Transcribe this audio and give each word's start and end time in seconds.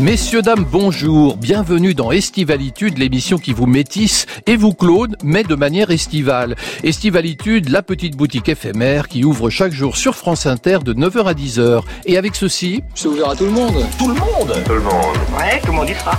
Messieurs, 0.00 0.40
dames, 0.40 0.64
bonjour. 0.64 1.36
Bienvenue 1.36 1.92
dans 1.92 2.10
Estivalitude, 2.10 2.96
l'émission 2.96 3.36
qui 3.36 3.52
vous 3.52 3.66
métisse 3.66 4.24
et 4.46 4.56
vous 4.56 4.72
clone, 4.72 5.14
mais 5.22 5.42
de 5.42 5.54
manière 5.54 5.90
estivale. 5.90 6.56
Estivalitude, 6.82 7.68
la 7.68 7.82
petite 7.82 8.16
boutique 8.16 8.48
éphémère 8.48 9.08
qui 9.08 9.24
ouvre 9.24 9.50
chaque 9.50 9.72
jour 9.72 9.98
sur 9.98 10.14
France 10.14 10.46
Inter 10.46 10.78
de 10.82 10.94
9h 10.94 11.24
à 11.26 11.34
10h. 11.34 11.82
Et 12.06 12.16
avec 12.16 12.34
ceci... 12.34 12.82
C'est 12.94 13.08
ouvert 13.08 13.28
à 13.28 13.36
tout 13.36 13.44
le 13.44 13.50
monde. 13.50 13.84
Tout 13.98 14.08
le 14.08 14.14
monde 14.14 14.64
Tout 14.64 14.72
le 14.72 14.80
monde. 14.80 15.16
Ouais, 15.38 15.60
tout 15.60 15.66
le 15.66 15.74
monde 15.74 15.90
y 15.90 15.94
sera. 15.94 16.18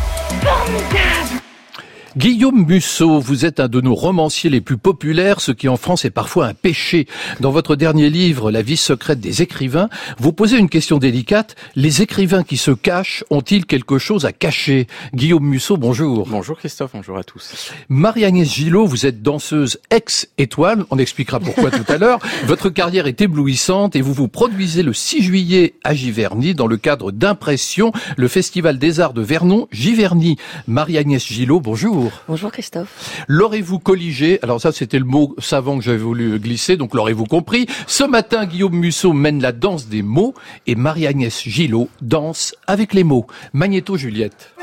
Guillaume 2.17 2.65
Musso, 2.65 3.21
vous 3.21 3.45
êtes 3.45 3.61
un 3.61 3.69
de 3.69 3.79
nos 3.79 3.95
romanciers 3.95 4.49
les 4.49 4.59
plus 4.59 4.75
populaires, 4.75 5.39
ce 5.39 5.53
qui 5.53 5.69
en 5.69 5.77
France 5.77 6.03
est 6.03 6.09
parfois 6.09 6.47
un 6.47 6.53
péché. 6.53 7.07
Dans 7.39 7.51
votre 7.51 7.77
dernier 7.77 8.09
livre, 8.09 8.51
La 8.51 8.61
vie 8.61 8.75
secrète 8.75 9.21
des 9.21 9.41
écrivains, 9.41 9.87
vous 10.17 10.33
posez 10.33 10.57
une 10.57 10.67
question 10.67 10.97
délicate. 10.97 11.55
Les 11.75 12.01
écrivains 12.01 12.43
qui 12.43 12.57
se 12.57 12.71
cachent 12.71 13.23
ont-ils 13.29 13.65
quelque 13.65 13.97
chose 13.97 14.25
à 14.25 14.33
cacher? 14.33 14.87
Guillaume 15.13 15.45
Musso, 15.45 15.77
bonjour. 15.77 16.27
Bonjour 16.27 16.57
Christophe, 16.57 16.91
bonjour 16.93 17.17
à 17.17 17.23
tous. 17.23 17.71
Marie-Agnès 17.87 18.53
Gillot, 18.53 18.85
vous 18.87 19.05
êtes 19.05 19.21
danseuse 19.21 19.79
ex-étoile, 19.89 20.83
on 20.89 20.97
expliquera 20.97 21.39
pourquoi 21.39 21.71
tout 21.71 21.89
à 21.89 21.97
l'heure. 21.97 22.19
Votre 22.45 22.69
carrière 22.69 23.07
est 23.07 23.21
éblouissante 23.21 23.95
et 23.95 24.01
vous 24.01 24.13
vous 24.13 24.27
produisez 24.27 24.83
le 24.83 24.91
6 24.91 25.23
juillet 25.23 25.75
à 25.85 25.93
Giverny 25.93 26.55
dans 26.55 26.67
le 26.67 26.75
cadre 26.75 27.13
d'Impression, 27.13 27.93
le 28.17 28.27
Festival 28.27 28.79
des 28.79 28.99
Arts 28.99 29.13
de 29.13 29.21
Vernon, 29.21 29.69
Giverny. 29.71 30.35
Marie-Agnès 30.67 31.25
Gillot, 31.25 31.61
bonjour. 31.61 32.00
Bonjour 32.27 32.51
Christophe. 32.51 33.23
L'aurez-vous 33.27 33.79
colligé? 33.79 34.39
Alors 34.43 34.59
ça, 34.61 34.71
c'était 34.71 34.99
le 34.99 35.05
mot 35.05 35.35
savant 35.39 35.77
que 35.77 35.83
j'avais 35.83 35.97
voulu 35.97 36.39
glisser, 36.39 36.77
donc 36.77 36.93
l'aurez-vous 36.93 37.25
compris 37.25 37.67
Ce 37.87 38.03
matin, 38.03 38.45
Guillaume 38.45 38.75
Musso 38.75 39.13
mène 39.13 39.41
la 39.41 39.51
danse 39.51 39.87
des 39.87 40.01
mots 40.01 40.33
et 40.67 40.75
Marie-Agnès 40.75 41.43
Gillot 41.47 41.89
danse 42.01 42.55
avec 42.67 42.93
les 42.93 43.03
mots. 43.03 43.25
Magnéto 43.53 43.97
Juliette. 43.97 44.53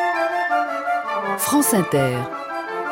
France 1.39 1.75
Inter. 1.75 2.16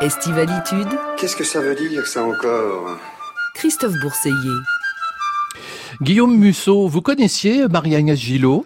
Estivalitude. 0.01 0.87
Qu'est-ce 1.17 1.35
que 1.35 1.43
ça 1.43 1.59
veut 1.59 1.75
dire 1.75 2.05
ça 2.05 2.23
encore? 2.23 2.97
Christophe 3.55 3.93
Bourseiller. 4.01 4.35
Guillaume 6.01 6.37
Musso, 6.37 6.87
vous 6.87 7.01
connaissiez 7.01 7.67
Marie-Agnès 7.67 8.19
Gillot? 8.19 8.65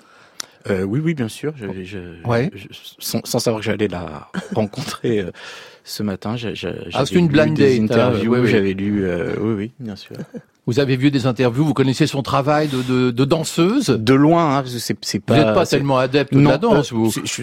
Euh, 0.69 0.83
oui, 0.83 0.99
oui, 1.03 1.13
bien 1.15 1.29
sûr. 1.29 1.53
Je, 1.57 1.83
je- 1.83 2.27
Ouais. 2.27 2.51
je- 2.53 2.67
sans, 2.99 3.21
sans 3.23 3.39
savoir 3.39 3.61
que 3.61 3.65
j'allais 3.65 3.87
la 3.87 4.29
rencontrer 4.53 5.19
euh, 5.21 5.31
ce 5.83 6.03
matin, 6.03 6.35
Ah, 6.35 6.51
j'avais 6.53 7.15
une 7.15 7.27
lu 7.27 7.31
blind 7.31 7.55
des 7.55 7.79
date, 7.79 7.91
hein, 7.91 7.93
interviews, 8.07 8.33
oui, 8.33 8.39
oui. 8.41 8.49
j'avais 8.49 8.73
lu, 8.73 9.03
euh, 9.05 9.35
oui, 9.39 9.53
oui, 9.57 9.71
bien 9.79 9.95
sûr. 9.95 10.15
Vous 10.67 10.79
avez 10.79 10.95
vu 10.95 11.09
des 11.09 11.25
interviews, 11.25 11.65
vous 11.65 11.73
connaissez 11.73 12.05
son 12.05 12.21
travail 12.21 12.67
de, 12.67 12.83
de, 12.83 13.09
de 13.09 13.25
danseuse? 13.25 13.87
De 13.87 14.13
loin, 14.13 14.59
hein, 14.59 14.63
c'est 14.67 14.95
c'est 15.01 15.17
Vous 15.17 15.23
pas. 15.25 15.35
n'êtes 15.35 15.55
pas 15.55 15.65
tellement 15.65 15.97
adepte 15.97 16.35
de 16.35 16.39
la 16.39 16.59
danse, 16.59 16.93
euh, 16.93 16.95
vous 16.95 17.11
c'est- 17.11 17.25
je, 17.25 17.41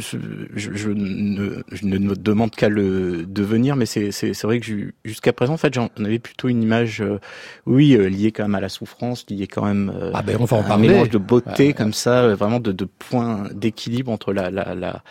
je, 0.55 0.71
je 0.73 0.89
ne, 0.91 1.57
je 1.73 1.85
ne 1.85 1.99
me 1.99 2.15
demande 2.15 2.53
qu'à 2.53 2.69
le 2.69 3.27
devenir, 3.27 3.75
mais 3.75 3.87
c'est 3.87 4.13
vrai 4.45 4.61
que 4.61 4.67
ju- 4.67 4.95
jusqu'à 5.05 5.33
présent, 5.33 5.55
en 5.55 5.57
fait, 5.57 5.75
j'en 5.75 5.89
avais 5.99 6.21
plutôt 6.21 6.47
une 6.49 6.63
image, 6.63 7.03
euh, 7.03 7.19
oui, 7.67 7.97
euh, 7.97 8.09
liée 8.09 8.31
quand 8.31 8.45
même 8.45 8.55
à 8.55 8.61
la 8.61 8.69
souffrance, 8.69 9.27
liée 9.29 9.49
quand 9.49 9.65
même 9.65 9.93
euh, 10.01 10.13
Ah 10.15 10.23
ben, 10.23 10.37
on 10.39 10.45
va 10.45 10.57
en 10.59 10.61
un 10.61 10.63
parler. 10.63 10.89
mélange 10.89 11.11
de 11.11 11.19
beauté 11.19 11.73
comme 11.73 11.93
ça, 11.93 12.23
euh, 12.23 12.35
vraiment 12.37 12.61
de, 12.61 12.71
de 12.71 12.85
points 12.85 13.49
d'équilibre 13.53 14.13
entre 14.13 14.33
la, 14.33 14.49
la, 14.53 14.77
la, 14.77 15.03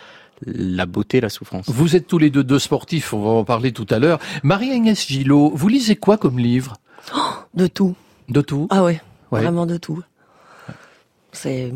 la 0.46 0.86
beauté 0.86 1.20
la 1.20 1.28
souffrance. 1.28 1.68
Vous 1.68 1.96
êtes 1.96 2.06
tous 2.06 2.18
les 2.18 2.30
deux 2.30 2.44
deux 2.44 2.58
sportifs, 2.58 3.12
on 3.12 3.22
va 3.22 3.30
en 3.30 3.44
parler 3.44 3.72
tout 3.72 3.86
à 3.90 3.98
l'heure. 3.98 4.18
Marie-Agnès 4.42 5.06
Gillot, 5.06 5.50
vous 5.54 5.68
lisez 5.68 5.96
quoi 5.96 6.16
comme 6.18 6.38
livre? 6.38 6.74
De 7.54 7.66
tout. 7.66 7.94
De 8.28 8.40
tout? 8.40 8.66
Ah 8.70 8.84
ouais, 8.84 9.00
Ouais. 9.30 9.40
vraiment 9.42 9.66
de 9.66 9.76
tout. 9.76 10.02
C'est 11.32 11.72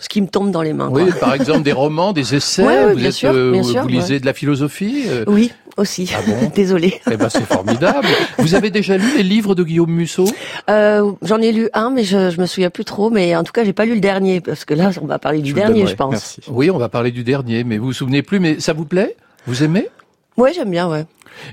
ce 0.00 0.08
qui 0.08 0.20
me 0.20 0.26
tombe 0.26 0.50
dans 0.50 0.62
les 0.62 0.72
mains. 0.72 0.88
Oui, 0.90 1.04
par 1.20 1.34
exemple 1.34 1.62
des 1.62 1.72
romans, 1.72 2.12
des 2.12 2.34
essais. 2.34 2.62
Ouais, 2.64 2.68
ouais, 2.84 2.92
vous 2.92 2.98
bien 2.98 3.08
êtes, 3.08 3.12
sûr, 3.14 3.30
euh, 3.32 3.52
bien 3.52 3.62
vous 3.62 3.70
sûr, 3.70 3.84
lisez 3.84 4.14
ouais. 4.14 4.20
de 4.20 4.26
la 4.26 4.32
philosophie. 4.32 5.04
euh, 5.06 5.24
Oui, 5.28 5.52
aussi. 5.76 6.10
Ah 6.16 6.20
bon 6.26 6.50
Désolée. 6.54 7.00
Eh 7.10 7.16
ben 7.16 7.28
c'est 7.28 7.44
formidable. 7.46 8.08
Vous 8.38 8.54
avez 8.54 8.70
déjà 8.70 8.96
lu 8.96 9.04
les 9.16 9.22
livres 9.22 9.54
de 9.54 9.62
Guillaume 9.62 9.90
Musso? 9.92 10.24
Euh, 10.68 11.12
J'en 11.22 11.38
ai 11.40 11.52
lu 11.52 11.68
un, 11.74 11.90
mais 11.90 12.02
je, 12.02 12.30
je 12.30 12.40
me 12.40 12.46
souviens 12.46 12.70
plus 12.70 12.84
trop. 12.84 13.10
Mais 13.10 13.36
en 13.36 13.44
tout 13.44 13.52
cas, 13.52 13.62
j'ai 13.64 13.72
pas 13.74 13.84
lu 13.84 13.94
le 13.94 14.00
dernier 14.00 14.40
parce 14.40 14.64
que 14.64 14.74
là, 14.74 14.90
on 15.00 15.06
va 15.06 15.18
parler 15.18 15.40
du 15.42 15.50
Je 15.50 15.54
dernier, 15.54 15.86
je 15.86 15.94
pense. 15.94 16.10
Merci. 16.12 16.40
Oui, 16.48 16.70
on 16.70 16.78
va 16.78 16.88
parler 16.88 17.10
du 17.12 17.22
dernier, 17.22 17.62
mais 17.64 17.78
vous 17.78 17.86
vous 17.86 17.92
souvenez 17.92 18.22
plus. 18.22 18.40
Mais 18.40 18.58
ça 18.58 18.72
vous 18.72 18.84
plaît? 18.86 19.16
Vous 19.46 19.62
aimez? 19.62 19.88
Ouais, 20.36 20.52
j'aime 20.54 20.70
bien. 20.70 20.88
Ouais. 20.88 21.04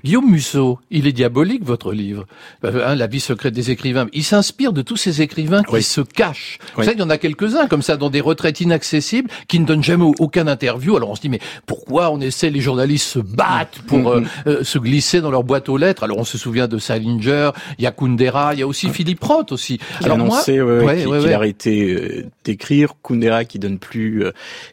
Guillaume 0.03 0.29
Musso, 0.31 0.79
il 0.91 1.07
est 1.07 1.11
diabolique 1.11 1.63
votre 1.63 1.91
livre, 1.93 2.25
Euh, 2.63 2.85
hein, 2.85 2.95
La 2.95 3.07
vie 3.07 3.19
secrète 3.19 3.53
des 3.53 3.71
écrivains. 3.71 4.07
Il 4.13 4.23
s'inspire 4.23 4.73
de 4.73 4.81
tous 4.81 4.97
ces 4.97 5.21
écrivains 5.21 5.63
qui 5.63 5.73
Oui. 5.75 5.83
se 5.83 6.01
cachent. 6.01 6.59
Vous 6.73 6.79
Oui. 6.81 6.85
savez, 6.85 6.97
il 6.97 7.01
y 7.01 7.03
en 7.03 7.09
a 7.09 7.17
quelques-uns 7.17 7.67
comme 7.67 7.81
ça 7.81 7.97
dans 7.97 8.09
des 8.09 8.21
retraites 8.21 8.61
inaccessibles 8.61 9.29
qui 9.47 9.59
ne 9.59 9.65
donnent 9.65 9.83
jamais 9.83 10.03
au- 10.05 10.15
aucun 10.19 10.47
interview. 10.47 10.95
Alors 10.97 11.09
on 11.11 11.15
se 11.15 11.21
dit 11.21 11.29
mais 11.29 11.39
pourquoi 11.65 12.09
on 12.11 12.19
essaie 12.21 12.49
les 12.49 12.61
journalistes 12.61 13.07
se 13.07 13.19
battent 13.19 13.79
pour 13.87 14.09
euh, 14.09 14.23
euh, 14.47 14.63
se 14.63 14.77
glisser 14.79 15.21
dans 15.21 15.31
leur 15.31 15.43
boîte 15.43 15.69
aux 15.69 15.77
lettres? 15.77 16.03
Alors 16.03 16.17
on 16.17 16.23
se 16.25 16.37
souvient 16.37 16.67
de 16.67 16.77
Salinger, 16.77 17.51
il 17.77 17.83
y 17.83 17.87
a 17.87 17.91
Kundera, 17.91 18.53
il 18.53 18.59
y 18.59 18.63
a 18.63 18.67
aussi 18.67 18.89
Philippe 18.89 19.23
Roth 19.23 19.51
aussi. 19.51 19.77
Qui 19.77 19.83
a 20.03 20.05
Alors 20.05 20.17
moi, 20.17 20.35
annoncé 20.37 20.61
ouais, 20.61 20.61
ouais, 20.61 20.83
ouais, 20.85 20.97
qu'il 20.97 21.07
ouais, 21.07 21.19
qu'il 21.19 21.27
ouais. 21.27 21.33
arrêtait 21.33 21.87
euh, 21.89 22.25
d'écrire, 22.43 22.93
Kundera 23.03 23.45
qui 23.45 23.59
donne 23.59 23.77
plus 23.79 24.23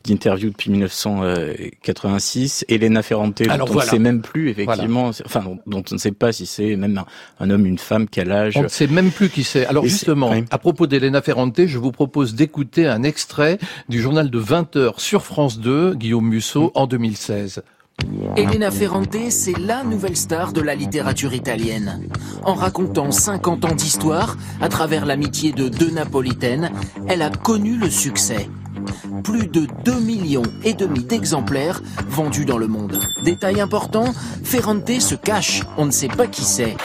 d'interviews 0.06 0.50
depuis 0.50 0.70
1986, 0.70 2.64
Elena 2.68 3.02
Ferrante 3.02 3.42
dont 3.42 3.44
voilà. 3.48 3.64
on 3.70 3.74
ne 3.74 3.80
sait 3.82 3.98
même 3.98 4.22
plus 4.22 4.50
effectivement, 4.50 4.93
enfin 4.96 5.44
dont, 5.66 5.82
on 5.90 5.94
ne 5.94 5.98
sait 5.98 6.12
pas 6.12 6.32
si 6.32 6.46
c'est 6.46 6.76
même 6.76 6.98
un, 6.98 7.06
un 7.40 7.50
homme, 7.50 7.66
une 7.66 7.78
femme, 7.78 8.06
quel 8.08 8.32
âge. 8.32 8.56
On 8.56 8.62
ne 8.62 8.68
sait 8.68 8.86
même 8.86 9.10
plus 9.10 9.28
qui 9.28 9.44
c'est. 9.44 9.66
Alors 9.66 9.84
Et 9.84 9.88
justement, 9.88 10.30
oui. 10.30 10.44
à 10.50 10.58
propos 10.58 10.86
d'Elena 10.86 11.22
Ferrante, 11.22 11.66
je 11.66 11.78
vous 11.78 11.92
propose 11.92 12.34
d'écouter 12.34 12.86
un 12.86 13.02
extrait 13.02 13.58
du 13.88 14.00
journal 14.00 14.30
de 14.30 14.38
20 14.38 14.76
heures 14.76 15.00
sur 15.00 15.24
France 15.24 15.58
2, 15.58 15.94
Guillaume 15.94 16.28
Musso, 16.28 16.72
en 16.74 16.86
2016. 16.86 17.62
Elena 18.36 18.70
Ferrante, 18.70 19.30
c'est 19.30 19.56
la 19.58 19.84
nouvelle 19.84 20.16
star 20.16 20.52
de 20.52 20.60
la 20.60 20.74
littérature 20.74 21.32
italienne. 21.32 22.08
En 22.42 22.54
racontant 22.54 23.10
50 23.12 23.64
ans 23.64 23.74
d'histoire, 23.74 24.36
à 24.60 24.68
travers 24.68 25.06
l'amitié 25.06 25.52
de 25.52 25.68
deux 25.68 25.90
napolitaines, 25.90 26.72
elle 27.06 27.22
a 27.22 27.30
connu 27.30 27.76
le 27.76 27.88
succès. 27.88 28.48
Plus 29.22 29.46
de 29.46 29.66
2 29.84 30.00
millions 30.00 30.42
et 30.64 30.74
demi 30.74 31.04
d'exemplaires 31.04 31.82
vendus 32.08 32.44
dans 32.44 32.58
le 32.58 32.66
monde. 32.66 33.00
Détail 33.24 33.60
important, 33.60 34.12
Ferrante 34.42 35.00
se 35.00 35.14
cache, 35.14 35.62
on 35.76 35.86
ne 35.86 35.90
sait 35.90 36.08
pas 36.08 36.26
qui 36.26 36.44
c'est. 36.44 36.76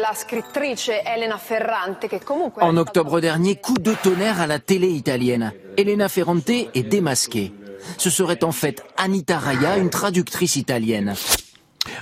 La 0.00 0.14
scrittrice 0.14 0.90
Elena 1.04 1.38
Ferrante 1.38 2.06
che 2.08 2.20
comunque 2.22 2.62
En 2.62 2.76
octobre 2.76 3.20
dernier, 3.20 3.56
coup 3.56 3.78
de 3.78 3.94
tonnerre 3.94 4.40
à 4.40 4.46
la 4.46 4.58
télé 4.58 4.88
italienne. 4.88 5.52
Elena 5.76 6.08
Ferrante 6.08 6.50
est 6.50 6.88
démasquée. 6.88 7.52
Ce 7.98 8.10
serait 8.10 8.44
en 8.44 8.52
fait 8.52 8.82
Anita 8.96 9.38
Raya, 9.38 9.78
une 9.78 9.90
traductrice 9.90 10.56
italienne. 10.56 11.14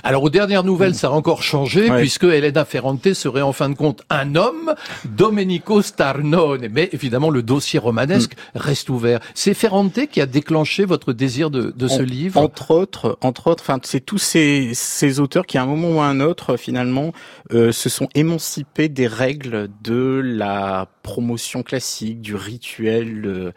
Alors 0.03 0.23
aux 0.23 0.29
dernières 0.29 0.63
nouvelles, 0.63 0.95
ça 0.95 1.07
a 1.07 1.11
encore 1.11 1.43
changé 1.43 1.89
Ouais. 1.89 1.99
puisque 1.99 2.23
Elena 2.23 2.65
Ferrante 2.65 3.13
serait 3.13 3.41
en 3.41 3.53
fin 3.53 3.69
de 3.69 3.75
compte 3.75 4.03
un 4.09 4.35
homme, 4.35 4.73
Domenico 5.05 5.81
Starnone. 5.81 6.67
Mais 6.71 6.89
évidemment, 6.93 7.29
le 7.29 7.43
dossier 7.43 7.79
romanesque 7.79 8.33
reste 8.55 8.89
ouvert. 8.89 9.19
C'est 9.33 9.53
Ferrante 9.53 10.07
qui 10.11 10.21
a 10.21 10.25
déclenché 10.25 10.85
votre 10.85 11.13
désir 11.13 11.49
de, 11.49 11.71
de 11.75 11.87
ce 11.87 12.01
En- 12.01 12.05
livre? 12.05 12.39
Entre 12.39 12.71
autres, 12.71 13.17
entre 13.21 13.47
autres, 13.47 13.63
enfin, 13.63 13.79
c'est 13.83 13.99
tous 14.05 14.17
ces, 14.17 14.71
ces 14.73 15.19
auteurs 15.19 15.45
qui, 15.45 15.57
à 15.57 15.63
un 15.63 15.65
moment 15.65 15.89
ou 15.89 16.01
à 16.01 16.05
un 16.05 16.19
autre, 16.19 16.57
finalement, 16.57 17.11
euh, 17.53 17.71
se 17.71 17.89
sont 17.89 18.07
émancipés 18.15 18.89
des 18.89 19.07
règles 19.07 19.69
de 19.83 20.21
la 20.23 20.87
promotion 21.03 21.61
classique, 21.63 22.21
du 22.21 22.35
rituel 22.35 23.23
euh, 23.25 23.51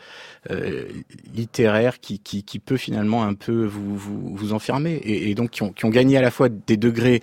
littéraire 1.34 2.00
qui, 2.00 2.18
qui, 2.18 2.42
qui 2.42 2.58
peut 2.58 2.76
finalement 2.76 3.24
un 3.24 3.34
peu 3.34 3.64
vous, 3.64 3.96
vous, 3.96 4.34
vous 4.34 4.52
enfermer, 4.52 5.00
et, 5.04 5.34
donc 5.34 5.50
qui 5.50 5.62
ont, 5.62 5.72
qui 5.72 5.84
ont 5.84 5.90
gagné 5.90 6.16
à 6.16 6.22
la 6.22 6.30
fois 6.30 6.48
des 6.48 6.76
degrés 6.76 7.22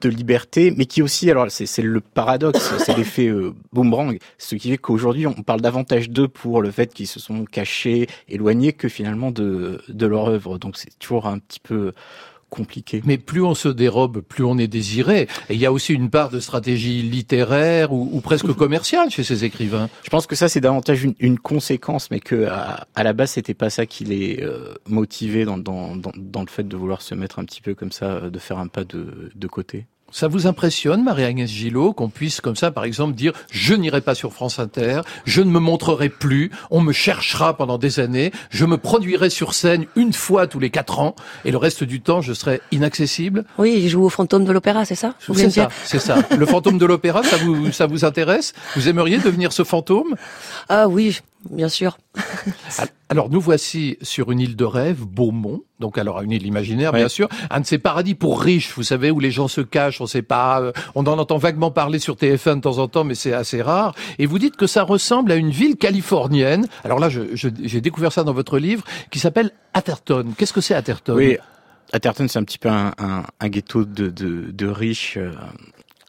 de 0.00 0.08
liberté, 0.08 0.72
mais 0.76 0.86
qui 0.86 1.02
aussi, 1.02 1.30
alors 1.30 1.50
c'est 1.50 1.66
c'est 1.66 1.82
le 1.82 2.00
paradoxe, 2.00 2.74
c'est 2.78 2.96
l'effet 2.96 3.26
euh, 3.26 3.52
boomerang, 3.72 4.18
ce 4.38 4.54
qui 4.54 4.70
fait 4.70 4.78
qu'aujourd'hui 4.78 5.26
on 5.26 5.42
parle 5.42 5.60
davantage 5.60 6.10
d'eux 6.10 6.28
pour 6.28 6.62
le 6.62 6.70
fait 6.70 6.94
qu'ils 6.94 7.08
se 7.08 7.18
sont 7.18 7.44
cachés, 7.44 8.06
éloignés, 8.28 8.72
que 8.72 8.88
finalement 8.88 9.32
de, 9.32 9.82
de 9.88 10.06
leur 10.06 10.28
œuvre. 10.28 10.58
Donc 10.58 10.76
c'est 10.76 10.96
toujours 10.98 11.26
un 11.26 11.40
petit 11.40 11.58
peu 11.60 11.92
compliqué. 12.54 13.02
Mais 13.04 13.18
plus 13.18 13.42
on 13.42 13.54
se 13.54 13.68
dérobe, 13.68 14.20
plus 14.20 14.44
on 14.44 14.56
est 14.58 14.68
désiré. 14.68 15.28
Et 15.48 15.54
il 15.54 15.60
y 15.60 15.66
a 15.66 15.72
aussi 15.72 15.92
une 15.92 16.10
part 16.10 16.30
de 16.30 16.40
stratégie 16.40 17.02
littéraire 17.02 17.92
ou, 17.92 18.08
ou 18.12 18.20
presque 18.20 18.52
commerciale 18.54 19.10
chez 19.10 19.24
ces 19.24 19.44
écrivains. 19.44 19.88
Je 20.04 20.10
pense 20.10 20.26
que 20.26 20.36
ça 20.36 20.48
c'est 20.48 20.60
davantage 20.60 21.02
une, 21.04 21.14
une 21.18 21.38
conséquence, 21.38 22.10
mais 22.10 22.20
que 22.20 22.46
à, 22.46 22.86
à 22.94 23.02
la 23.02 23.12
base 23.12 23.32
c'était 23.32 23.54
pas 23.54 23.70
ça 23.70 23.84
qui 23.86 24.04
les 24.04 24.40
euh, 24.42 24.74
motivait 24.86 25.44
dans, 25.44 25.58
dans, 25.58 25.96
dans, 25.96 26.12
dans 26.16 26.44
le 26.48 26.48
fait 26.56 26.66
de 26.66 26.76
vouloir 26.76 27.02
se 27.02 27.14
mettre 27.14 27.38
un 27.40 27.44
petit 27.44 27.60
peu 27.60 27.74
comme 27.74 27.92
ça, 27.92 28.06
euh, 28.06 28.30
de 28.30 28.38
faire 28.38 28.58
un 28.58 28.68
pas 28.68 28.84
de, 28.84 29.30
de 29.34 29.46
côté. 29.46 29.86
Ça 30.14 30.28
vous 30.28 30.46
impressionne, 30.46 31.02
Marie-Agnès 31.02 31.50
Gillot, 31.50 31.92
qu'on 31.92 32.08
puisse 32.08 32.40
comme 32.40 32.54
ça, 32.54 32.70
par 32.70 32.84
exemple, 32.84 33.14
dire 33.14 33.32
«je 33.50 33.74
n'irai 33.74 34.00
pas 34.00 34.14
sur 34.14 34.32
France 34.32 34.60
Inter, 34.60 35.00
je 35.24 35.42
ne 35.42 35.50
me 35.50 35.58
montrerai 35.58 36.08
plus, 36.08 36.52
on 36.70 36.80
me 36.80 36.92
cherchera 36.92 37.56
pendant 37.56 37.78
des 37.78 37.98
années, 37.98 38.30
je 38.48 38.64
me 38.64 38.78
produirai 38.78 39.28
sur 39.28 39.54
scène 39.54 39.86
une 39.96 40.12
fois 40.12 40.46
tous 40.46 40.60
les 40.60 40.70
quatre 40.70 41.00
ans, 41.00 41.16
et 41.44 41.50
le 41.50 41.56
reste 41.56 41.82
du 41.82 42.00
temps, 42.00 42.20
je 42.20 42.32
serai 42.32 42.60
inaccessible? 42.70 43.44
Oui, 43.58 43.74
il 43.76 43.88
joue 43.88 44.04
au 44.04 44.08
fantôme 44.08 44.44
de 44.44 44.52
l'opéra, 44.52 44.84
c'est 44.84 44.94
ça? 44.94 45.14
C'est 45.18 45.50
ça, 45.50 45.68
c'est 45.84 45.98
ça. 45.98 46.18
Le 46.38 46.46
fantôme 46.46 46.78
de 46.78 46.86
l'opéra, 46.86 47.24
ça 47.24 47.36
vous, 47.38 47.72
ça 47.72 47.86
vous 47.86 48.04
intéresse? 48.04 48.52
Vous 48.76 48.88
aimeriez 48.88 49.18
devenir 49.18 49.52
ce 49.52 49.64
fantôme? 49.64 50.14
Ah 50.68 50.86
oui, 50.86 51.18
bien 51.50 51.68
sûr. 51.68 51.98
Alors 53.08 53.30
nous 53.30 53.40
voici 53.40 53.96
sur 54.02 54.32
une 54.32 54.40
île 54.40 54.56
de 54.56 54.64
rêve, 54.64 55.04
Beaumont, 55.04 55.62
donc 55.78 55.98
alors 55.98 56.20
une 56.22 56.32
île 56.32 56.46
imaginaire 56.46 56.92
Ouais. 56.92 56.98
bien 57.00 57.08
sûr, 57.08 57.28
un 57.50 57.60
de 57.60 57.66
ces 57.66 57.78
paradis 57.78 58.14
pour 58.14 58.40
riches, 58.40 58.72
vous 58.74 58.82
savez, 58.82 59.10
où 59.12 59.20
les 59.20 59.30
gens 59.30 59.46
se 59.46 59.60
cachent, 59.60 60.00
on 60.00 60.06
sait 60.06 60.22
pas, 60.22 60.60
euh, 60.60 60.72
on 60.96 61.06
en 61.06 61.18
entend 61.18 61.36
vaguement 61.38 61.70
parler 61.70 61.98
sur 62.00 62.16
TF1 62.16 62.56
de 62.56 62.60
temps 62.62 62.78
en 62.78 62.88
temps, 62.88 63.04
mais 63.04 63.14
c'est 63.14 63.32
assez 63.32 63.62
rare. 63.62 63.94
Et 64.18 64.26
vous 64.26 64.38
dites 64.40 64.56
que 64.56 64.66
ça 64.66 64.82
ressemble 64.82 65.30
à 65.30 65.36
une 65.36 65.50
ville 65.50 65.76
californienne. 65.76 66.66
Alors 66.82 66.98
là, 66.98 67.08
je- 67.08 67.34
je- 67.36 67.48
j'ai 67.62 67.80
découvert 67.80 68.10
ça 68.10 68.24
dans 68.24 68.32
votre 68.32 68.58
livre, 68.58 68.82
qui 69.10 69.20
s'appelle 69.20 69.50
Atherton. 69.74 70.26
Qu'est-ce 70.36 70.52
que 70.52 70.60
c'est 70.62 70.74
Atherton? 70.74 71.14
Oui, 71.14 71.36
Atherton, 71.92 72.26
c'est 72.26 72.38
un 72.38 72.44
petit 72.44 72.58
peu 72.58 72.70
un, 72.70 72.92
un- 72.98 73.22
un 73.38 73.48
ghetto 73.48 73.84
de, 73.84 74.08
de, 74.08 74.50
de 74.50 74.66
riches 74.66 75.18
euh, 75.18 75.30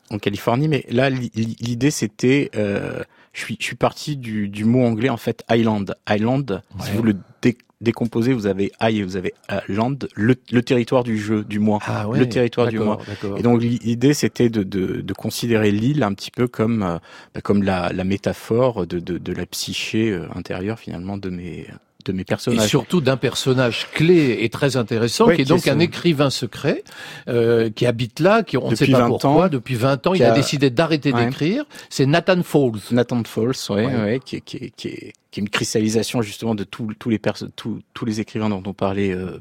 en 0.09 0.17
Californie, 0.17 0.67
mais 0.69 0.85
là, 0.89 1.09
li- 1.11 1.31
li- 1.35 1.57
l'idée, 1.59 1.91
c'était, 1.91 2.49
euh, 2.55 3.03
je 3.35 3.39
suis, 3.41 3.57
je 3.59 3.65
suis 3.65 3.75
parti 3.75 4.17
du, 4.17 4.47
du 4.47 4.65
mot 4.65 4.83
anglais, 4.85 5.09
en 5.09 5.17
fait, 5.17 5.43
island. 5.51 5.93
Island, 6.09 6.61
si 6.79 6.91
vous 6.91 7.03
le 7.03 7.15
dé- 7.41 7.57
décomposez, 7.81 8.31
vous 8.33 8.47
avez 8.47 8.71
I 8.81 8.99
et 8.99 9.03
vous 9.03 9.17
avez 9.17 9.33
euh, 9.51 9.59
land, 9.67 9.97
le, 10.15 10.35
le 10.51 10.61
territoire 10.63 11.03
du 11.03 11.17
jeu, 11.17 11.43
du 11.43 11.59
mois. 11.59 11.79
Ah 11.85 12.07
ouais, 12.07 12.17
le 12.19 12.29
territoire 12.29 12.67
du 12.69 12.79
mois. 12.85 12.97
Et 13.37 13.43
donc 13.43 13.61
l'i- 13.61 13.79
l'idée 13.83 14.13
c'était 14.13 14.49
de, 14.49 14.63
de, 14.63 15.01
de 15.01 15.13
considérer 15.13 15.71
l'île 15.71 16.01
un 16.03 16.13
petit 16.13 16.31
peu 16.31 16.47
comme 16.47 16.81
euh, 16.81 16.97
bah, 17.33 17.41
comme 17.41 17.61
la, 17.61 17.91
la 17.93 18.05
métaphore 18.05 18.87
de, 18.87 18.99
de, 18.99 19.17
de 19.17 19.33
la 19.33 19.45
psyché 19.45 20.11
euh, 20.11 20.27
intérieure 20.33 20.79
finalement 20.79 21.17
de 21.17 21.29
mes 21.29 21.67
de 22.05 22.11
mes 22.13 22.23
Et 22.51 22.59
surtout 22.59 23.01
d'un 23.01 23.17
personnage 23.17 23.87
clé 23.93 24.37
et 24.41 24.49
très 24.49 24.77
intéressant, 24.77 25.27
Oui, 25.27 25.35
qui 25.35 25.41
est 25.41 25.45
donc 25.45 25.67
un 25.67 25.79
écrivain 25.79 26.29
secret, 26.29 26.83
euh, 27.27 27.69
qui 27.69 27.85
habite 27.85 28.19
là, 28.19 28.43
qui 28.43 28.57
on 28.57 28.69
ne 28.69 28.75
sait 28.75 28.87
pas 28.87 28.99
20 28.99 29.07
pourquoi, 29.07 29.45
ans, 29.45 29.49
depuis 29.49 29.75
20 29.75 30.07
ans, 30.07 30.13
il 30.13 30.23
a, 30.23 30.31
a- 30.31 30.35
décidé 30.35 30.69
d'arrêter 30.69 31.11
Ouais. 31.11 31.25
d'écrire. 31.25 31.65
C'est 31.89 32.05
Nathan 32.05 32.41
Falls. 32.43 32.79
Nathan 32.91 33.23
Falls, 33.23 33.51
ouais, 33.69 33.85
Ouais. 33.87 33.95
ouais, 33.95 34.19
qui, 34.23 34.37
est, 34.37 34.41
qui, 34.41 34.57
est, 34.57 34.71
qui, 34.75 34.87
est, 34.89 35.13
qui 35.31 35.39
est 35.39 35.43
une 35.43 35.49
cristallisation 35.49 36.21
justement 36.21 36.55
de 36.55 36.63
tous 36.63 36.93
tous 36.99 37.09
les 37.09 37.19
tous 37.55 38.05
les 38.05 38.19
écrivains 38.21 38.49
dont 38.49 38.63
on 38.65 38.73
parlait 38.73 39.11
euh, 39.11 39.39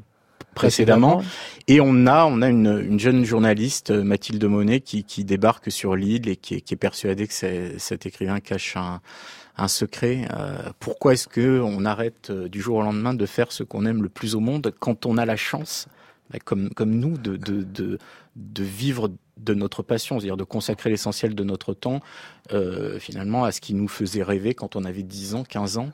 précédemment. 0.55 1.21
Et 1.67 1.81
on 1.81 2.07
a 2.07 2.25
on 2.25 2.41
a 2.41 2.49
une, 2.49 2.85
une 2.89 2.99
jeune 2.99 3.25
journaliste 3.25 3.91
euh, 3.91 4.03
Mathilde 4.03 4.43
Monet 4.45 4.79
qui, 4.79 5.03
qui 5.03 5.23
débarque 5.23 5.71
sur 5.71 5.95
l'île 5.95 6.27
et 6.29 6.35
qui 6.35 6.55
est, 6.55 6.61
qui 6.61 6.73
est 6.73 6.77
persuadée 6.77 7.27
que 7.27 7.33
cet 7.77 8.05
écrivain 8.05 8.39
cache 8.39 8.75
un 8.77 9.01
un 9.57 9.67
secret. 9.67 10.27
Euh, 10.37 10.71
pourquoi 10.79 11.13
est-ce 11.13 11.27
que 11.27 11.59
on 11.61 11.85
arrête 11.85 12.29
euh, 12.29 12.49
du 12.49 12.61
jour 12.61 12.77
au 12.77 12.81
lendemain 12.81 13.13
de 13.13 13.25
faire 13.25 13.51
ce 13.51 13.63
qu'on 13.63 13.85
aime 13.85 14.03
le 14.03 14.09
plus 14.09 14.35
au 14.35 14.39
monde 14.39 14.73
quand 14.79 15.05
on 15.05 15.17
a 15.17 15.25
la 15.25 15.35
chance, 15.35 15.87
bah, 16.31 16.39
comme 16.43 16.69
comme 16.73 16.91
nous, 16.91 17.17
de 17.17 17.37
de 17.37 17.63
de, 17.63 17.97
de 18.35 18.63
vivre 18.63 19.11
de 19.37 19.53
notre 19.53 19.83
passion, 19.83 20.19
c'est-à-dire 20.19 20.37
de 20.37 20.43
consacrer 20.43 20.89
l'essentiel 20.89 21.35
de 21.35 21.43
notre 21.43 21.73
temps 21.73 21.99
euh, 22.53 22.99
finalement 22.99 23.43
à 23.43 23.51
ce 23.51 23.59
qui 23.59 23.73
nous 23.73 23.89
faisait 23.89 24.23
rêver 24.23 24.53
quand 24.53 24.75
on 24.75 24.85
avait 24.85 25.03
10 25.03 25.35
ans, 25.35 25.43
15 25.43 25.77
ans. 25.77 25.91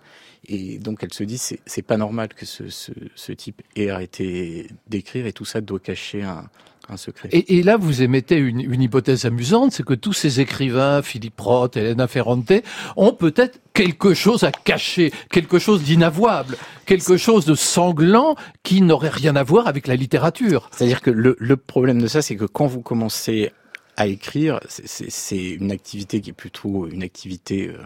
Et 0.47 0.77
donc 0.79 1.03
elle 1.03 1.13
se 1.13 1.23
dit 1.23 1.37
c'est 1.37 1.81
pas 1.81 1.97
normal 1.97 2.29
que 2.29 2.45
ce, 2.45 2.69
ce, 2.69 2.91
ce 3.15 3.31
type 3.31 3.61
ait 3.75 3.89
arrêté 3.89 4.67
d'écrire 4.87 5.25
et 5.25 5.33
tout 5.33 5.45
ça 5.45 5.61
doit 5.61 5.79
cacher 5.79 6.23
un, 6.23 6.49
un 6.91 6.97
secret. 6.97 7.29
Et, 7.31 7.57
et 7.57 7.63
là, 7.63 7.77
vous 7.77 8.01
émettez 8.01 8.35
une, 8.37 8.59
une 8.59 8.81
hypothèse 8.81 9.25
amusante, 9.25 9.71
c'est 9.71 9.83
que 9.85 9.93
tous 9.93 10.13
ces 10.13 10.39
écrivains, 10.41 11.01
Philippe 11.01 11.39
Roth, 11.39 11.77
Elena 11.77 12.07
Ferrante, 12.07 12.51
ont 12.97 13.13
peut-être 13.13 13.59
quelque 13.73 14.13
chose 14.13 14.43
à 14.43 14.51
cacher, 14.51 15.11
quelque 15.29 15.57
chose 15.59 15.83
d'inavouable, 15.83 16.57
quelque 16.85 17.17
chose 17.17 17.45
de 17.45 17.55
sanglant 17.55 18.35
qui 18.63 18.81
n'aurait 18.81 19.09
rien 19.09 19.35
à 19.35 19.43
voir 19.43 19.67
avec 19.67 19.87
la 19.87 19.95
littérature. 19.95 20.69
C'est-à-dire 20.71 21.01
que 21.01 21.11
le, 21.11 21.35
le 21.39 21.57
problème 21.57 22.01
de 22.01 22.07
ça, 22.07 22.21
c'est 22.21 22.35
que 22.35 22.45
quand 22.45 22.67
vous 22.67 22.81
commencez 22.81 23.51
à 23.97 24.07
écrire, 24.07 24.59
c'est- 24.67 25.49
une 25.51 25.71
activité 25.71 26.21
qui 26.21 26.31
est 26.31 26.33
plutôt 26.33 26.87
une 26.87 27.03
activité 27.03 27.69
euh, 27.69 27.77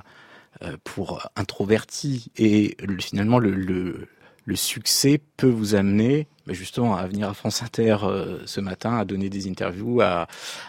euh, 0.64 0.78
pour 0.84 1.28
introvertis. 1.36 2.32
Et 2.38 2.78
le- 2.84 3.02
finalement, 3.02 3.40
le, 3.40 3.52
le, 3.52 4.08
le 4.46 4.56
succès 4.56 5.20
peut 5.38 5.50
vous 5.50 5.76
amener 5.76 6.28
bah, 6.46 6.54
justement 6.54 6.96
à 6.96 7.08
venir 7.08 7.28
à 7.28 7.34
France 7.34 7.64
Inter 7.64 7.98
euh, 8.04 8.40
ce 8.46 8.62
matin, 8.62 8.98
à 8.98 9.06
donner 9.06 9.30
des 9.30 9.48
interviews, 9.50 10.02
à, 10.02 10.28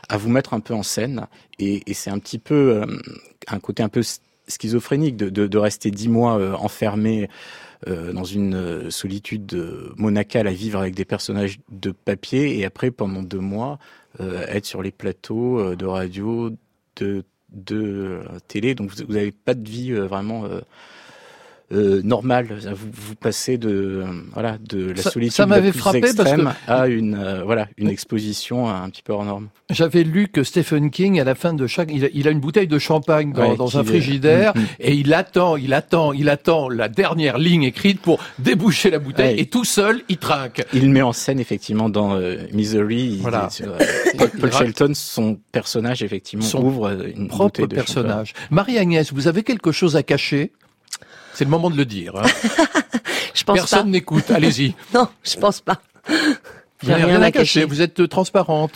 à 0.09 0.17
vous 0.17 0.31
mettre 0.31 0.55
un 0.55 0.61
peu 0.61 0.75
en 0.75 0.83
scène. 0.83 1.27
Et, 1.59 1.83
et 1.91 1.95
c'est 1.95 2.11
un 2.11 2.19
petit 2.19 2.39
peu 2.39 2.83
euh, 2.83 2.87
un 3.49 3.61
côté 3.61 3.83
un 3.83 3.89
peu 3.91 4.03
schizophrénique 4.49 5.17
de, 5.17 5.29
de, 5.29 5.47
de 5.47 5.59
rester 5.59 5.91
dix 5.91 6.09
mois 6.09 6.39
euh, 6.39 6.55
enfermé 6.55 7.29
euh, 7.89 8.13
dans 8.13 8.25
une 8.25 8.55
euh, 8.55 8.91
solitude 8.91 9.53
euh, 9.53 9.93
monacale 9.97 10.47
à 10.47 10.53
vivre 10.53 10.81
avec 10.81 10.95
des 10.95 11.05
personnages 11.05 11.59
de 11.71 11.91
papier 11.91 12.59
et 12.59 12.65
après 12.65 12.91
pendant 12.91 13.23
deux 13.23 13.41
mois 13.41 13.79
être 14.19 14.65
sur 14.65 14.81
les 14.83 14.93
plateaux 14.93 15.75
de 15.77 15.85
radio, 15.85 16.51
de, 16.99 17.23
de 17.51 18.23
télé. 18.49 18.75
Donc 18.75 18.91
vous 18.93 19.13
n'avez 19.13 19.31
pas 19.31 19.53
de 19.53 19.69
vie 19.69 19.93
vraiment 19.93 20.45
euh, 21.73 21.99
euh, 21.99 22.03
normale. 22.03 22.47
Vous, 22.75 22.89
vous 22.93 23.15
passez 23.15 23.59
de 23.59 23.69
euh, 23.71 24.05
voilà 24.33 24.57
de 24.59 24.91
la 24.93 25.03
Ça- 25.03 25.11
solitude 25.11 25.33
ça 25.35 25.47
m'avait 25.47 25.73
parce 25.73 25.93
que- 25.93 25.97
extrême 25.99 26.53
à 26.69 26.87
une 26.89 27.15
euh, 27.15 27.43
voilà 27.45 27.69
une 27.77 27.89
exposition 27.89 28.69
un 28.69 28.89
petit 28.91 29.03
peu 29.03 29.13
hors 29.13 29.25
norme. 29.25 29.49
J'avais 29.71 30.05
lu 30.05 30.29
que 30.29 30.45
Stephen 30.45 30.91
King, 30.91 31.19
à 31.21 31.25
la 31.25 31.35
fin 31.35 31.53
de 31.53 31.67
chaque, 31.67 31.91
il 31.93 32.05
a, 32.05 32.09
il 32.15 32.29
a 32.29 32.31
une 32.31 32.39
bouteille 32.39 32.69
de 32.69 32.79
champagne 32.79 33.33
dans, 33.33 33.51
Ouais, 33.51 33.57
dans 33.57 33.67
qui- 33.67 33.77
un 33.79 33.85
frigidaire 33.85 34.53
Mm, 34.55 34.61
mm. 34.61 34.65
et 34.81 34.95
il 34.95 35.13
attend, 35.13 35.57
il 35.57 35.75
attend, 35.75 36.13
il 36.13 36.29
attend 36.29 36.69
la 36.69 36.89
dernière 36.89 37.37
ligne 37.39 37.65
écrite 37.65 38.01
pour 38.01 38.21
déboucher 38.39 38.91
la 38.91 38.99
bouteille 39.01 39.35
Ouais. 39.35 39.41
et 39.43 39.47
tout 39.47 39.65
seul, 39.65 40.03
il 40.09 40.19
trinque. 40.19 40.63
Il 40.73 40.89
met 40.91 41.03
en 41.03 41.13
scène 41.13 41.41
effectivement 41.41 41.89
dans 41.89 42.15
euh, 42.15 42.37
Misery. 42.53 43.15
il 43.15 43.23
Voilà. 43.23 43.49
euh, 43.63 43.79
Paul, 44.19 44.31
Paul 44.41 44.53
Shelton, 44.53 44.93
son 44.95 45.39
personnage 45.53 46.03
effectivement 46.05 46.45
Son 46.45 46.63
ouvre 46.63 46.89
euh, 46.91 47.09
une 47.17 47.27
Propre 47.29 47.67
de 47.67 47.75
personnage. 47.75 48.35
Marie-Agnès, 48.51 49.13
vous 49.13 49.27
avez 49.27 49.43
quelque 49.43 49.73
chose 49.73 49.97
à 49.97 50.03
cacher? 50.05 50.53
C'est 51.37 51.45
le 51.45 51.51
moment 51.51 51.69
de 51.69 51.77
le 51.77 51.85
dire. 51.85 52.17
hein. 52.17 52.23
Je 53.35 53.45
pense 53.45 53.57
Personne 53.59 53.91
n'écoute. 53.91 54.31
Allez-y. 54.31 54.75
Non, 54.95 55.07
je 55.23 55.37
pense 55.37 55.61
pas. 55.61 55.83
Vous 56.09 56.89
n'avez 56.89 57.05
rien 57.05 57.19
rien 57.19 57.23
à 57.23 57.31
cacher. 57.31 57.67
Vous 57.67 57.83
êtes 57.83 58.09
transparente. 58.09 58.73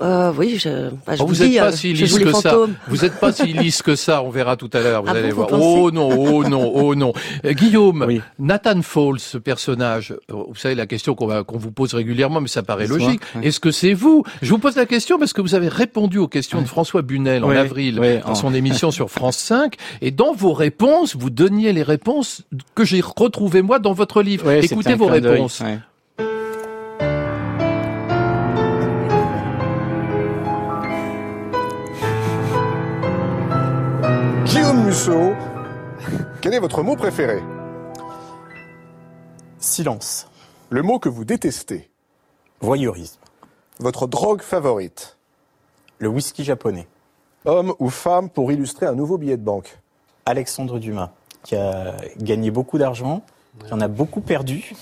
Euh, 0.00 0.32
oui, 0.36 0.56
je, 0.58 0.90
bah, 1.06 1.14
je 1.16 1.22
Oh, 1.22 1.26
vous, 1.26 1.34
vous 1.34 1.40
n'êtes 1.42 1.50
dis, 1.50 1.58
pas 1.58 1.66
euh, 1.68 1.72
si 1.72 1.92
lisse 1.92 2.18
que 2.18 2.32
ça. 2.32 2.56
Vous 2.88 2.96
n'êtes 2.98 3.18
pas 3.20 3.32
si 3.32 3.46
lisse 3.52 3.82
que 3.82 3.94
ça. 3.96 4.22
On 4.22 4.30
verra 4.30 4.56
tout 4.56 4.70
à 4.72 4.80
l'heure. 4.80 5.02
Vous 5.02 5.08
Ah 5.10 5.16
allez 5.18 5.30
bon, 5.32 5.46
voir. 5.46 5.48
Oh 5.52 5.90
non, 5.90 6.08
oh 6.10 6.44
non, 6.48 6.72
oh 6.74 6.94
non. 6.94 7.12
Euh, 7.44 7.52
Guillaume, 7.52 8.04
Oui. 8.06 8.20
Nathan 8.38 8.82
Falls, 8.82 9.18
ce 9.20 9.38
personnage. 9.38 10.14
euh, 10.30 10.34
Vous 10.48 10.54
savez 10.56 10.74
la 10.74 10.86
question 10.86 11.14
qu'on 11.14 11.26
va 11.26 11.44
qu'on 11.44 11.58
vous 11.58 11.70
pose 11.72 11.94
régulièrement, 11.94 12.40
mais 12.40 12.48
ça 12.48 12.62
paraît 12.62 12.86
logique. 12.86 13.20
ouais. 13.36 13.46
Est-ce 13.46 13.60
que 13.60 13.70
c'est 13.70 13.92
vous? 13.94 14.24
Je 14.42 14.50
vous 14.50 14.58
pose 14.58 14.76
la 14.76 14.86
question 14.86 15.18
parce 15.18 15.32
que 15.32 15.40
vous 15.40 15.54
avez 15.54 15.68
répondu 15.68 16.18
aux 16.18 16.28
questions 16.28 16.60
de 16.62 16.66
François 16.66 17.02
Bunel 17.02 17.44
en 17.44 17.50
avril 17.50 17.98
ouais, 18.00 18.22
dans 18.26 18.34
son 18.34 18.54
émission 18.62 18.90
sur 18.90 19.10
France 19.10 19.36
5, 19.38 19.74
et 20.00 20.10
dans 20.10 20.32
vos 20.32 20.52
réponses, 20.52 21.16
vous 21.16 21.30
donniez 21.30 21.72
les 21.72 21.82
réponses 21.82 22.42
que 22.74 22.84
j'ai 22.84 23.00
retrouvées 23.00 23.62
moi 23.62 23.78
dans 23.78 23.92
votre 23.92 24.22
livre. 24.22 24.50
Écoutez 24.50 24.94
vos 24.94 25.06
réponses. 25.06 25.62
Guillaume 34.52 34.84
Musso, 34.84 35.32
quel 36.42 36.52
est 36.52 36.58
votre 36.58 36.82
mot 36.82 36.94
préféré? 36.94 37.42
Silence. 39.58 40.28
Le 40.68 40.82
mot 40.82 40.98
que 40.98 41.08
vous 41.08 41.24
détestez 41.24 41.88
Voyeurisme. 42.60 43.18
Votre 43.80 44.06
drogue 44.06 44.42
favorite 44.42 45.16
Le 45.98 46.08
whisky 46.08 46.44
japonais. 46.44 46.86
Homme 47.46 47.72
ou 47.78 47.88
femme 47.88 48.28
pour 48.28 48.52
illustrer 48.52 48.84
un 48.84 48.94
nouveau 48.94 49.16
billet 49.16 49.38
de 49.38 49.42
banque 49.42 49.78
Alexandre 50.26 50.78
Dumas, 50.78 51.10
qui 51.44 51.56
a 51.56 51.96
gagné 52.18 52.50
beaucoup 52.50 52.76
d'argent, 52.76 53.22
qui 53.66 53.72
en 53.72 53.80
a 53.80 53.88
beaucoup 53.88 54.20
perdu, 54.20 54.74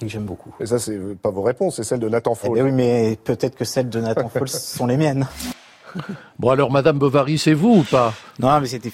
et 0.00 0.04
que 0.04 0.08
j'aime 0.10 0.24
beaucoup. 0.26 0.54
Et 0.60 0.66
ça, 0.66 0.78
c'est 0.78 0.98
pas 1.16 1.30
vos 1.30 1.42
réponses, 1.42 1.76
c'est 1.76 1.84
celle 1.84 2.00
de 2.00 2.08
Nathan 2.10 2.34
Eh 2.34 2.46
Faull. 2.46 2.58
ben 2.58 2.64
oui, 2.66 2.72
mais 2.72 3.18
peut-être 3.24 3.56
que 3.56 3.64
celles 3.64 3.88
de 3.88 3.98
Nathan 4.00 4.28
Falls 4.28 4.48
sont 4.50 4.86
les 4.86 4.98
miennes. 4.98 5.26
Bon 6.38 6.50
alors, 6.50 6.70
Madame 6.70 6.98
Bovary, 6.98 7.38
c'est 7.38 7.54
vous 7.54 7.78
ou 7.78 7.82
pas? 7.82 8.14
Non, 8.38 8.60
mais 8.60 8.66
c'était 8.66 8.92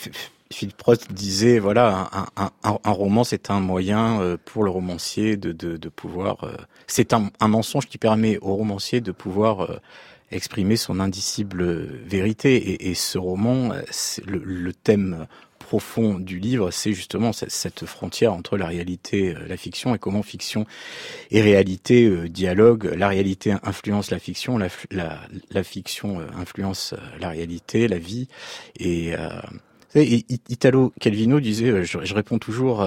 Philippe 0.52 0.82
Roth 0.82 1.12
disait 1.12 1.58
voilà 1.58 2.10
un, 2.36 2.90
roman 2.90 3.24
c'est 3.24 3.50
un 3.50 3.60
moyen 3.60 4.20
euh, 4.20 4.36
pour 4.44 4.64
le 4.64 4.70
romancier 4.70 5.36
de, 5.38 5.52
de, 5.52 5.88
pouvoir 5.88 6.44
euh, 6.44 6.52
c'est 6.86 7.14
un, 7.14 7.30
mensonge 7.40 7.86
qui 7.86 7.98
permet 7.98 8.38
au 8.42 8.54
romancier 8.54 9.00
de 9.00 9.12
pouvoir 9.12 9.62
euh, 9.62 9.80
exprimer 10.30 10.76
son 10.76 11.00
indicible 11.00 11.64
vérité. 12.06 12.86
Et, 12.88 12.94
ce 12.94 13.18
roman 13.18 13.70
le 14.26 14.72
thème 14.72 15.26
profond 15.72 16.18
du 16.18 16.38
livre, 16.38 16.70
c'est 16.70 16.92
justement 16.92 17.32
cette, 17.32 17.86
frontière 17.86 18.34
entre 18.34 18.58
la 18.58 18.66
réalité, 18.66 19.34
euh, 19.34 19.46
la 19.48 19.56
fiction, 19.56 19.94
et 19.94 19.98
comment 19.98 20.22
fiction 20.22 20.66
et 21.30 21.40
réalité 21.40 22.04
euh, 22.04 22.28
dialoguent. 22.28 22.92
La 22.94 23.08
réalité 23.08 23.54
influence 23.62 24.10
la 24.10 24.18
fiction, 24.18 24.58
la, 24.58 24.68
la, 24.90 25.18
la 25.50 25.64
fiction 25.64 26.20
euh, 26.20 26.26
influence 26.36 26.94
la 27.18 27.30
réalité, 27.30 27.88
la 27.88 27.96
vie. 27.96 28.28
Et, 28.78 29.14
euh, 29.16 29.30
et 29.94 30.26
Italo 30.50 30.92
Calvino 31.00 31.40
disait, 31.40 31.84
je, 31.84 32.04
je 32.04 32.14
réponds 32.14 32.38
toujours 32.38 32.86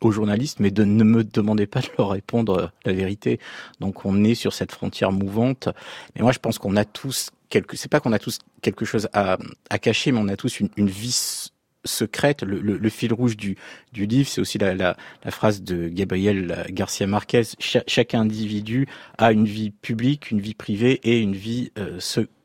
aux 0.00 0.12
journalistes, 0.12 0.60
mais 0.60 0.70
de, 0.70 0.84
ne 0.84 1.02
me 1.02 1.24
demandez 1.24 1.66
pas 1.66 1.80
de 1.80 1.88
leur 1.98 2.10
répondre 2.10 2.70
la 2.84 2.92
vérité. 2.92 3.40
Donc 3.80 4.04
on 4.06 4.22
est 4.22 4.36
sur 4.36 4.52
cette 4.52 4.70
frontière 4.70 5.10
mouvante. 5.10 5.70
Mais 6.14 6.22
moi, 6.22 6.30
je 6.30 6.38
pense 6.38 6.58
qu'on 6.58 6.76
a 6.76 6.84
tous 6.84 7.30
quelque, 7.48 7.76
c'est 7.76 7.90
pas 7.90 7.98
qu'on 7.98 8.12
a 8.12 8.20
tous 8.20 8.38
quelque 8.60 8.84
chose 8.84 9.08
à, 9.12 9.38
à 9.70 9.78
cacher, 9.80 10.12
mais 10.12 10.20
on 10.20 10.28
a 10.28 10.36
tous 10.36 10.60
une, 10.60 10.68
une 10.76 10.88
vie 10.88 11.50
secrète. 11.84 12.42
Le, 12.42 12.60
le, 12.60 12.76
le, 12.76 12.88
fil 12.88 13.12
rouge 13.12 13.36
du, 13.36 13.56
du 13.92 14.06
livre, 14.06 14.28
c'est 14.28 14.40
aussi 14.40 14.58
la, 14.58 14.74
la, 14.74 14.96
la, 15.24 15.30
phrase 15.30 15.62
de 15.62 15.88
Gabriel 15.88 16.66
Garcia 16.70 17.06
Marquez. 17.06 17.42
chaque 17.58 18.14
individu 18.14 18.86
a 19.18 19.32
une 19.32 19.46
vie 19.46 19.70
publique, 19.70 20.30
une 20.30 20.40
vie 20.40 20.54
privée 20.54 21.00
et 21.04 21.20
une 21.20 21.34
vie 21.34 21.72
euh, 21.78 21.98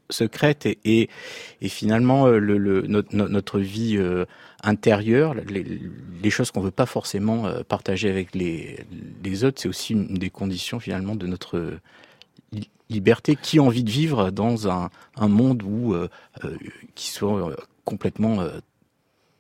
secrète. 0.10 0.65
Et, 0.65 1.10
et, 1.62 1.70
finalement, 1.70 2.27
euh, 2.27 2.39
le, 2.39 2.58
le, 2.58 2.82
notre, 2.84 3.15
notre 3.15 3.60
vie 3.60 3.98
euh, 3.98 4.25
intérieure, 4.63 5.36
les, 5.36 5.65
les 6.24 6.29
choses 6.29 6.51
qu'on 6.51 6.62
veut 6.62 6.72
pas 6.72 6.86
forcément 6.86 7.46
euh, 7.46 7.63
partager 7.63 8.10
avec 8.10 8.36
les, 8.36 8.79
les 9.24 9.44
autres, 9.44 9.62
c'est 9.62 9.70
aussi 9.70 9.94
une 9.94 10.15
des 10.15 10.29
conditions 10.29 10.79
finalement 10.79 11.15
de 11.15 11.27
notre 11.27 11.79
liberté. 12.89 13.36
Qui 13.36 13.60
a 13.60 13.63
envie 13.63 13.84
de 13.84 13.91
vivre 13.91 14.32
dans 14.32 14.70
un, 14.70 14.89
un 15.15 15.27
monde 15.27 15.63
où 15.63 15.94
euh, 15.94 16.08
qui 16.96 17.10
soit 17.10 17.56
complètement 17.86 18.39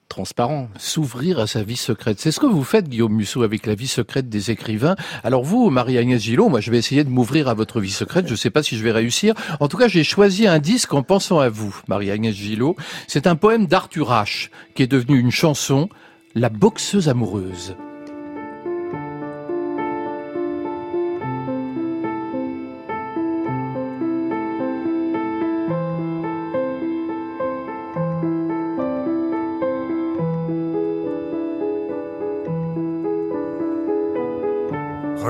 transparent. 0.07 0.69
S'ouvrir 0.77 1.39
à 1.39 1.47
sa 1.47 1.63
vie 1.63 1.75
secrète. 1.75 2.19
C'est 2.19 2.31
ce 2.31 2.39
que 2.39 2.45
vous 2.45 2.63
faites, 2.63 2.89
Guillaume 2.89 3.13
Musso, 3.13 3.43
avec 3.43 3.65
la 3.65 3.75
vie 3.75 3.87
secrète 3.87 4.29
des 4.29 4.51
écrivains. 4.51 4.95
Alors 5.23 5.43
vous, 5.43 5.69
Marie-Agnès 5.69 6.21
Gillot, 6.21 6.49
moi 6.49 6.59
je 6.59 6.71
vais 6.71 6.77
essayer 6.77 7.03
de 7.03 7.09
m'ouvrir 7.09 7.47
à 7.47 7.53
votre 7.53 7.79
vie 7.79 7.91
secrète. 7.91 8.27
Je 8.27 8.31
ne 8.31 8.37
sais 8.37 8.49
pas 8.49 8.63
si 8.63 8.77
je 8.77 8.83
vais 8.83 8.91
réussir. 8.91 9.33
En 9.59 9.67
tout 9.67 9.77
cas, 9.77 9.87
j'ai 9.87 10.03
choisi 10.03 10.47
un 10.47 10.59
disque 10.59 10.93
en 10.93 11.03
pensant 11.03 11.39
à 11.39 11.49
vous, 11.49 11.75
Marie-Agnès 11.87 12.35
Gillot. 12.35 12.75
C'est 13.07 13.27
un 13.27 13.35
poème 13.35 13.67
d'Arthur 13.67 14.11
H, 14.11 14.49
qui 14.75 14.83
est 14.83 14.87
devenu 14.87 15.19
une 15.19 15.31
chanson, 15.31 15.89
La 16.35 16.49
boxeuse 16.49 17.09
amoureuse. 17.09 17.75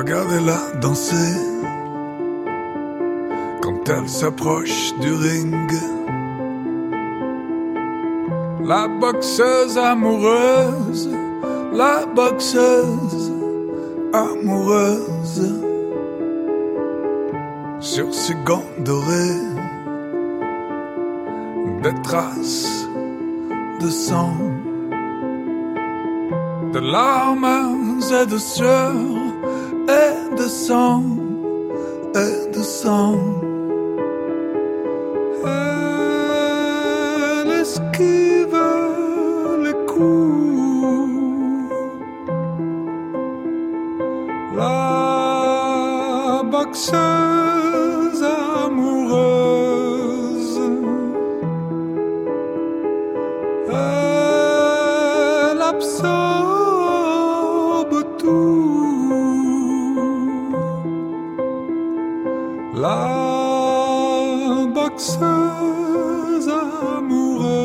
Regardez-la 0.07 0.79
danser. 0.79 1.35
Quand 3.61 3.89
elle 3.89 4.07
s'approche 4.07 4.93
du 5.01 5.11
ring. 5.11 5.69
La 8.63 8.87
boxeuse 8.87 9.77
amoureuse, 9.77 11.09
la 11.73 12.05
boxeuse 12.05 13.33
amoureuse. 14.13 15.61
Sur 17.81 18.13
ses 18.13 18.35
gants 18.45 18.71
dorés, 18.85 19.41
des 21.83 22.01
traces 22.03 22.87
de 23.81 23.89
sang, 23.89 24.37
de 26.71 26.79
larmes 26.79 27.99
et 28.09 28.25
de 28.25 28.37
sueur 28.37 28.93
et 29.87 30.35
de 30.35 30.47
sang, 30.47 31.03
et 32.15 32.51
de 32.51 32.63
sang. 32.63 33.46
La 62.79 64.67
boxeuse 64.71 65.19
amoureuse. 66.97 67.55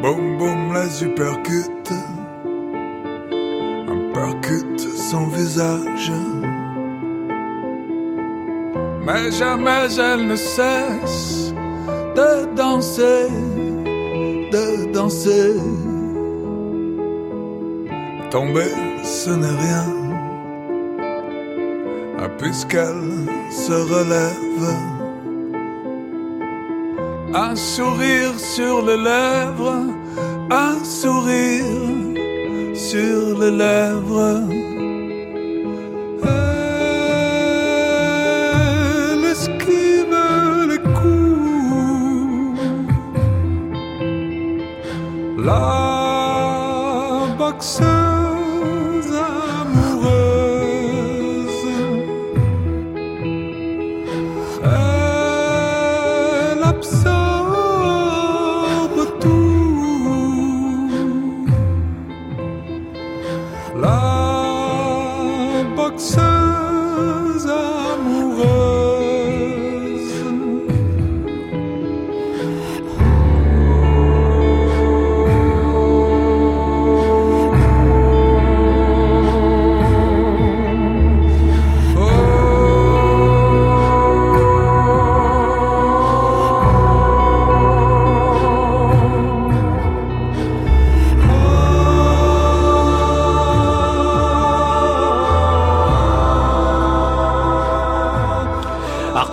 Boum 0.00 0.38
boum 0.38 0.72
les 0.72 1.04
uppercuts. 1.04 1.92
Un 3.92 4.12
percute 4.14 4.80
son 4.80 5.26
visage. 5.26 6.12
Mais 9.04 9.30
jamais 9.32 9.98
elle 9.98 10.28
ne 10.28 10.36
cesse 10.36 11.52
de 12.16 12.46
danser, 12.56 13.28
de 14.50 14.92
danser. 14.94 15.56
Tomber, 18.30 18.72
ce 19.02 19.28
n'est 19.28 19.58
rien 19.66 20.01
puisqu'elle 22.42 23.28
se 23.50 23.72
relève. 23.72 24.66
Un 27.34 27.56
sourire 27.56 28.38
sur 28.38 28.84
les 28.84 28.96
lèvres, 28.96 29.86
un 30.50 30.84
sourire 30.84 31.64
sur 32.74 33.38
les 33.38 33.50
lèvres. 33.50 34.61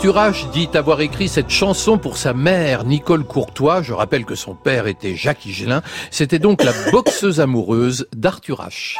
Arthur 0.09 0.47
H 0.47 0.49
dit 0.49 0.69
avoir 0.73 1.01
écrit 1.01 1.27
cette 1.27 1.51
chanson 1.51 1.99
pour 1.99 2.17
sa 2.17 2.33
mère, 2.33 2.83
Nicole 2.83 3.23
Courtois. 3.23 3.83
Je 3.83 3.93
rappelle 3.93 4.25
que 4.25 4.33
son 4.33 4.55
père 4.55 4.87
était 4.87 5.15
Jacques 5.15 5.45
Higelin. 5.45 5.83
C'était 6.09 6.39
donc 6.39 6.63
la 6.63 6.71
boxeuse 6.91 7.39
amoureuse 7.39 8.07
d'Arthur 8.15 8.65
H. 8.67 8.95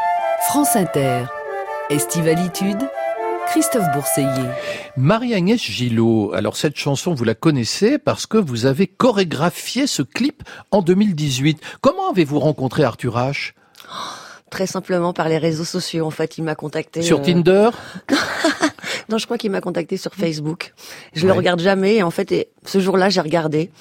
France 0.49 0.75
Inter. 0.75 1.23
Estivalitude. 1.89 2.77
Christophe 3.47 3.85
Bourseiller. 3.91 4.49
Marie-Agnès 4.97 5.59
Gillot, 5.59 6.31
alors 6.35 6.55
cette 6.55 6.77
chanson, 6.77 7.15
vous 7.15 7.23
la 7.23 7.33
connaissez 7.33 7.97
parce 7.97 8.27
que 8.27 8.37
vous 8.37 8.67
avez 8.67 8.85
chorégraphié 8.85 9.87
ce 9.87 10.03
clip 10.03 10.43
en 10.69 10.83
2018. 10.83 11.59
Comment 11.81 12.11
avez-vous 12.11 12.39
rencontré 12.39 12.83
Arthur 12.83 13.17
H? 13.17 13.53
Très 14.51 14.67
simplement 14.67 15.13
par 15.13 15.27
les 15.27 15.39
réseaux 15.39 15.65
sociaux. 15.65 16.05
En 16.05 16.11
fait, 16.11 16.37
il 16.37 16.43
m'a 16.43 16.53
contacté. 16.53 17.01
Sur 17.01 17.19
euh, 17.19 17.23
Tinder? 17.23 17.69
Non, 19.09 19.17
je 19.17 19.25
crois 19.25 19.37
qu'il 19.37 19.51
m'a 19.51 19.61
contacté 19.61 19.97
sur 19.97 20.13
Facebook. 20.13 20.73
Je 21.13 21.25
le 21.25 21.33
regarde 21.33 21.59
jamais. 21.59 21.95
Et 21.95 22.03
en 22.03 22.11
fait, 22.11 22.31
et 22.31 22.49
ce 22.65 22.79
jour-là, 22.79 23.09
j'ai 23.09 23.21
regardé. 23.21 23.71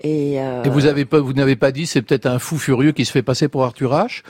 Et, 0.00 0.40
euh, 0.40 0.62
Et 0.64 0.68
vous 0.68 0.86
avez 0.86 1.04
pas, 1.04 1.20
vous 1.20 1.32
n'avez 1.32 1.56
pas 1.56 1.72
dit 1.72 1.86
c'est 1.86 2.02
peut-être 2.02 2.26
un 2.26 2.38
fou 2.38 2.58
furieux 2.58 2.92
qui 2.92 3.04
se 3.04 3.10
fait 3.12 3.22
passer 3.22 3.48
pour 3.48 3.64
Arthur 3.64 3.92
H? 3.92 4.22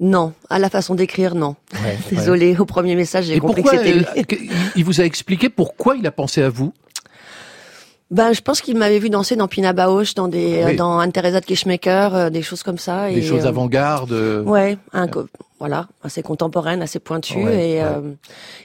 Non, 0.00 0.32
à 0.48 0.58
la 0.58 0.70
façon 0.70 0.94
d'écrire, 0.94 1.34
non. 1.34 1.56
Ouais, 1.74 1.98
Désolé, 2.10 2.56
au 2.56 2.64
premier 2.64 2.94
message, 2.94 3.24
j'ai 3.26 3.40
compris 3.40 3.62
pourquoi 3.62 3.78
que 3.78 3.84
c'était 3.84 3.98
lui. 3.98 4.04
euh, 4.50 4.54
il 4.76 4.84
vous 4.84 5.00
a 5.00 5.04
expliqué 5.04 5.48
pourquoi 5.48 5.96
il 5.96 6.06
a 6.06 6.12
pensé 6.12 6.42
à 6.42 6.48
vous? 6.50 6.72
Ben, 8.10 8.32
je 8.32 8.40
pense 8.40 8.62
qu'il 8.62 8.78
m'avait 8.78 8.98
vu 8.98 9.10
danser 9.10 9.36
dans 9.36 9.48
Pina 9.48 9.74
Bausch, 9.74 10.14
dans 10.14 10.28
des, 10.28 10.62
Oui. 10.64 10.72
euh, 10.74 10.76
dans 10.76 10.98
Anne-Thérèse 10.98 11.34
de 11.34 11.40
Kishmaker, 11.40 12.14
euh, 12.14 12.30
des 12.30 12.40
choses 12.40 12.62
comme 12.62 12.78
ça. 12.78 13.08
Des 13.10 13.18
et, 13.18 13.22
choses 13.22 13.44
euh, 13.44 13.48
avant-garde. 13.50 14.12
euh, 14.12 14.42
Ouais, 14.44 14.78
un 14.94 15.08
voilà, 15.60 15.88
assez 16.04 16.22
contemporaine, 16.22 16.80
assez 16.82 17.00
pointue. 17.00 17.36
Ouais, 17.44 17.70
et 17.70 17.74
ouais. 17.74 17.82
euh, 17.82 18.12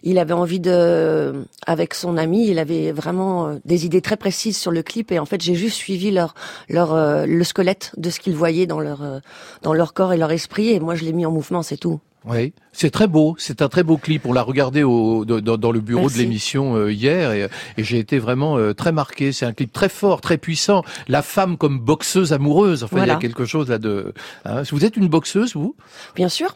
il 0.03 0.17
avait 0.19 0.33
envie 0.33 0.59
de, 0.62 1.33
avec 1.65 1.93
son 1.95 2.17
ami, 2.17 2.47
il 2.47 2.57
avait 2.59 2.91
vraiment 2.93 3.57
des 3.65 3.85
idées 3.85 4.00
très 4.01 4.15
précises 4.15 4.57
sur 4.57 4.71
le 4.71 4.81
clip. 4.83 5.12
Et 5.12 5.19
en 5.19 5.25
fait, 5.25 5.41
j'ai 5.41 5.55
juste 5.55 5.75
suivi 5.75 6.12
leur, 6.12 6.35
leur, 6.69 6.93
euh, 6.93 7.25
le 7.25 7.43
squelette 7.43 7.91
de 7.97 8.09
ce 8.12 8.19
qu'ils 8.21 8.35
voyaient 8.35 8.67
dans 8.67 8.79
leur, 8.79 9.01
euh, 9.03 9.19
dans 9.63 9.73
leur 9.73 9.93
corps 9.93 10.13
et 10.13 10.17
leur 10.17 10.31
esprit. 10.31 10.69
Et 10.69 10.79
moi, 10.79 10.93
je 10.95 11.03
l'ai 11.03 11.13
mis 11.13 11.25
en 11.25 11.31
mouvement, 11.31 11.63
c'est 11.63 11.77
tout. 11.77 12.00
Oui, 12.25 12.53
c'est 12.72 12.89
très 12.89 13.08
beau, 13.08 13.36
c'est 13.38 13.62
un 13.62 13.68
très 13.70 13.84
beau 13.84 13.98
clip. 13.98 14.25
On 14.25 14.32
l'a 14.34 14.44
regardé 14.44 14.84
au, 14.84 15.25
dans, 15.25 15.58
dans- 15.58 15.72
le 15.72 15.82
bureau 15.82 16.01
Merci. 16.03 16.18
de 16.18 16.22
l'émission 16.24 16.75
euh, 16.77 16.92
hier 16.92 17.32
et, 17.34 17.50
et 17.77 17.84
j'ai 17.84 18.00
été 18.00 18.18
vraiment 18.20 18.58
euh, 18.58 18.74
très 18.74 18.92
marqué. 18.94 19.32
C'est 19.34 19.46
un 19.46 19.51
clip 19.53 19.74
très 19.74 19.89
fort, 19.89 20.22
très 20.22 20.38
puissant. 20.38 20.84
La 21.08 21.22
femme 21.22 21.58
comme 21.58 21.80
boxeuse 21.80 22.32
amoureuse. 22.32 22.84
Enfin, 22.84 23.03
il 23.03 23.08
y 23.08 23.12
a 23.12 23.15
quelque 23.18 23.46
chose 23.46 23.70
là 23.70 23.77
de. 23.77 24.13
hein. 24.46 24.62
Vous 24.72 24.86
êtes 24.86 24.96
une 24.96 25.08
boxeuse, 25.10 25.56
vous? 25.56 25.75
Bien 26.15 26.30
sûr. 26.30 26.56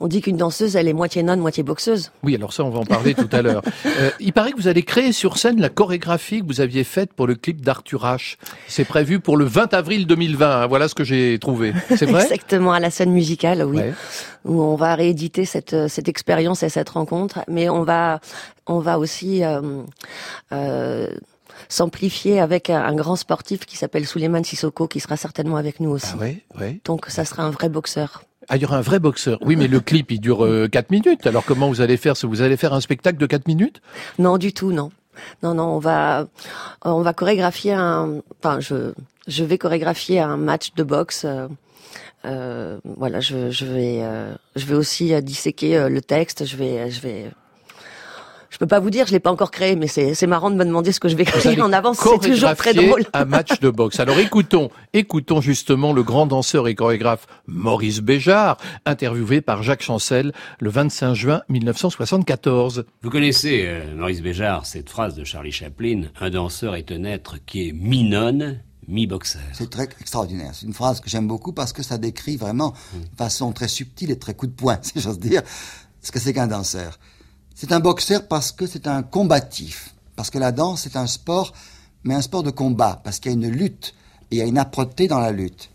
On 0.00 0.06
dit 0.06 0.20
qu'une 0.20 0.36
danseuse, 0.36 0.76
elle 0.76 0.86
est 0.86 0.92
moitié 0.92 1.22
nonne, 1.24 1.40
moitié 1.40 1.62
boxeuse. 1.64 2.12
Oui, 2.22 2.34
alors 2.36 2.52
ça, 2.52 2.62
on 2.64 2.70
va 2.70 2.78
en 2.78 2.84
parler 2.84 3.14
tout 3.14 3.28
à 3.32 3.42
l'heure. 3.42 3.62
Euh, 4.00 4.10
il 4.20 4.32
paraît 4.32 4.52
que 4.52 4.56
vous 4.56 4.68
allez 4.68 4.82
créer 4.84 5.10
sur 5.12 5.38
scène 5.38 5.60
la 5.60 5.70
chorégraphie 5.70 6.40
que 6.40 6.46
vous 6.46 6.60
aviez 6.60 6.84
faite 6.84 7.12
pour 7.12 7.26
le 7.26 7.34
clip 7.34 7.62
d'Arthur 7.62 8.04
H. 8.04 8.36
C'est 8.68 8.84
prévu 8.84 9.18
pour 9.18 9.36
le 9.36 9.44
20 9.44 9.74
avril 9.74 10.06
2020. 10.06 10.62
hein. 10.62 10.66
Voilà 10.68 10.86
ce 10.88 10.94
que 10.94 11.02
j'ai 11.02 11.36
trouvé. 11.40 11.72
C'est 11.96 12.06
vrai? 12.06 12.22
Exactement, 12.22 12.72
à 12.72 12.78
la 12.80 12.90
scène 12.90 13.10
musicale, 13.10 13.64
oui. 13.64 13.78
Ouais. 13.78 13.94
Où 14.44 14.62
on 14.62 14.76
va 14.76 14.94
rééditer 14.94 15.44
cette, 15.44 15.72
euh, 15.72 15.88
cette 15.88 16.08
expérience 16.08 16.62
et 16.62 16.68
cette 16.68 16.90
rencontre. 16.90 17.40
Mais 17.48 17.68
on 17.68 17.82
va, 17.82 18.20
on 18.66 18.78
va 18.78 18.98
aussi, 19.00 19.42
euh, 19.42 19.82
euh, 20.52 21.08
s'amplifier 21.68 22.38
avec 22.40 22.70
un, 22.70 22.80
un 22.82 22.94
grand 22.94 23.16
sportif 23.16 23.66
qui 23.66 23.76
s'appelle 23.76 24.06
Souleymane 24.06 24.44
Sissoko, 24.44 24.86
qui 24.86 25.00
sera 25.00 25.16
certainement 25.16 25.56
avec 25.56 25.80
nous 25.80 25.90
aussi. 25.90 26.12
Ah 26.14 26.18
ouais, 26.18 26.44
ouais. 26.60 26.80
Donc 26.84 27.06
ça 27.08 27.24
sera 27.24 27.42
un 27.42 27.50
vrai 27.50 27.68
boxeur. 27.68 28.22
Ah, 28.48 28.56
il 28.56 28.62
y 28.62 28.64
aura 28.64 28.78
un 28.78 28.82
vrai 28.82 28.98
boxeur. 28.98 29.38
Oui, 29.42 29.56
mais 29.56 29.68
le 29.68 29.80
clip, 29.80 30.10
il 30.10 30.20
dure 30.20 30.46
4 30.70 30.90
minutes. 30.90 31.26
Alors 31.26 31.44
comment 31.44 31.68
vous 31.68 31.80
allez 31.80 31.96
faire 31.96 32.14
Vous 32.22 32.40
allez 32.42 32.56
faire 32.56 32.72
un 32.72 32.80
spectacle 32.80 33.18
de 33.18 33.26
4 33.26 33.46
minutes? 33.46 33.80
Non, 34.18 34.38
du 34.38 34.52
tout, 34.52 34.72
non. 34.72 34.90
Non, 35.42 35.54
non, 35.54 35.64
on 35.64 35.78
va, 35.78 36.26
on 36.84 37.02
va 37.02 37.12
chorégraphier 37.12 37.72
un, 37.72 38.20
enfin, 38.38 38.60
je, 38.60 38.92
je 39.26 39.44
vais 39.44 39.58
chorégraphier 39.58 40.20
un 40.20 40.36
match 40.36 40.72
de 40.76 40.82
boxe. 40.84 41.24
euh, 41.24 41.48
euh, 42.24 42.78
voilà, 42.84 43.20
je, 43.20 43.50
je 43.50 43.64
vais, 43.64 43.98
euh, 44.02 44.34
je 44.56 44.64
vais 44.66 44.74
aussi 44.74 45.12
euh, 45.14 45.20
disséquer 45.20 45.76
euh, 45.76 45.88
le 45.88 46.00
texte. 46.00 46.44
Je 46.46 46.56
vais, 46.56 46.90
je 46.90 47.00
vais. 47.00 47.26
Je 48.50 48.58
peux 48.58 48.66
pas 48.66 48.80
vous 48.80 48.90
dire, 48.90 49.06
je 49.06 49.12
l'ai 49.12 49.20
pas 49.20 49.30
encore 49.30 49.50
créé, 49.50 49.76
mais 49.76 49.86
c'est 49.86 50.14
c'est 50.14 50.26
marrant 50.26 50.50
de 50.50 50.56
me 50.56 50.64
demander 50.64 50.92
ce 50.92 51.00
que 51.00 51.08
je 51.08 51.16
vais 51.16 51.24
créer 51.24 51.60
en 51.60 51.72
avance. 51.72 51.98
C'est 51.98 52.30
toujours 52.30 52.54
très 52.54 52.74
drôle. 52.74 53.04
un 53.12 53.24
match 53.24 53.60
de 53.60 53.70
boxe. 53.70 54.00
Alors 54.00 54.18
écoutons, 54.18 54.70
écoutons 54.92 55.40
justement 55.40 55.92
le 55.92 56.02
grand 56.02 56.26
danseur 56.26 56.66
et 56.68 56.74
chorégraphe 56.74 57.26
Maurice 57.46 58.00
Béjart, 58.00 58.56
interviewé 58.86 59.40
par 59.40 59.62
Jacques 59.62 59.82
Chancel 59.82 60.32
le 60.60 60.70
25 60.70 61.14
juin 61.14 61.42
1974. 61.48 62.84
Vous 63.02 63.10
connaissez, 63.10 63.64
euh, 63.66 63.94
Maurice 63.94 64.22
Béjart, 64.22 64.66
cette 64.66 64.88
phrase 64.88 65.14
de 65.14 65.24
Charlie 65.24 65.52
Chaplin 65.52 66.02
Un 66.20 66.30
danseur 66.30 66.74
est 66.74 66.90
un 66.90 67.04
être 67.04 67.36
qui 67.44 67.68
est 67.68 67.72
mi-nonne, 67.72 68.60
mi-boxeur. 68.88 69.42
C'est 69.52 69.70
très 69.70 69.88
extraordinaire. 70.00 70.50
C'est 70.54 70.66
une 70.66 70.74
phrase 70.74 71.00
que 71.00 71.10
j'aime 71.10 71.28
beaucoup 71.28 71.52
parce 71.52 71.72
que 71.72 71.82
ça 71.82 71.98
décrit 71.98 72.36
vraiment 72.36 72.74
de 72.94 73.16
façon 73.16 73.52
très 73.52 73.68
subtile 73.68 74.10
et 74.10 74.18
très 74.18 74.34
coup 74.34 74.46
de 74.46 74.52
poing, 74.52 74.78
si 74.82 75.00
j'ose 75.00 75.18
dire, 75.18 75.42
ce 76.00 76.10
que 76.10 76.18
c'est 76.18 76.32
qu'un 76.32 76.46
danseur. 76.46 76.98
C'est 77.60 77.72
un 77.72 77.80
boxeur 77.80 78.28
parce 78.28 78.52
que 78.52 78.68
c'est 78.68 78.86
un 78.86 79.02
combatif. 79.02 79.92
Parce 80.14 80.30
que 80.30 80.38
la 80.38 80.52
danse, 80.52 80.82
c'est 80.82 80.94
un 80.94 81.08
sport, 81.08 81.52
mais 82.04 82.14
un 82.14 82.20
sport 82.20 82.44
de 82.44 82.52
combat. 82.52 83.00
Parce 83.02 83.18
qu'il 83.18 83.32
y 83.32 83.34
a 83.34 83.36
une 83.36 83.48
lutte. 83.48 83.96
Et 84.30 84.36
il 84.36 84.38
y 84.38 84.42
a 84.42 84.44
une 84.44 84.58
âpreté 84.58 85.08
dans 85.08 85.18
la 85.18 85.32
lutte. 85.32 85.68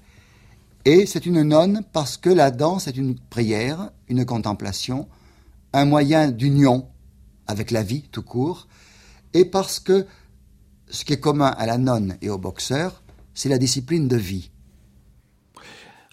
Et 0.86 1.06
c'est 1.06 1.26
une 1.26 1.42
nonne 1.42 1.84
parce 1.92 2.16
que 2.16 2.30
la 2.30 2.52
danse 2.52 2.88
est 2.88 2.96
une 2.96 3.20
prière, 3.20 3.90
une 4.08 4.24
contemplation, 4.24 5.10
un 5.74 5.84
moyen 5.84 6.32
d'union 6.32 6.88
avec 7.48 7.70
la 7.70 7.84
vie 7.84 8.04
tout 8.14 8.24
court. 8.24 8.70
Et 9.34 9.44
parce 9.44 9.82
que 9.82 10.06
ce 10.88 11.04
qui 11.04 11.12
est 11.12 11.20
commun 11.20 11.54
à 11.58 11.66
la 11.66 11.78
nonne 11.78 12.16
et 12.22 12.30
au 12.30 12.38
boxeur, 12.38 13.04
c'est 13.34 13.50
la 13.50 13.58
discipline 13.58 14.08
de 14.08 14.16
vie. 14.16 14.52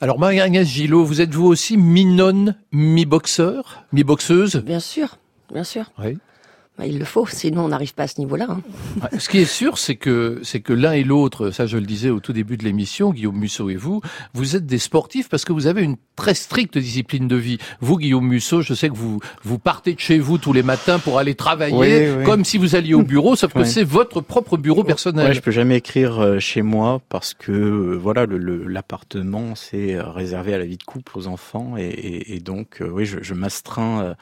Alors 0.01 0.19
Marie-Agnès 0.19 0.67
Gillot, 0.67 1.05
vous 1.05 1.21
êtes 1.21 1.33
vous 1.33 1.47
aussi 1.47 1.77
mi-nonne, 1.77 2.57
mi-boxeur, 2.73 3.85
mi-boxeuse? 3.93 4.65
Bien 4.65 4.81
sûr, 4.81 5.17
bien 5.53 5.65
sûr. 5.65 5.91
Oui. 5.99 6.19
Bah, 6.79 6.87
il 6.87 6.99
le 6.99 7.05
faut, 7.05 7.27
sinon 7.27 7.65
on 7.65 7.69
n'arrive 7.69 7.93
pas 7.93 8.05
à 8.05 8.07
ce 8.07 8.19
niveau-là. 8.21 8.47
hein. 8.49 8.63
Ouais, 9.03 9.19
Ce 9.19 9.29
qui 9.29 9.37
est 9.39 9.45
sûr, 9.45 9.77
c'est 9.77 9.97
que 9.97 10.41
c'est 10.43 10.61
que 10.61 10.73
l'un 10.73 10.93
et 10.93 11.05
l'autre, 11.05 11.51
ça 11.51 11.67
je 11.67 11.77
le 11.77 11.85
disais 11.85 12.09
au 12.09 12.21
tout 12.21 12.33
début 12.33 12.57
de 12.57 12.65
l'émission, 12.65 13.13
Guillaume 13.13 13.37
Musso 13.37 13.69
et 13.69 13.75
vous, 13.77 14.01
vous 14.33 14.57
êtes 14.57 14.65
des 14.65 14.79
sportifs 14.79 15.29
parce 15.29 15.45
que 15.45 15.53
vous 15.53 15.67
avez 15.67 15.83
une 15.83 15.97
très 16.17 16.33
stricte 16.33 16.79
discipline 16.79 17.29
de 17.29 17.37
vie. 17.37 17.59
Vous, 17.81 17.99
Guillaume 17.99 18.27
Musso, 18.27 18.63
je 18.63 18.73
sais 18.73 18.89
que 18.89 18.95
vous 18.95 19.19
vous 19.43 19.59
partez 19.59 19.93
de 19.93 20.01
chez 20.01 20.19
vous 20.21 20.39
tous 20.39 20.55
les 20.55 20.63
matins 20.63 20.99
pour 21.01 21.19
aller 21.19 21.35
travailler, 21.35 21.75
Oui, 22.13 22.19
oui. 22.21 22.25
comme 22.25 22.47
si 22.47 22.57
vous 22.57 22.75
alliez 22.77 22.95
au 22.95 23.03
bureau, 23.03 23.37
sauf 23.37 23.53
que 23.53 23.59
Ouais. 23.61 23.65
c'est 23.67 23.85
votre 23.85 24.23
propre 24.23 24.57
bureau 24.57 24.83
personnel. 24.85 25.27
Ouais, 25.27 25.35
je 25.35 25.41
peux 25.41 25.51
jamais 25.51 25.77
écrire 25.77 26.19
euh, 26.21 26.39
chez 26.39 26.63
moi 26.63 27.03
parce 27.11 27.35
que 27.35 27.53
euh, 27.53 27.99
voilà, 28.01 28.25
le- 28.25 28.39
le- 28.39 28.67
l'appartement 28.69 29.55
c'est 29.55 29.97
euh, 29.97 30.05
réservé 30.09 30.55
à 30.55 30.59
la 30.59 30.65
vie 30.65 30.79
de 30.79 30.85
couple, 30.85 31.13
aux 31.19 31.27
enfants, 31.27 31.75
et, 31.77 31.83
et- 31.89 32.37
et 32.37 32.41
donc 32.41 32.81
euh, 32.81 32.89
oui, 32.89 33.05
je, 33.05 33.19
je 33.21 33.35
m'astreins 33.35 34.03
euh, 34.03 34.15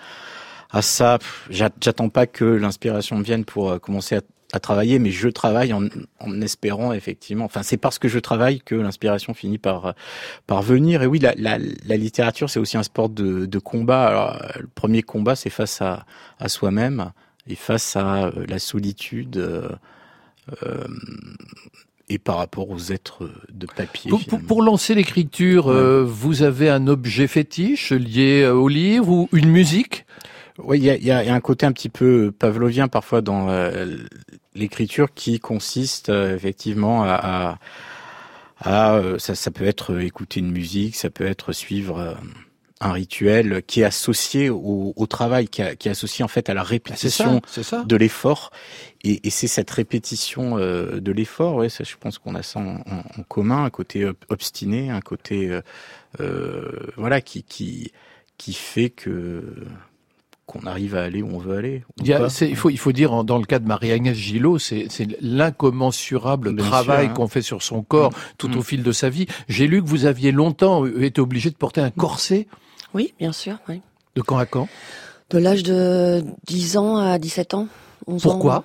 à 0.71 0.83
ça. 0.83 1.19
Pff, 1.19 1.47
j'a- 1.51 1.71
J'attends 1.81 2.09
pas 2.09 2.27
que 2.27 2.45
l'inspiration 2.45 3.21
vienne 3.21 3.45
pour 3.45 3.71
euh, 3.71 3.79
commencer 3.79 4.17
à, 4.17 4.21
à 4.53 4.61
travailler, 4.61 4.99
mais 4.99 5.11
je 5.11 5.29
travaille 5.29 5.73
en, 5.73 5.85
en 6.21 6.41
espérant 6.41 6.93
effectivement. 6.93 7.45
Enfin, 7.45 7.63
c'est 7.63 7.77
parce 7.77 7.99
que 7.99 8.09
je 8.09 8.19
travaille 8.19 8.61
que 8.61 8.75
l'inspiration 8.75 9.35
finit 9.35 9.59
par 9.59 9.87
euh, 9.87 9.93
par 10.47 10.63
venir. 10.63 11.03
Et 11.03 11.07
oui, 11.07 11.19
la, 11.19 11.35
la, 11.37 11.59
la 11.59 11.97
littérature 11.97 12.49
c'est 12.51 12.59
aussi 12.61 12.77
un 12.77 12.83
sport 12.83 13.09
de, 13.11 13.47
de 13.47 13.59
combat. 13.59 14.07
Alors, 14.07 14.37
euh, 14.43 14.61
le 14.61 14.69
premier 14.75 15.03
combat 15.03 15.37
c'est 15.37 15.51
face 15.51 15.81
à, 15.83 16.05
à 16.39 16.49
soi-même 16.49 17.13
et 17.47 17.55
face 17.55 17.97
à 17.97 18.31
la 18.47 18.59
solitude. 18.59 19.37
euh, 19.39 19.69
euh, 20.63 20.87
et 22.11 22.17
par 22.19 22.39
rapport 22.39 22.71
aux 22.71 22.91
êtres 22.91 23.29
de 23.53 23.67
papier. 23.67 24.09
Pour, 24.09 24.25
pour- 24.25 24.41
pour 24.41 24.63
lancer 24.63 24.95
l'écriture, 24.95 25.69
euh, 25.69 26.03
vous 26.05 26.43
avez 26.43 26.71
un 26.71 26.87
objet 26.87 27.27
fétiche 27.27 27.93
lié 27.93 28.47
au 28.47 28.69
livre 28.69 29.11
ou 29.11 29.29
une 29.35 29.51
musique? 29.51 30.07
Oui, 30.59 30.79
il 30.79 30.85
y 30.85 30.91
a, 30.91 30.97
y 30.97 31.11
a- 31.11 31.25
y 31.25 31.29
a 31.29 31.35
un 31.35 31.41
côté 31.41 31.67
un 31.67 31.73
petit 31.73 31.89
peu 31.89 32.33
pavlovien 32.37 32.89
parfois 32.89 33.21
dans 33.21 33.49
euh, 33.49 33.97
l'écriture 34.55 35.15
qui 35.15 35.39
consiste 35.41 36.09
euh, 36.09 36.35
effectivement 36.35 37.05
à, 37.05 37.15
à, 37.15 37.59
à, 38.61 38.95
euh, 38.97 39.19
ça, 39.19 39.35
ça 39.35 39.51
peut 39.51 39.65
être 39.67 40.01
écouter 40.01 40.41
une 40.41 40.51
musique, 40.51 40.97
ça 40.97 41.11
peut 41.11 41.27
être 41.27 41.53
suivre 41.53 42.17
un 42.81 42.93
rituel 42.93 43.63
qui 43.67 43.81
est 43.81 43.85
associé 43.85 44.51
au, 44.51 44.93
au 44.97 45.07
travail, 45.07 45.49
qui, 45.49 45.63
a- 45.63 45.75
qui 45.77 45.89
est 45.89 45.93
associé 45.93 46.25
en 46.25 46.29
fait 46.29 46.49
à 46.49 46.55
la 46.55 46.63
répétition 46.63 47.41
c'est 47.47 47.63
ça. 47.65 47.85
de 47.85 47.97
l'effort. 47.97 48.51
Et, 49.05 49.27
et 49.27 49.31
c'est 49.31 49.47
cette 49.49 49.71
répétition 49.71 50.59
euh, 50.59 51.01
de 51.01 51.13
l'effort, 51.13 51.55
ouais, 51.57 51.69
ça, 51.69 51.85
je 51.85 51.95
pense 51.99 52.19
qu'on 52.19 52.35
a 52.35 52.43
ça 52.43 52.59
en, 52.61 52.79
en- 52.79 53.23
commun, 53.29 53.65
un 53.65 53.71
côté 53.71 54.05
ob- 54.07 54.17
obstiné, 54.29 54.91
un 54.91 55.01
côté 55.01 55.51
euh, 56.21 56.63
voilà 56.97 57.21
qui 57.21 57.43
qui 57.45 57.93
qui 58.39 58.53
fait 58.53 58.91
que 58.91 59.43
qu'on 60.49 60.67
arrive 60.67 60.97
à 60.97 61.03
aller 61.03 61.21
où 61.23 61.29
on 61.35 61.39
veut 61.39 61.59
aller. 61.59 61.85
Il, 62.01 62.07
y 62.09 62.15
a- 62.15 62.19
pas. 62.21 62.29
c'est- 62.31 62.49
il 62.49 62.57
faut, 62.57 62.71
il 62.71 62.79
faut 62.79 62.91
dire, 62.93 63.23
dans 63.23 63.37
le 63.39 63.45
cas 63.45 63.59
de 63.59 63.67
Marie-Agnès 63.69 64.17
Gillot, 64.17 64.59
c'est 64.59 64.87
c'est 64.89 65.07
l'incommensurable 65.21 66.57
travail 66.57 67.07
hein. 67.07 67.09
qu'on 67.11 67.29
fait 67.29 67.43
sur 67.43 67.63
son 67.63 67.83
corps 67.83 68.13
tout 68.39 68.57
au 68.57 68.63
fil 68.63 68.83
de 68.83 68.91
sa 68.93 69.11
vie. 69.11 69.27
J'ai 69.49 69.67
lu 69.67 69.83
que 69.83 69.89
vous 69.89 70.07
aviez 70.07 70.33
longtemps 70.33 70.85
euh, 70.87 71.03
été 71.05 71.21
obligé 71.21 71.51
de 71.51 71.55
porter 71.57 71.81
un 71.83 71.91
corset. 71.91 72.49
Oui, 72.95 73.13
bien 73.19 73.33
sûr. 73.33 73.59
Oui. 73.69 73.83
De 74.17 74.23
quand 74.23 74.39
à 74.39 74.47
quand? 74.47 74.69
De 75.31 75.39
l'âge 75.39 75.63
de 75.63 76.25
10 76.47 76.79
ans 76.79 76.97
à 76.97 77.19
17 77.19 77.53
ans. 77.55 77.69
11 78.07 78.23
Pourquoi? 78.23 78.57
ans. 78.57 78.65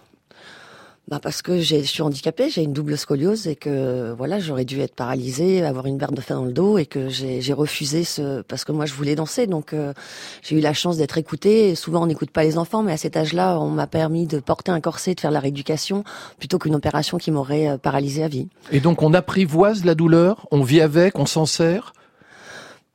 Bah 1.09 1.19
parce 1.21 1.41
que 1.41 1.59
je 1.59 1.81
suis 1.81 2.01
handicapée, 2.01 2.49
j'ai 2.49 2.63
une 2.63 2.71
double 2.71 2.97
scoliose 2.97 3.47
et 3.47 3.57
que 3.57 4.13
voilà, 4.17 4.39
j'aurais 4.39 4.63
dû 4.63 4.79
être 4.79 4.95
paralysée, 4.95 5.61
avoir 5.61 5.85
une 5.85 5.97
barre 5.97 6.13
de 6.13 6.21
fer 6.21 6.37
dans 6.37 6.45
le 6.45 6.53
dos 6.53 6.77
et 6.77 6.85
que 6.85 7.09
j'ai 7.09 7.51
refusé 7.51 8.05
ce 8.05 8.41
parce 8.43 8.63
que 8.63 8.71
moi 8.71 8.85
je 8.85 8.93
voulais 8.93 9.15
danser 9.15 9.45
donc 9.45 9.73
euh, 9.73 9.93
j'ai 10.41 10.55
eu 10.55 10.61
la 10.61 10.73
chance 10.73 10.95
d'être 10.95 11.17
écoutée. 11.17 11.69
Et 11.69 11.75
souvent 11.75 12.03
on 12.03 12.05
n'écoute 12.05 12.31
pas 12.31 12.45
les 12.45 12.57
enfants, 12.57 12.83
mais 12.83 12.93
à 12.93 12.97
cet 12.97 13.17
âge-là, 13.17 13.59
on 13.59 13.69
m'a 13.69 13.85
permis 13.85 14.27
de 14.27 14.39
porter 14.39 14.71
un 14.71 14.79
corset, 14.79 15.13
de 15.13 15.19
faire 15.19 15.31
la 15.31 15.41
rééducation 15.41 16.05
plutôt 16.39 16.57
qu'une 16.57 16.73
opération 16.73 17.17
qui 17.17 17.31
m'aurait 17.31 17.67
euh, 17.67 17.77
paralysée 17.77 18.23
à 18.23 18.29
vie. 18.29 18.47
Et 18.71 18.79
donc 18.79 19.01
on 19.01 19.13
apprivoise 19.13 19.83
la 19.83 19.95
douleur, 19.95 20.47
on 20.51 20.63
vit 20.63 20.79
avec, 20.79 21.19
on 21.19 21.25
s'en 21.25 21.45
sert? 21.45 21.91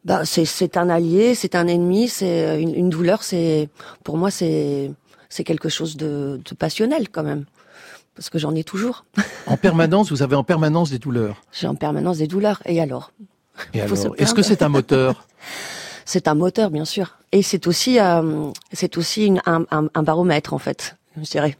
Bah, 0.06 0.24
c'est 0.24 0.46
c'est 0.46 0.78
un 0.78 0.88
allié, 0.88 1.34
c'est 1.34 1.54
un 1.54 1.66
ennemi, 1.66 2.08
c'est 2.08 2.46
euh, 2.46 2.58
une, 2.58 2.74
une 2.74 2.88
douleur. 2.88 3.22
C'est 3.22 3.68
pour 4.02 4.16
moi 4.16 4.30
c'est 4.30 4.92
c'est 5.28 5.44
quelque 5.44 5.68
chose 5.68 5.98
de, 5.98 6.40
de 6.42 6.54
passionnel 6.54 7.10
quand 7.10 7.22
même 7.22 7.44
parce 8.18 8.30
que 8.30 8.38
j'en 8.40 8.52
ai 8.56 8.64
toujours. 8.64 9.04
En 9.46 9.56
permanence, 9.56 10.10
vous 10.10 10.22
avez 10.22 10.34
en 10.34 10.42
permanence 10.42 10.90
des 10.90 10.98
douleurs. 10.98 11.36
J'ai 11.52 11.68
en 11.68 11.76
permanence 11.76 12.18
des 12.18 12.26
douleurs. 12.26 12.60
Et 12.66 12.80
alors 12.80 13.12
Et 13.74 13.80
alors, 13.80 13.96
est-ce 14.18 14.34
que 14.34 14.42
c'est 14.42 14.60
un 14.62 14.68
moteur? 14.68 15.24
C'est 16.04 16.26
un 16.26 16.34
moteur, 16.34 16.70
bien 16.70 16.84
sûr. 16.84 17.16
Et 17.30 17.42
c'est 17.42 17.68
aussi, 17.68 18.00
euh, 18.00 18.50
c'est 18.72 18.96
aussi 18.98 19.26
une- 19.26 19.40
un, 19.46 19.64
un- 19.70 19.88
un 19.94 20.02
baromètre, 20.02 20.52
en 20.52 20.58
fait, 20.58 20.96
je 21.16 21.30
dirais. 21.30 21.56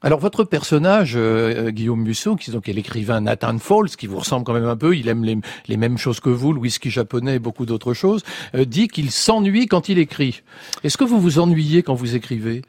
Alors 0.00 0.20
votre 0.20 0.44
personnage, 0.44 1.14
euh, 1.16 1.70
Guillaume 1.70 2.02
Musso, 2.02 2.36
qui 2.36 2.52
donc 2.52 2.68
est 2.68 2.72
l'écrivain 2.72 3.20
Nathan 3.20 3.58
Falls, 3.58 3.90
qui 3.90 4.06
vous 4.06 4.18
ressemble 4.18 4.44
quand 4.44 4.52
même 4.52 4.64
un 4.64 4.76
peu, 4.76 4.96
il 4.96 5.08
aime 5.08 5.24
les, 5.24 5.76
mêmes 5.76 5.98
choses 5.98 6.20
que 6.20 6.30
vous, 6.30 6.52
le 6.52 6.60
whisky 6.60 6.88
japonais 6.88 7.36
et 7.36 7.38
beaucoup 7.40 7.66
d'autres 7.66 7.94
choses, 7.94 8.22
euh, 8.54 8.64
dit 8.64 8.86
qu'il 8.86 9.10
s'ennuie 9.10 9.66
quand 9.66 9.88
il 9.88 9.98
écrit. 9.98 10.42
Est-ce 10.84 10.96
que 10.96 11.04
vous 11.04 11.20
vous 11.20 11.40
ennuyez 11.40 11.82
quand 11.82 11.94
vous 11.94 12.14
écrivez? 12.14 12.62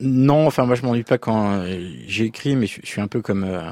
Non, 0.00 0.46
enfin 0.46 0.64
moi 0.64 0.74
je 0.74 0.82
m'ennuie 0.82 1.04
pas 1.04 1.18
quand 1.18 1.50
euh, 1.52 1.90
j'écris, 2.06 2.56
mais 2.56 2.66
je, 2.66 2.80
je 2.82 2.86
suis 2.86 3.00
un 3.02 3.08
peu 3.08 3.20
comme 3.20 3.44
euh, 3.44 3.70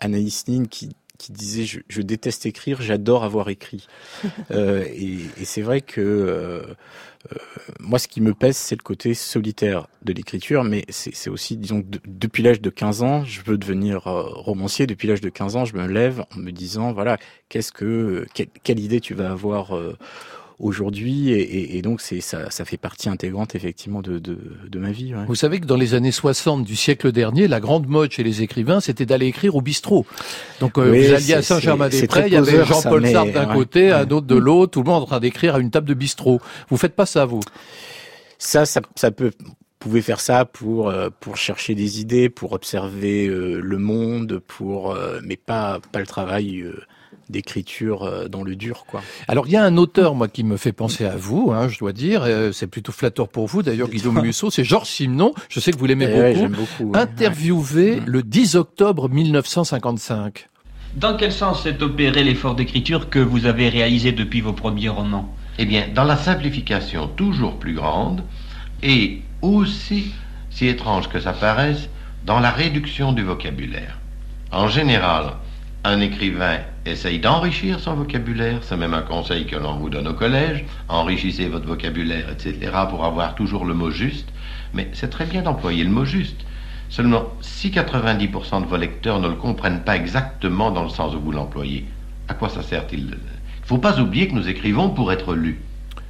Anaïs 0.00 0.48
Nin 0.48 0.64
qui 0.64 0.96
qui 1.20 1.32
disait 1.32 1.66
je, 1.66 1.80
je 1.88 2.02
déteste 2.02 2.46
écrire, 2.46 2.82
j'adore 2.82 3.24
avoir 3.24 3.48
écrit. 3.50 3.86
Euh, 4.52 4.84
et 4.86 5.18
et 5.40 5.44
c'est 5.44 5.62
vrai 5.62 5.80
que 5.80 6.00
euh, 6.00 6.62
euh, 7.32 7.38
moi, 7.80 7.98
ce 7.98 8.08
qui 8.08 8.20
me 8.20 8.34
pèse, 8.34 8.56
c'est 8.56 8.76
le 8.76 8.82
côté 8.82 9.14
solitaire 9.14 9.88
de 10.02 10.12
l'écriture, 10.12 10.64
mais 10.64 10.84
c'est 10.88 11.30
aussi, 11.30 11.56
disons, 11.56 11.80
de- 11.86 12.00
depuis 12.06 12.42
l'âge 12.42 12.60
de 12.60 12.70
15 12.70 13.02
ans, 13.02 13.24
je 13.24 13.40
veux 13.42 13.58
devenir 13.58 14.02
romancier. 14.04 14.86
Depuis 14.86 15.08
l'âge 15.08 15.20
de 15.20 15.28
15 15.28 15.56
ans, 15.56 15.64
je 15.64 15.76
me 15.76 15.86
lève 15.86 16.24
en 16.34 16.38
me 16.40 16.50
disant, 16.52 16.92
voilà, 16.92 17.18
qu'est-ce 17.48 17.72
que, 17.72 18.26
quelle, 18.34 18.48
quelle 18.64 18.80
idée 18.80 19.00
tu 19.00 19.14
vas 19.14 19.30
avoir 19.30 19.76
euh, 19.76 19.96
aujourd'hui, 20.60 21.30
et, 21.30 21.40
et- 21.40 21.78
et 21.78 21.82
donc 21.82 22.00
c'est 22.00 22.20
ça, 22.20 22.50
ça 22.50 22.64
fait 22.64 22.76
partie 22.76 23.08
intégrante 23.08 23.54
effectivement 23.54 24.02
de, 24.02 24.18
de, 24.18 24.38
de 24.68 24.78
ma 24.78 24.92
vie. 24.92 25.14
ouais. 25.14 25.24
Vous 25.26 25.34
savez 25.34 25.58
que 25.60 25.66
dans 25.66 25.76
les 25.76 25.94
années 25.94 26.12
60 26.12 26.64
du 26.64 26.76
siècle 26.76 27.12
dernier, 27.12 27.48
la 27.48 27.60
grande 27.60 27.86
mode 27.88 28.10
chez 28.12 28.22
les 28.22 28.42
écrivains, 28.42 28.80
c'était 28.80 29.06
d'aller 29.06 29.26
écrire 29.26 29.56
au 29.56 29.62
bistrot. 29.62 30.06
Donc 30.60 30.78
euh, 30.78 30.90
Oui, 30.92 31.06
vous 31.08 31.14
alliez 31.14 31.34
à 31.34 31.42
Saint-Germain-des-Prés, 31.42 32.24
il 32.26 32.32
y 32.32 32.36
avait 32.36 32.64
Jean-Paul 32.64 33.06
Sartre 33.08 33.32
d'un 33.32 33.48
ouais, 33.48 33.54
côté, 33.54 33.90
un 33.90 34.08
autre 34.10 34.26
de 34.26 34.36
l'autre, 34.36 34.72
tout 34.72 34.82
le 34.82 34.90
monde 34.90 35.02
en 35.02 35.06
train 35.06 35.20
d'écrire 35.20 35.54
à 35.56 35.58
une 35.60 35.70
table 35.70 35.88
de 35.88 35.94
bistrot. 35.94 36.40
Vous 36.68 36.76
faites 36.76 36.94
pas 36.94 37.06
ça, 37.06 37.24
vous? 37.24 37.40
Ça, 38.38 38.64
ça, 38.66 38.80
ça 38.96 39.10
peut 39.10 39.32
vous 39.42 39.54
pouvez 39.88 40.02
faire 40.02 40.20
ça 40.20 40.44
pour 40.44 40.90
euh, 40.90 41.08
pour 41.20 41.38
chercher 41.38 41.74
des 41.74 42.00
idées, 42.02 42.28
pour 42.28 42.52
observer 42.52 43.26
euh, 43.26 43.60
le 43.62 43.78
monde, 43.78 44.40
pour 44.46 44.92
euh, 44.92 45.20
mais 45.24 45.36
pas 45.36 45.80
pas 45.92 46.00
le 46.00 46.06
travail 46.06 46.60
euh, 46.60 46.74
d'écriture 47.30 48.02
euh, 48.02 48.28
dans 48.28 48.42
le 48.42 48.56
dur 48.56 48.84
quoi. 48.86 49.00
Alors 49.28 49.46
il 49.46 49.52
y 49.52 49.56
a 49.56 49.64
un 49.64 49.76
auteur 49.76 50.14
moi 50.14 50.28
qui 50.28 50.44
me 50.44 50.56
fait 50.56 50.72
penser 50.72 51.04
à 51.04 51.16
vous, 51.16 51.52
hein, 51.52 51.68
je 51.68 51.78
dois 51.78 51.92
dire, 51.92 52.22
euh, 52.24 52.52
c'est 52.52 52.66
plutôt 52.66 52.92
flatteur 52.92 53.28
pour 53.28 53.46
vous 53.46 53.62
d'ailleurs 53.62 53.88
Guillaume 53.88 54.20
Musso, 54.20 54.50
c'est 54.50 54.64
Georges 54.64 54.88
Simenon, 54.88 55.32
je 55.48 55.60
sais 55.60 55.72
que 55.72 55.78
vous 55.78 55.86
l'aimez 55.86 56.08
Eh 56.10 56.14
ouais, 56.14 56.28
beaucoup, 56.34 56.40
j'aime 56.40 56.52
beaucoup, 56.52 56.92
ouais. 56.92 56.98
interviewé 56.98 58.02
le 58.04 58.22
10 58.22 58.56
octobre 58.56 59.08
1955. 59.08 60.48
Dans 60.96 61.16
quel 61.16 61.32
sens 61.32 61.62
s'est 61.62 61.82
opéré 61.82 62.24
l'effort 62.24 62.56
d'écriture 62.56 63.10
que 63.10 63.20
vous 63.20 63.46
avez 63.46 63.68
réalisé 63.68 64.12
depuis 64.12 64.40
vos 64.40 64.52
premiers 64.52 64.88
romans? 64.88 65.32
Eh 65.58 65.64
bien, 65.64 65.86
dans 65.94 66.04
la 66.04 66.16
simplification 66.16 67.06
toujours 67.06 67.58
plus 67.58 67.74
grande 67.74 68.22
et 68.82 69.22
aussi, 69.42 70.12
si 70.50 70.66
étrange 70.66 71.08
que 71.08 71.20
ça 71.20 71.32
paraisse, 71.32 71.88
dans 72.26 72.40
la 72.40 72.50
réduction 72.50 73.12
du 73.12 73.22
vocabulaire. 73.22 73.98
En 74.52 74.68
général, 74.68 75.34
un 75.84 76.00
écrivain 76.00 76.58
essaye 76.84 77.18
d'enrichir 77.18 77.80
son 77.80 77.94
vocabulaire, 77.94 78.58
c'est 78.62 78.76
même 78.76 78.94
un 78.94 79.02
conseil 79.02 79.46
que 79.46 79.56
l'on 79.56 79.76
vous 79.76 79.88
donne 79.88 80.08
au 80.08 80.14
collège, 80.14 80.64
enrichissez 80.88 81.48
votre 81.48 81.66
vocabulaire, 81.66 82.28
etc., 82.30 82.70
pour 82.88 83.04
avoir 83.04 83.34
toujours 83.34 83.64
le 83.64 83.74
mot 83.74 83.90
juste, 83.90 84.28
mais 84.74 84.88
c'est 84.92 85.10
très 85.10 85.26
bien 85.26 85.42
d'employer 85.42 85.84
le 85.84 85.90
mot 85.90 86.04
juste. 86.04 86.36
Seulement, 86.90 87.26
si 87.40 87.70
90% 87.70 88.62
de 88.62 88.66
vos 88.66 88.76
lecteurs 88.76 89.20
ne 89.20 89.28
le 89.28 89.34
comprennent 89.34 89.82
pas 89.82 89.96
exactement 89.96 90.70
dans 90.70 90.82
le 90.82 90.88
sens 90.88 91.14
où 91.14 91.20
vous 91.20 91.32
l'employez, 91.32 91.86
à 92.28 92.34
quoi 92.34 92.48
ça 92.48 92.62
sert-il 92.62 93.00
Il 93.00 93.06
ne 93.06 93.66
faut 93.66 93.78
pas 93.78 93.98
oublier 94.00 94.28
que 94.28 94.34
nous 94.34 94.48
écrivons 94.48 94.90
pour 94.90 95.12
être 95.12 95.34
lus. 95.34 95.60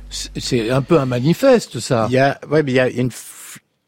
C'est 0.08 0.70
un 0.70 0.82
peu 0.82 0.98
un 0.98 1.06
manifeste 1.06 1.78
ça. 1.78 2.06
Il 2.08 2.14
y 2.14 2.18
a 2.18 2.40
ouais 2.50 2.64
mais 2.64 2.72
il 2.72 2.74
y 2.74 2.80
a, 2.80 2.88
une 2.88 3.10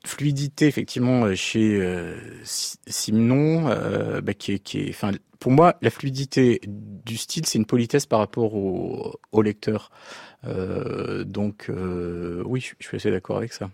fluidité 0.04 0.66
effectivement 0.66 1.24
euh, 1.24 1.34
chez 1.34 1.80
euh, 1.80 2.16
Si- 2.44 2.76
Simenon 2.86 3.68
euh, 3.68 4.20
bah, 4.20 4.34
qui 4.34 4.52
est 4.52 4.58
qui 4.58 4.80
est 4.80 4.90
enfin 4.90 5.12
pour 5.38 5.52
moi 5.52 5.76
la 5.82 5.90
fluidité 5.90 6.60
du 6.66 7.16
style 7.16 7.46
c'est 7.46 7.58
une 7.58 7.66
politesse 7.66 8.06
par 8.06 8.18
rapport 8.20 8.54
au, 8.54 9.14
au 9.32 9.42
lecteur. 9.42 9.90
Euh, 10.44 11.24
donc 11.24 11.66
euh, 11.70 12.42
oui 12.46 12.60
je 12.60 12.86
suis 12.86 12.96
assez 12.96 13.10
d'accord 13.10 13.36
avec 13.36 13.52
ça. 13.52 13.70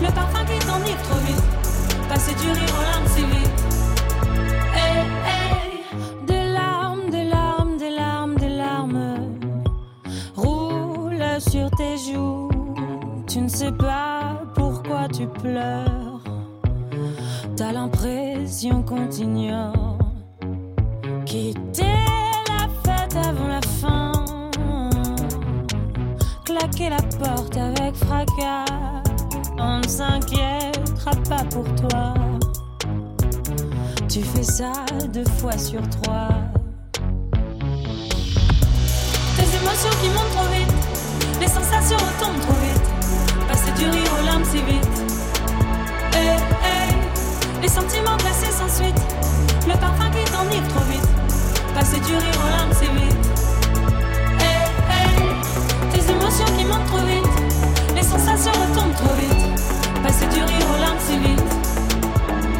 Le 0.00 0.12
parfum 0.12 0.44
qui 0.44 0.58
t'enivre 0.64 1.02
trop 1.02 1.18
vite. 1.26 1.42
Passer 2.08 2.34
du 2.34 2.50
rire 2.52 2.74
aux 2.78 2.82
larmes 2.82 3.06
si 3.06 3.24
vite. 3.24 3.64
Hey, 4.74 4.98
hey, 5.26 6.26
des 6.26 6.52
larmes, 6.52 7.10
des 7.10 7.24
larmes, 7.24 7.76
des 7.78 7.90
larmes, 7.90 8.36
des 8.36 8.48
larmes 8.48 9.16
roulent 10.36 11.40
sur 11.40 11.70
tes 11.70 11.96
joues. 11.96 12.48
Tu 13.26 13.40
ne 13.40 13.48
sais 13.48 13.72
pas 13.72 14.40
pourquoi 14.54 15.08
tu 15.08 15.26
pleures. 15.26 16.20
T'as 17.56 17.72
l'impression 17.72 18.82
qu'on 18.82 19.06
t'ignore. 19.08 19.98
Quitter 21.26 21.98
la 22.48 22.68
fête 22.84 23.16
avant 23.16 23.48
la 23.48 23.61
Claquer 26.72 26.90
la 26.90 27.02
porte 27.18 27.56
avec 27.56 27.94
fracas. 27.96 28.64
On 29.58 29.78
ne 29.78 29.86
s'inquiétera 29.86 31.10
pas 31.28 31.44
pour 31.50 31.64
toi. 31.74 32.14
Tu 34.08 34.22
fais 34.22 34.42
ça 34.42 34.72
deux 35.12 35.24
fois 35.38 35.58
sur 35.58 35.82
trois. 35.90 36.28
Tes 39.36 39.56
émotions 39.56 39.90
qui 40.00 40.08
montent 40.10 40.30
trop 40.34 40.48
vite. 40.52 40.72
Les 41.40 41.48
sensations 41.48 41.98
retombent 41.98 42.40
trop 42.40 42.60
vite. 42.62 42.88
Passer 43.48 43.72
du 43.72 43.90
rire 43.90 44.12
aux 44.18 44.24
larmes 44.24 44.44
si 44.44 44.62
vite. 44.62 44.88
Hey, 46.14 46.28
hey, 46.28 46.94
les 47.60 47.68
sentiments 47.68 48.16
glacés 48.16 48.52
sans 48.52 48.82
suite, 48.82 49.00
le 49.66 49.74
parfum 49.78 50.10
qui 50.10 50.30
t'enivre 50.30 50.68
trop 50.68 50.84
vite, 50.90 51.08
passer 51.74 52.00
du 52.00 52.12
rire 52.12 52.40
aux 52.44 52.50
larmes 52.50 52.72
si 52.72 52.86
vite. 52.86 53.41
Qui 56.32 56.64
trop 56.64 57.06
vite, 57.06 57.94
les 57.94 58.02
sensations 58.02 58.52
retombent 58.52 58.94
trop 58.94 59.14
vite, 59.14 59.62
passer 60.02 60.26
du 60.26 60.42
rire 60.42 60.66
aux 60.74 60.80
larmes 60.80 60.98
si 60.98 61.18
vite. 61.18 61.42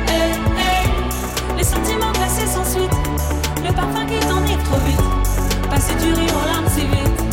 Hey, 0.08 0.32
hey, 0.58 1.56
les 1.56 1.64
sentiments 1.64 2.12
glacés 2.12 2.46
sans 2.46 2.64
suite, 2.64 2.92
le 3.66 3.72
parfum 3.72 4.04
qui 4.06 4.18
t'enivre 4.26 4.62
trop 4.64 4.78
vite, 4.86 5.70
passer 5.70 5.94
du 5.94 6.12
rire 6.12 6.34
aux 6.36 6.46
larmes 6.46 6.68
si 6.68 6.82
vite. 6.82 7.24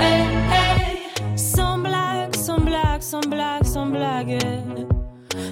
Hey, 0.00 1.36
sans 1.36 1.78
blague, 1.78 2.34
sans 2.34 2.58
blague, 2.58 3.02
sans 3.02 3.20
blague, 3.20 3.64
sans 3.64 3.86
blague. 3.86 4.38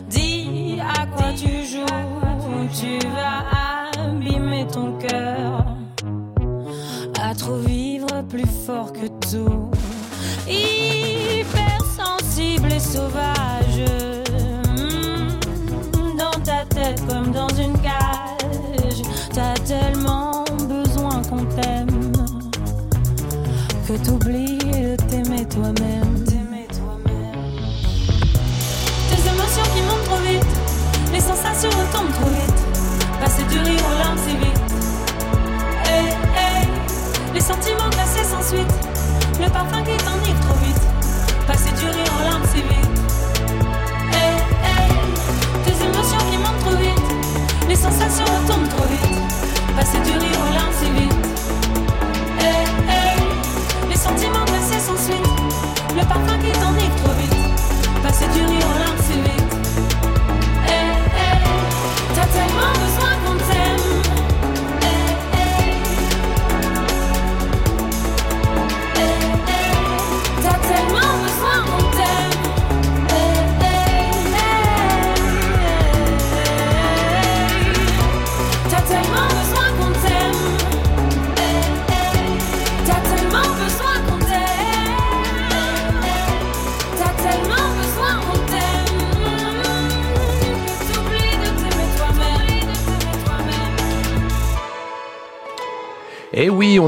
Dis 0.09 0.81
à 0.81 1.07
quoi 1.07 1.33
tu 1.37 1.65
joues, 1.65 2.69
tu 2.73 2.99
vas 3.09 3.45
abîmer 4.03 4.67
ton 4.67 4.93
cœur. 4.99 5.67
À 7.23 7.35
trop 7.35 7.57
vivre 7.57 8.23
plus 8.29 8.47
fort 8.67 8.93
que 8.93 9.07
survive 12.95 13.34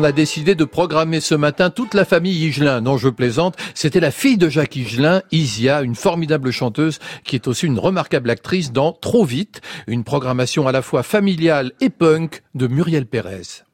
a 0.07 0.13
décidé 0.13 0.55
de 0.55 0.65
programmer 0.65 1.21
ce 1.21 1.35
matin 1.35 1.69
toute 1.71 1.93
la 1.93 2.05
famille 2.05 2.47
Higelin. 2.47 2.81
Non, 2.81 2.97
je 2.97 3.09
plaisante. 3.09 3.57
C'était 3.75 4.01
la 4.01 4.11
fille 4.13 4.39
de 4.39 4.49
Jacques 4.49 4.77
Higelin, 4.77 5.21
Isia, 5.33 5.83
une 5.83 5.97
formidable 5.97 6.53
chanteuse 6.53 7.01
qui 7.25 7.35
est 7.35 7.49
aussi 7.49 7.67
une 7.67 7.79
remarquable 7.79 8.31
actrice 8.31 8.73
dans 8.73 8.93
Trop 8.93 9.25
vite, 9.25 9.61
une 9.87 10.05
programmation 10.05 10.69
à 10.69 10.73
la 10.73 10.81
fois 10.81 11.03
familiale 11.03 11.73
et 11.81 11.91
punk 11.91 12.43
de 12.55 12.69
Muriel 12.69 13.07
Pérez. 13.07 13.65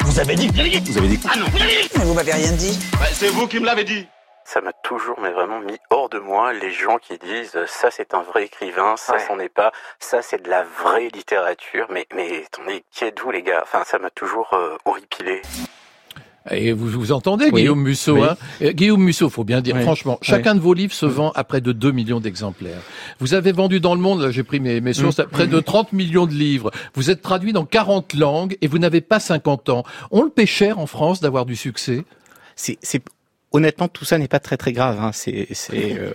Vous 0.00 0.18
avez 0.18 0.34
dit 0.34 0.48
Vous 0.48 0.98
avez 0.98 1.08
dit 1.08 1.20
Ah 1.28 1.38
non, 1.38 1.46
mais 1.54 2.04
vous 2.04 2.14
m'avez 2.14 2.32
rien 2.32 2.52
dit. 2.52 2.76
C'est 3.12 3.28
vous 3.28 3.46
qui 3.46 3.60
me 3.60 3.66
l'avez 3.66 3.84
dit 3.84 4.04
Ça 4.50 4.62
m'a 4.62 4.72
toujours, 4.72 5.20
mais 5.20 5.30
vraiment 5.30 5.60
mis 5.60 5.76
hors 5.90 6.08
de 6.08 6.18
moi 6.18 6.54
les 6.54 6.70
gens 6.70 6.96
qui 6.96 7.18
disent 7.18 7.54
euh, 7.54 7.66
ça 7.66 7.90
c'est 7.90 8.14
un 8.14 8.22
vrai 8.22 8.44
écrivain, 8.46 8.94
ça 8.96 9.18
c'en 9.18 9.38
est 9.38 9.50
pas, 9.50 9.72
ça 10.00 10.22
c'est 10.22 10.42
de 10.42 10.48
la 10.48 10.64
vraie 10.82 11.10
littérature. 11.12 11.86
Mais 11.90 12.06
mais 12.16 12.44
attendez, 12.46 12.82
qui 12.90 13.04
êtes-vous 13.04 13.30
les 13.30 13.42
gars? 13.42 13.60
Enfin, 13.62 13.82
ça 13.84 13.98
m'a 13.98 14.08
toujours 14.08 14.48
euh, 14.54 14.76
horripilé. 14.86 15.42
Et 16.50 16.72
vous 16.72 16.86
vous 16.88 17.12
entendez, 17.12 17.50
Oui. 17.52 17.60
Guillaume 17.60 17.82
Musso 17.82 18.14
Oui. 18.14 18.22
hein? 18.24 18.36
Euh, 18.62 18.72
Guillaume 18.72 19.02
Musso, 19.02 19.28
faut 19.28 19.44
bien 19.44 19.60
dire, 19.60 19.74
Oui. 19.76 19.82
franchement, 19.82 20.16
Oui. 20.22 20.26
chacun 20.26 20.54
de 20.54 20.60
vos 20.60 20.72
livres 20.72 20.94
se 20.94 21.04
vend 21.04 21.30
à 21.34 21.44
près 21.44 21.60
de 21.60 21.72
2 21.72 21.90
millions 21.92 22.20
d'exemplaires. 22.20 22.80
Vous 23.18 23.34
avez 23.34 23.52
vendu 23.52 23.80
dans 23.80 23.94
le 23.94 24.00
monde, 24.00 24.22
là 24.22 24.30
j'ai 24.30 24.44
pris 24.44 24.60
mes, 24.60 24.80
mes 24.80 24.94
sources, 24.94 25.18
Mm. 25.18 25.22
à 25.22 25.26
près 25.26 25.46
de 25.46 25.60
30 25.60 25.92
millions 25.92 26.24
de 26.24 26.32
livres. 26.32 26.70
Vous 26.94 27.10
êtes 27.10 27.20
traduit 27.20 27.52
dans 27.52 27.66
40 27.66 28.14
langues 28.14 28.56
et 28.62 28.66
vous 28.66 28.78
n'avez 28.78 29.02
pas 29.02 29.20
50 29.20 29.68
ans. 29.68 29.82
On 30.10 30.22
le 30.22 30.30
paie 30.30 30.46
cher 30.46 30.78
en 30.78 30.86
France 30.86 31.20
d'avoir 31.20 31.44
du 31.44 31.54
succès? 31.54 32.02
C'est 32.56 32.78
honnêtement 33.52 33.88
tout 33.88 34.04
ça 34.04 34.18
n'est 34.18 34.28
pas 34.28 34.40
très 34.40 34.56
très 34.56 34.72
grave. 34.72 34.98
Hein. 35.00 35.10
C'est 35.12 35.48
c'est 35.52 35.98
euh, 35.98 36.12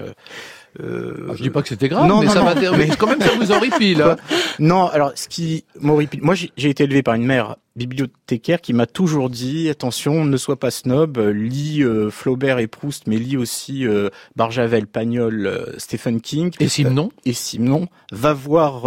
euh, 0.82 1.28
Ah, 1.30 1.34
Je 1.38 1.44
dis 1.44 1.50
pas 1.50 1.62
que 1.62 1.68
c'était 1.70 1.88
grave, 1.90 2.08
Non, 2.08 2.20
mais 2.22 2.26
non, 2.28 2.32
ça 2.34 2.56
non, 2.56 2.78
mais- 2.78 2.90
Quand 2.98 3.08
même, 3.08 3.22
ça 3.22 3.32
vous 3.40 3.52
horripile. 3.52 4.02
hein. 4.02 4.16
Non, 4.60 4.88
alors 4.88 5.12
ce 5.16 5.28
qui 5.28 5.66
m'horripile, 5.80 6.22
moi 6.24 6.34
j'ai 6.36 6.70
été 6.70 6.84
élevé 6.86 7.04
par 7.04 7.14
une 7.16 7.26
mère 7.26 7.58
bibliothécaire 7.76 8.62
qui 8.62 8.74
m'a 8.74 8.86
toujours 8.86 9.30
dit 9.32 9.68
attention, 9.70 10.26
ne 10.26 10.38
sois 10.38 10.60
pas 10.60 10.70
snob, 10.72 11.18
lis 11.18 11.84
euh, 11.84 12.10
Flaubert 12.12 12.60
et 12.60 12.68
Proust, 12.68 13.08
mais 13.08 13.18
lis 13.18 13.36
aussi 13.38 13.86
euh, 13.88 14.10
Barjavel, 14.36 14.86
Pagnol, 14.88 15.46
euh, 15.48 15.66
Stephen 15.78 16.22
King 16.22 16.52
Et 16.60 16.68
Simon 16.68 17.10
et 17.26 17.34
Simon. 17.34 17.88
Va 18.12 18.34
voir 18.34 18.84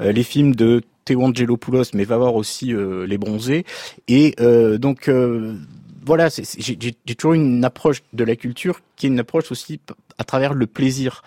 les 0.00 0.22
films 0.22 0.54
de 0.54 0.82
Théo 1.04 1.22
Angelopoulos, 1.22 1.84
mais 1.94 2.04
va 2.04 2.16
voir 2.16 2.36
aussi 2.36 2.72
Les 3.06 3.18
Bronzés. 3.18 3.64
Et 4.06 4.34
euh, 4.40 4.78
donc 4.78 5.08
euh, 5.08 5.54
voilà, 6.04 6.28
j'ai 6.28 6.92
toujours 7.16 7.34
une 7.34 7.64
approche 7.64 8.02
de 8.12 8.24
la 8.24 8.36
culture 8.36 8.80
qui 8.96 9.06
est 9.06 9.08
une 9.08 9.20
approche 9.20 9.52
aussi 9.52 9.80
à 10.18 10.24
travers 10.24 10.54
le 10.54 10.66
plaisir. 10.66 11.22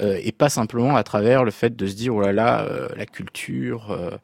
Euh, 0.00 0.18
et 0.22 0.32
pas 0.32 0.48
simplement 0.48 0.96
à 0.96 1.02
travers 1.02 1.44
le 1.44 1.50
fait 1.50 1.76
de 1.76 1.86
se 1.86 1.94
dire 1.94 2.14
oh 2.14 2.22
là 2.22 2.32
là 2.32 2.62
euh, 2.62 2.88
la 2.96 3.04
culture 3.04 3.90
euh, 3.90 4.16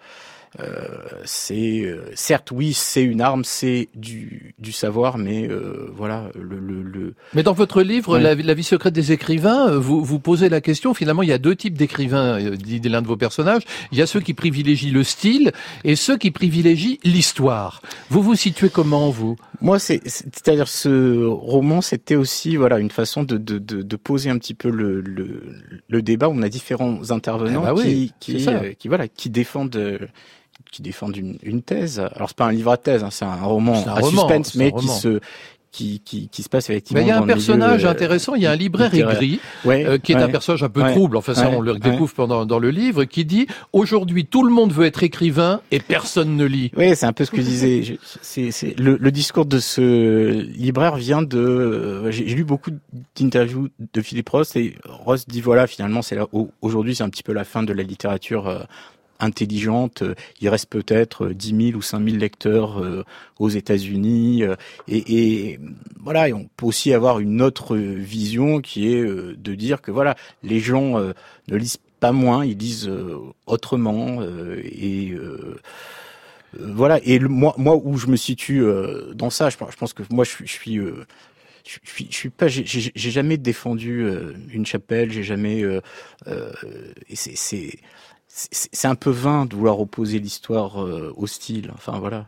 c'est 1.24 1.82
euh, 1.84 2.02
certes 2.14 2.50
oui 2.50 2.72
c'est 2.72 3.02
une 3.02 3.20
arme 3.20 3.44
c'est 3.44 3.88
du, 3.94 4.54
du 4.58 4.72
savoir 4.72 5.18
mais 5.18 5.48
euh, 5.48 5.88
voilà 5.94 6.30
le, 6.34 6.58
le, 6.58 6.82
le 6.82 7.14
Mais 7.34 7.42
dans 7.42 7.52
votre 7.52 7.82
livre, 7.82 8.18
la, 8.18 8.34
la 8.34 8.54
vie 8.54 8.62
secrète 8.64 8.94
des 8.94 9.12
écrivains, 9.12 9.68
euh, 9.70 9.78
vous, 9.78 10.04
vous 10.04 10.18
posez 10.18 10.48
la 10.48 10.60
question, 10.60 10.94
finalement, 10.94 11.22
il 11.22 11.28
y 11.28 11.32
a 11.32 11.38
deux 11.38 11.54
types 11.56 11.76
d'écrivains, 11.76 12.40
euh, 12.40 12.56
dit 12.56 12.80
l'un 12.80 13.02
de 13.02 13.06
vos 13.06 13.16
personnages. 13.16 13.62
Il 13.92 13.98
y 13.98 14.02
a 14.02 14.06
ceux 14.06 14.20
qui 14.20 14.34
privilégient 14.34 14.90
le 14.90 15.04
style 15.04 15.52
et 15.84 15.96
ceux 15.96 16.16
qui 16.16 16.30
privilégient 16.30 16.98
l'histoire. 17.04 17.82
Vous 18.10 18.22
vous 18.22 18.34
situez 18.34 18.68
comment, 18.70 19.10
vous? 19.10 19.36
Moi, 19.60 19.78
c'est, 19.78 20.00
c'est- 20.06 20.24
c'est-à-dire 20.34 20.68
ce 20.68 21.24
roman, 21.24 21.80
c'était 21.80 22.16
aussi 22.16 22.56
voilà 22.56 22.78
une 22.78 22.90
façon 22.90 23.22
de, 23.22 23.36
de, 23.36 23.58
de, 23.58 23.82
de 23.82 23.96
poser 23.96 24.30
un 24.30 24.38
petit 24.38 24.54
peu 24.54 24.70
le, 24.70 25.00
le, 25.00 25.42
le 25.88 26.02
débat. 26.02 26.28
On 26.28 26.42
a 26.42 26.48
différents 26.48 27.10
intervenants 27.10 27.62
Eh 27.62 27.66
bah 27.66 27.74
oui, 27.74 28.12
qui, 28.20 28.36
qui, 28.36 28.48
euh, 28.48 28.72
qui 28.78 28.88
voilà 28.88 29.08
qui 29.08 29.30
défendent 29.30 29.76
euh, 29.76 29.98
qui 30.70 30.82
défendent 30.82 31.16
une, 31.16 31.38
une 31.42 31.62
thèse. 31.62 32.00
Alors 32.14 32.28
c'est 32.28 32.36
pas 32.36 32.46
un 32.46 32.52
livre 32.52 32.70
à 32.72 32.76
thèse, 32.76 33.02
hein, 33.04 33.10
c'est 33.10 33.24
un 33.24 33.34
roman 33.36 33.74
un 33.86 33.90
à 33.90 33.94
roman, 33.94 34.10
suspense, 34.28 34.54
mais 34.54 34.72
qui 34.72 34.88
se 34.88 35.20
qui, 35.70 36.00
qui, 36.02 36.28
qui 36.28 36.42
se 36.42 36.48
passe 36.48 36.70
effectivement. 36.70 37.00
Mais 37.02 37.06
il 37.06 37.08
y 37.08 37.12
a 37.12 37.18
un 37.18 37.26
personnage 37.26 37.80
milieu, 37.80 37.88
euh, 37.88 37.90
intéressant, 37.92 38.34
il 38.34 38.42
y 38.42 38.46
a 38.46 38.50
un 38.50 38.56
libraire 38.56 38.92
aigri, 38.94 39.38
Ouais, 39.66 39.84
euh, 39.86 39.98
qui 39.98 40.12
est 40.12 40.16
un 40.16 40.28
personnage 40.28 40.62
un 40.62 40.70
peu 40.70 40.80
Ouais, 40.82 40.92
trouble, 40.92 41.18
enfin 41.18 41.34
ça 41.34 41.50
on 41.50 41.60
le 41.60 41.74
découvre 41.74 42.12
pendant, 42.14 42.46
dans 42.46 42.58
le 42.58 42.70
livre, 42.70 43.04
qui 43.04 43.26
dit 43.26 43.46
«Aujourd'hui, 43.74 44.24
tout 44.24 44.42
le 44.44 44.50
monde 44.50 44.72
veut 44.72 44.86
être 44.86 45.02
écrivain 45.02 45.60
et 45.70 45.78
personne 45.78 46.36
ne 46.36 46.44
lit 46.46 46.72
Oui, 46.74 46.96
c'est 46.96 47.04
un 47.04 47.12
peu 47.12 47.26
ce 47.26 47.30
que 47.30 47.36
je 47.36 47.42
disais. 47.46 47.82
Je- 47.82 47.94
c'est, 48.22 48.78
le, 48.78 48.96
le 48.98 49.10
discours 49.12 49.44
de 49.44 49.58
ce 49.60 50.40
libraire 50.40 50.96
vient 50.96 51.20
de. 51.22 51.38
euh, 51.38 52.10
J'ai, 52.10 52.24
lu 52.24 52.44
beaucoup 52.44 52.70
d'interviews 53.16 53.68
de 53.92 54.00
Philippe 54.00 54.30
Ross 54.30 54.56
et 54.56 54.74
Ross 54.86 55.26
dit 55.28 55.42
voilà, 55.42 55.66
finalement, 55.66 56.00
c'est 56.02 56.14
là. 56.16 56.26
au- 56.32 56.50
Aujourd'hui, 56.62 56.94
c'est 56.94 57.02
un 57.04 57.10
petit 57.10 57.22
peu 57.22 57.32
la 57.34 57.44
fin 57.44 57.62
de 57.62 57.72
la 57.74 57.82
littérature. 57.82 58.48
euh, 58.48 58.60
intelligente, 59.20 60.02
Euh, 60.02 60.14
il 60.40 60.48
reste 60.48 60.68
peut-être 60.70 61.26
euh, 61.26 61.34
10 61.34 61.52
000 61.72 61.76
ou 61.78 61.82
5 61.82 62.00
000 62.04 62.16
lecteurs 62.16 62.78
euh, 62.82 63.04
aux 63.38 63.48
États-Unis, 63.48 64.42
euh, 64.44 64.54
et, 64.88 65.52
et 65.52 65.60
voilà, 66.00 66.28
et 66.28 66.32
on 66.32 66.48
peut 66.56 66.66
aussi 66.66 66.92
avoir 66.92 67.18
une 67.20 67.42
autre 67.42 67.76
euh, 67.76 67.94
vision 67.96 68.60
qui 68.60 68.92
est 68.92 69.00
euh, 69.00 69.34
de 69.38 69.54
dire 69.54 69.80
que 69.82 69.90
voilà, 69.90 70.16
les 70.42 70.60
gens 70.60 70.98
euh, 70.98 71.12
ne 71.48 71.56
lisent 71.56 71.78
pas 72.00 72.12
moins, 72.12 72.44
ils 72.44 72.56
lisent 72.58 72.88
euh, 72.88 73.16
autrement, 73.46 74.18
euh, 74.20 74.60
et 74.64 75.10
euh, 75.12 75.56
euh, 76.60 76.72
voilà. 76.74 77.00
Et 77.04 77.18
le- 77.18 77.28
moi, 77.28 77.54
moi 77.58 77.76
où 77.82 77.96
je 77.96 78.06
me 78.08 78.16
situe 78.16 78.62
euh, 78.62 79.12
dans 79.14 79.30
ça, 79.30 79.50
je, 79.50 79.56
pense- 79.56 79.70
je 79.72 79.94
que 79.94 80.02
moi, 80.10 80.24
je 80.24 80.32
je 80.44 80.52
suis, 80.52 80.78
euh, 80.78 81.04
je 81.66 81.78
suis, 81.90 82.08
je 82.10 82.16
suis 82.16 82.30
pas, 82.30 82.48
j'ai- 82.48 82.64
jamais 83.10 83.36
défendu 83.38 84.02
euh, 84.04 84.34
une 84.52 84.66
chapelle, 84.66 85.12
j'ai 85.12 85.24
jamais. 85.24 85.62
euh, 85.64 85.80
euh, 86.28 86.52
c'est, 87.14 87.78
c'est, 88.50 88.86
un 88.86 88.94
peu 88.94 89.10
vain 89.10 89.46
de 89.46 89.56
vouloir 89.56 89.80
opposer 89.80 90.18
l'histoire 90.18 90.82
euh, 90.82 91.12
au 91.16 91.26
style. 91.26 91.72
Enfin 91.74 91.98
voilà. 91.98 92.26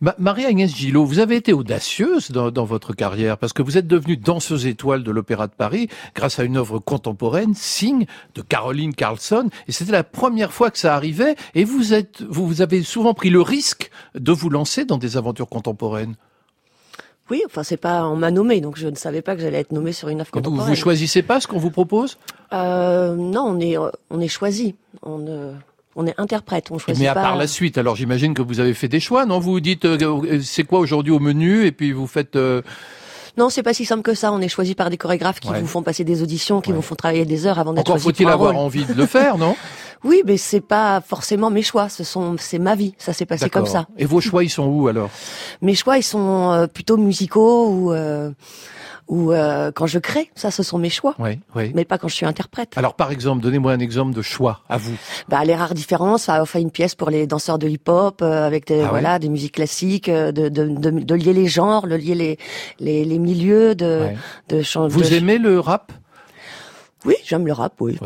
Ma- 0.00 0.14
Marie-Agnès 0.18 0.74
Gillot, 0.74 1.04
vous 1.04 1.18
avez 1.18 1.36
été 1.36 1.52
audacieuse 1.52 2.30
dans, 2.30 2.50
dans 2.50 2.64
votre 2.64 2.94
carrière 2.94 3.36
parce 3.36 3.52
que 3.52 3.60
vous 3.62 3.76
êtes 3.76 3.86
devenue 3.86 4.16
danseuse 4.16 4.66
étoile 4.66 5.02
de 5.02 5.10
l'Opéra 5.10 5.46
de 5.48 5.52
Paris 5.52 5.88
grâce 6.14 6.38
à 6.38 6.44
une 6.44 6.56
œuvre 6.56 6.78
contemporaine, 6.78 7.54
Signe, 7.54 8.06
de 8.34 8.42
Caroline 8.42 8.94
Carlson. 8.94 9.50
Et 9.68 9.72
c'était 9.72 9.92
la 9.92 10.04
première 10.04 10.52
fois 10.52 10.70
que 10.70 10.78
ça 10.78 10.94
arrivait. 10.94 11.34
Et 11.54 11.64
vous 11.64 11.92
êtes, 11.92 12.22
vous 12.22 12.62
avez 12.62 12.82
souvent 12.82 13.12
pris 13.12 13.30
le 13.30 13.42
risque 13.42 13.90
de 14.14 14.32
vous 14.32 14.48
lancer 14.48 14.84
dans 14.84 14.98
des 14.98 15.16
aventures 15.16 15.48
contemporaines. 15.48 16.14
Oui, 17.30 17.42
enfin 17.46 17.62
c'est 17.64 17.76
pas, 17.76 18.06
on 18.06 18.14
m'a 18.16 18.30
nommé, 18.30 18.60
donc 18.60 18.76
je 18.78 18.86
ne 18.86 18.94
savais 18.94 19.20
pas 19.22 19.34
que 19.34 19.42
j'allais 19.42 19.58
être 19.58 19.72
nommée 19.72 19.92
sur 19.92 20.08
une 20.08 20.20
œuvre 20.20 20.30
Vous, 20.32 20.40
contemporaine. 20.40 20.68
vous 20.74 20.80
choisissez 20.80 21.22
pas 21.22 21.40
ce 21.40 21.46
qu'on 21.48 21.58
vous 21.58 21.70
propose? 21.72 22.18
Euh, 22.52 23.14
non, 23.16 23.42
on 23.48 23.58
est, 23.60 23.76
euh, 23.78 23.90
on 24.10 24.20
est 24.20 24.28
choisi. 24.28 24.76
On, 25.02 25.26
euh, 25.26 25.52
on 25.96 26.06
est 26.06 26.14
interprète. 26.18 26.70
On 26.70 26.78
choisit 26.78 27.02
Mais 27.02 27.08
à 27.08 27.14
pas. 27.14 27.22
part 27.22 27.36
la 27.36 27.48
suite, 27.48 27.78
alors 27.78 27.96
j'imagine 27.96 28.32
que 28.34 28.42
vous 28.42 28.60
avez 28.60 28.74
fait 28.74 28.86
des 28.88 29.00
choix, 29.00 29.26
non? 29.26 29.40
Vous 29.40 29.58
dites, 29.60 29.84
euh, 29.86 29.98
euh, 30.00 30.40
c'est 30.42 30.62
quoi 30.64 30.78
aujourd'hui 30.78 31.12
au 31.12 31.18
menu? 31.18 31.66
Et 31.66 31.72
puis 31.72 31.90
vous 31.92 32.06
faites... 32.06 32.38
Non, 33.36 33.50
c'est 33.50 33.62
pas 33.62 33.74
si 33.74 33.84
simple 33.84 34.02
que 34.02 34.14
ça. 34.14 34.32
On 34.32 34.40
est 34.40 34.48
choisi 34.48 34.74
par 34.74 34.90
des 34.90 34.96
chorégraphes 34.96 35.40
qui 35.40 35.48
Ouais. 35.50 35.60
vous 35.60 35.66
font 35.66 35.82
passer 35.82 36.04
des 36.04 36.22
auditions, 36.22 36.60
qui 36.60 36.72
vous 36.72 36.82
font 36.82 36.94
travailler 36.94 37.24
des 37.24 37.46
heures 37.46 37.58
avant 37.58 37.72
d'être 37.72 37.80
Encore 37.88 37.96
choisi 38.00 38.04
faut-il 38.16 38.24
pour 38.24 38.30
un 38.30 38.34
avoir 38.34 38.52
rôle. 38.54 38.64
envie 38.64 38.84
de 38.84 38.94
le 38.94 39.06
faire, 39.06 39.38
non 39.38 39.56
Oui, 40.04 40.22
mais 40.26 40.36
c'est 40.36 40.60
pas 40.60 41.00
forcément 41.00 41.50
mes 41.50 41.62
choix. 41.62 41.88
Ce 41.88 42.04
sont, 42.04 42.36
c'est 42.38 42.58
ma 42.58 42.74
vie. 42.74 42.94
Ça 42.98 43.12
s'est 43.12 43.26
passé 43.26 43.48
comme 43.50 43.66
ça. 43.66 43.86
Et 43.98 44.04
vos 44.04 44.20
choix, 44.20 44.44
ils 44.44 44.50
sont 44.50 44.66
où 44.66 44.88
alors 44.88 45.10
Mes 45.62 45.74
choix, 45.74 45.98
ils 45.98 46.02
sont 46.02 46.52
euh, 46.52 46.66
plutôt 46.66 46.96
musicaux 46.96 47.68
ou 47.70 47.92
euh, 47.92 48.30
ou 49.08 49.30
euh, 49.32 49.70
quand 49.72 49.86
je 49.86 50.00
crée. 50.00 50.30
Ça, 50.34 50.50
ce 50.50 50.64
sont 50.64 50.78
mes 50.78 50.90
choix. 50.90 51.14
Oui, 51.20 51.38
oui. 51.54 51.70
Mais 51.76 51.84
pas 51.84 51.96
quand 51.96 52.08
je 52.08 52.14
suis 52.16 52.26
interprète. 52.26 52.72
Alors 52.76 52.94
par 52.94 53.12
exemple, 53.12 53.40
donnez-moi 53.40 53.70
un 53.72 53.78
exemple 53.78 54.12
de 54.12 54.20
choix 54.22 54.62
à 54.68 54.78
vous. 54.78 54.94
Bah, 55.28 55.44
les 55.44 55.54
rares 55.54 55.74
différences, 55.74 56.28
a 56.28 56.44
fait 56.44 56.60
une 56.60 56.72
pièce 56.72 56.96
pour 56.96 57.08
les 57.08 57.28
danseurs 57.28 57.58
de 57.58 57.68
hip-hop 57.68 58.20
euh, 58.22 58.44
avec 58.46 58.66
des 58.66 58.80
Ah 58.80 58.82
ouais 58.84 58.88
voilà 58.90 59.18
des 59.20 59.28
musiques 59.28 59.54
classiques, 59.54 60.08
euh, 60.08 60.32
de, 60.32 60.48
de, 60.48 60.64
de, 60.66 60.90
de 60.90 61.14
lier 61.14 61.32
les 61.32 61.46
genres, 61.46 61.86
de 61.86 61.94
lier 61.94 62.16
les 62.16 62.38
les, 62.80 63.04
les 63.04 63.18
de 63.34 64.00
Ouais. 64.00 64.16
de 64.48 64.88
Vous 64.88 65.00
de- 65.02 65.12
aimez 65.14 65.38
le 65.38 65.60
rap? 65.60 65.92
Oui, 67.04 67.14
j'aime 67.24 67.46
le 67.46 67.52
rap, 67.52 67.80
oui. 67.80 67.98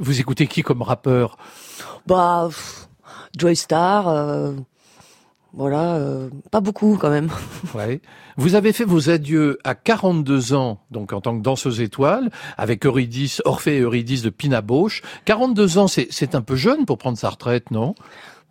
Vous 0.00 0.20
écoutez 0.20 0.46
qui 0.46 0.62
comme 0.62 0.82
rappeur? 0.82 1.36
Bah, 2.06 2.46
pff, 2.48 2.88
Joy 3.38 3.54
Star, 3.54 4.08
euh, 4.08 4.52
voilà, 5.52 5.94
euh, 5.96 6.28
pas 6.50 6.60
beaucoup 6.60 6.96
quand 7.00 7.10
même. 7.10 7.28
Ouais. 7.74 8.00
Vous 8.36 8.54
avez 8.54 8.72
fait 8.72 8.84
vos 8.84 9.08
adieux 9.10 9.58
à 9.64 9.74
42 9.74 10.52
ans, 10.54 10.80
donc 10.90 11.12
en 11.12 11.20
tant 11.20 11.36
que 11.36 11.42
danseuse 11.42 11.80
étoile, 11.80 12.30
avec 12.58 12.84
Eurydice, 12.84 13.40
Orphée 13.44 13.76
et 13.76 13.80
Eurydice 13.80 14.22
de 14.22 14.30
Pina 14.30 14.60
Bausch. 14.60 15.02
42 15.24 15.78
ans, 15.78 15.86
c'est 15.88 16.34
un 16.34 16.42
peu 16.42 16.56
jeune 16.56 16.84
pour 16.84 16.98
prendre 16.98 17.16
sa 17.18 17.30
retraite, 17.30 17.70
non? 17.70 17.94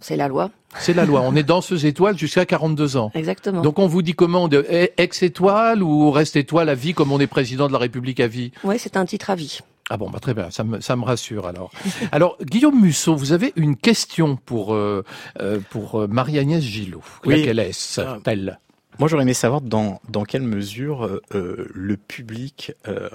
C'est 0.08 0.18
la 0.18 0.28
loi. 0.28 0.52
C'est 0.78 0.94
la 0.94 1.04
loi. 1.04 1.22
On 1.22 1.36
est 1.36 1.42
danseuse 1.42 1.84
étoile 1.84 2.16
jusqu'à 2.16 2.46
42 2.46 2.96
ans. 2.96 3.10
Exactement. 3.16 3.64
Donc 3.64 3.80
on 3.80 3.88
vous 3.88 4.04
dit 4.04 4.14
comment 4.14 4.48
de 4.48 4.64
eh, 4.70 4.92
ex-étoile 4.98 5.82
ou 5.82 6.12
reste 6.12 6.36
étoile 6.36 6.70
à 6.70 6.76
vie 6.76 6.94
comme 6.94 7.12
on 7.12 7.20
est 7.20 7.26
président 7.26 7.66
de 7.66 7.74
la 7.74 7.80
République 7.80 8.20
à 8.20 8.28
vie? 8.28 8.52
Ouais, 8.64 8.78
c'est 8.78 8.98
un 8.98 9.06
titre 9.08 9.32
à 9.32 9.36
vie. 9.36 9.62
Ah 9.90 9.98
bon, 9.98 10.12
bah 10.12 10.20
très 10.20 10.36
bien, 10.36 10.52
ça 10.52 10.64
me, 10.64 10.80
ça 10.80 10.96
me 10.96 11.04
rassure 11.04 11.48
alors. 11.48 11.72
Alors, 12.12 12.38
Guillaume 12.40 12.80
Musso, 12.80 13.16
vous 13.16 13.32
avez 13.32 13.52
une 13.56 13.76
question 13.76 14.36
pour, 14.36 14.76
euh, 14.76 15.04
euh, 15.42 15.60
pour 15.72 16.02
euh, 16.02 16.08
Marie-Agnès 16.08 16.62
Gillot. 16.62 17.02
Oui. 17.26 17.38
Laquelle 17.40 17.58
est-elle 17.58 18.60
Moi, 19.00 19.10
j'aurais 19.10 19.24
aimé 19.24 19.34
savoir 19.34 19.62
dans, 19.62 20.02
dans 20.10 20.24
quelle 20.24 20.44
mesure 20.44 21.20
euh, 21.34 21.68
le 21.74 21.98
public, 21.98 22.74
euh, 22.88 23.10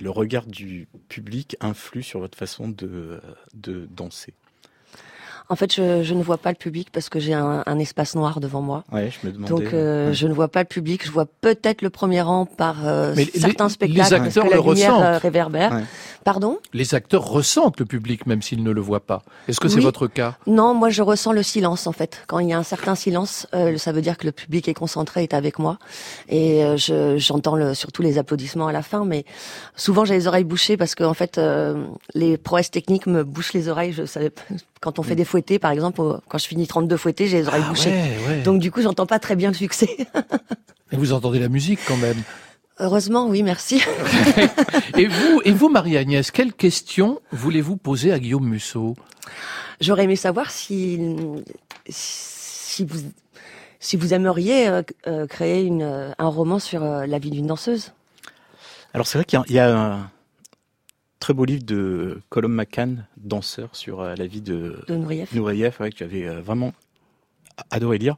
le 0.00 0.08
regard 0.08 0.46
du 0.46 0.88
public 1.10 1.58
influe 1.60 2.02
sur 2.02 2.20
votre 2.20 2.38
façon 2.38 2.68
de, 2.68 3.20
de 3.52 3.86
danser. 3.90 4.32
En 5.50 5.56
fait, 5.56 5.72
je, 5.74 6.02
je 6.02 6.14
ne 6.14 6.22
vois 6.22 6.38
pas 6.38 6.48
le 6.50 6.56
public 6.56 6.88
parce 6.90 7.10
que 7.10 7.20
j'ai 7.20 7.34
un, 7.34 7.62
un 7.66 7.78
espace 7.78 8.14
noir 8.14 8.40
devant 8.40 8.62
moi. 8.62 8.82
Ouais, 8.90 9.10
je 9.10 9.26
me 9.26 9.32
demandais. 9.32 9.50
Donc, 9.52 9.74
euh, 9.74 10.08
ouais. 10.08 10.14
je 10.14 10.26
ne 10.26 10.32
vois 10.32 10.48
pas 10.48 10.60
le 10.60 10.66
public. 10.66 11.04
Je 11.04 11.10
vois 11.10 11.26
peut-être 11.26 11.82
le 11.82 11.90
premier 11.90 12.22
rang 12.22 12.46
par 12.46 12.86
euh, 12.86 13.14
les- 13.14 13.26
certains 13.26 13.64
les 13.66 13.70
spectacles 13.70 13.98
parce 14.10 14.12
acteurs 14.12 14.44
que 14.44 14.50
la 14.50 14.56
le 14.56 14.62
lumière 14.62 14.94
ressentent. 14.94 15.04
euh, 15.06 15.18
réverbère. 15.18 15.72
Ouais. 15.72 15.82
Pardon? 16.24 16.58
Les 16.72 16.94
acteurs 16.94 17.24
ressentent 17.26 17.78
le 17.78 17.84
public 17.84 18.26
même 18.26 18.40
s'ils 18.40 18.62
ne 18.62 18.70
le 18.70 18.80
voient 18.80 19.04
pas. 19.04 19.22
Est-ce 19.46 19.60
que 19.60 19.68
c'est 19.68 19.80
votre 19.80 20.06
cas? 20.06 20.38
Non, 20.46 20.72
moi 20.72 20.88
je 20.88 21.02
ressens 21.02 21.32
le 21.32 21.42
silence 21.42 21.86
en 21.86 21.92
fait. 21.92 22.22
Quand 22.26 22.38
il 22.38 22.48
y 22.48 22.54
a 22.54 22.58
un 22.58 22.62
certain 22.62 22.94
silence, 22.94 23.46
euh, 23.54 23.76
ça 23.76 23.92
veut 23.92 24.00
dire 24.00 24.16
que 24.16 24.24
le 24.24 24.32
public 24.32 24.66
est 24.68 24.72
concentré, 24.74 25.22
est 25.24 25.34
avec 25.34 25.58
moi, 25.58 25.78
et 26.30 26.64
euh, 26.64 26.78
je- 26.78 27.18
j'entends 27.18 27.56
le, 27.56 27.74
surtout 27.74 28.00
les 28.00 28.16
applaudissements 28.16 28.68
à 28.68 28.72
la 28.72 28.80
fin. 28.82 29.04
Mais 29.04 29.26
souvent 29.76 30.06
j'ai 30.06 30.14
les 30.14 30.26
oreilles 30.26 30.44
bouchées 30.44 30.78
parce 30.78 30.94
que 30.94 31.04
en 31.04 31.12
fait 31.12 31.36
euh, 31.36 31.84
les 32.14 32.38
prouesses 32.38 32.70
techniques 32.70 33.06
me 33.06 33.22
bouchent 33.22 33.52
les 33.52 33.68
oreilles. 33.68 33.92
Je 33.92 34.06
savais 34.06 34.30
pas- 34.30 34.42
quand 34.84 34.98
on 34.98 35.02
fait 35.02 35.16
des 35.16 35.24
fouettés, 35.24 35.58
par 35.58 35.70
exemple, 35.72 36.20
quand 36.28 36.36
je 36.38 36.46
finis 36.46 36.66
32 36.66 36.96
fouettés, 36.98 37.26
j'ai 37.26 37.38
les 37.38 37.48
oreilles 37.48 37.62
Ah 37.64 37.70
bouchées. 37.70 37.90
ouais, 37.90 38.16
ouais. 38.28 38.42
Donc 38.42 38.60
du 38.60 38.70
coup, 38.70 38.82
j'entends 38.82 39.06
pas 39.06 39.18
très 39.18 39.34
bien 39.34 39.48
le 39.48 39.54
succès. 39.54 39.88
Et 40.92 40.96
vous 40.96 41.12
entendez 41.14 41.38
la 41.38 41.48
musique 41.48 41.80
quand 41.88 41.96
même. 41.96 42.22
Heureusement, 42.78 43.26
oui, 43.26 43.42
merci. 43.42 43.82
Et 44.98 45.06
vous, 45.06 45.40
et 45.44 45.52
vous, 45.52 45.68
Marie-Agnès, 45.70 46.30
quelle 46.30 46.52
question 46.52 47.20
voulez-vous 47.32 47.76
poser 47.76 48.12
à 48.12 48.18
Guillaume 48.18 48.46
Musso? 48.46 48.94
J'aurais 49.80 50.04
aimé 50.04 50.16
savoir 50.16 50.50
si 50.50 51.00
si 51.88 52.84
vous 52.84 53.00
si 53.80 53.96
vous 53.96 54.14
aimeriez 54.14 54.68
euh, 54.68 54.82
euh, 55.06 55.26
créer 55.26 55.62
une, 55.64 55.82
euh, 55.82 56.10
un 56.18 56.28
roman 56.28 56.58
sur 56.58 56.82
euh, 56.82 57.06
la 57.06 57.18
vie 57.18 57.30
d'une 57.30 57.46
danseuse. 57.46 57.92
Alors 58.94 59.06
c'est 59.06 59.18
vrai 59.18 59.24
qu'il 59.24 59.38
y 59.38 59.42
a- 59.42 59.44
il 59.48 59.54
y, 59.54 59.58
a 59.58 59.76
un 59.76 60.10
très 61.20 61.34
beau 61.34 61.44
livre 61.44 61.64
de 61.64 62.20
Colum 62.28 62.52
McCann, 62.54 63.06
danseur, 63.16 63.74
sur 63.76 64.00
euh, 64.00 64.14
la 64.16 64.26
vie 64.26 64.40
de, 64.42 64.84
De 64.88 64.94
Nourieff. 64.94 65.80
Ouais, 65.80 65.90
que 65.90 65.98
j'avais 65.98 66.26
euh, 66.26 66.40
vraiment 66.40 66.72
adoré 67.70 67.98
lire. 67.98 68.16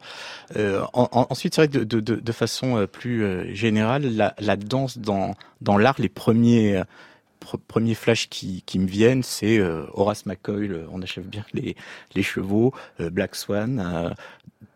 Euh, 0.56 0.82
en- 0.92 1.08
en- 1.12 1.26
ensuite, 1.30 1.54
c'est 1.54 1.62
vrai 1.62 1.68
que 1.68 1.78
de, 1.78 1.84
de, 1.84 2.00
de, 2.00 2.20
de 2.20 2.32
façon 2.32 2.86
plus 2.90 3.54
générale, 3.54 4.04
la, 4.16 4.34
la 4.38 4.56
danse 4.56 4.98
dans, 4.98 5.34
dans 5.60 5.76
l'art, 5.76 5.96
les 5.98 6.08
premiers, 6.08 6.82
pr- 7.44 7.58
premiers 7.68 7.94
flashs 7.94 8.28
qui, 8.28 8.62
qui 8.64 8.78
me 8.78 8.86
viennent, 8.86 9.22
c'est 9.22 9.58
euh, 9.58 9.84
Horace 9.92 10.24
McCoy, 10.26 10.68
le- 10.68 10.86
on 10.90 11.02
achève 11.02 11.26
bien 11.26 11.44
les, 11.52 11.76
les 12.14 12.22
chevaux, 12.22 12.72
euh, 13.00 13.10
Black 13.10 13.34
Swan, 13.36 13.78
euh, 13.78 14.10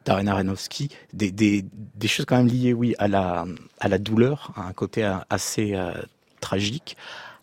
Darren 0.04 0.26
Aronofsky, 0.28 0.90
des, 1.14 1.30
des, 1.32 1.64
des 1.94 2.08
choses 2.08 2.26
quand 2.26 2.36
même 2.36 2.46
liées, 2.48 2.72
oui, 2.74 2.94
à 2.98 3.08
la, 3.08 3.46
à 3.80 3.88
la 3.88 3.98
douleur, 3.98 4.52
à 4.56 4.62
un 4.66 4.72
côté 4.72 5.10
assez 5.30 5.74
tragique. 6.40 6.96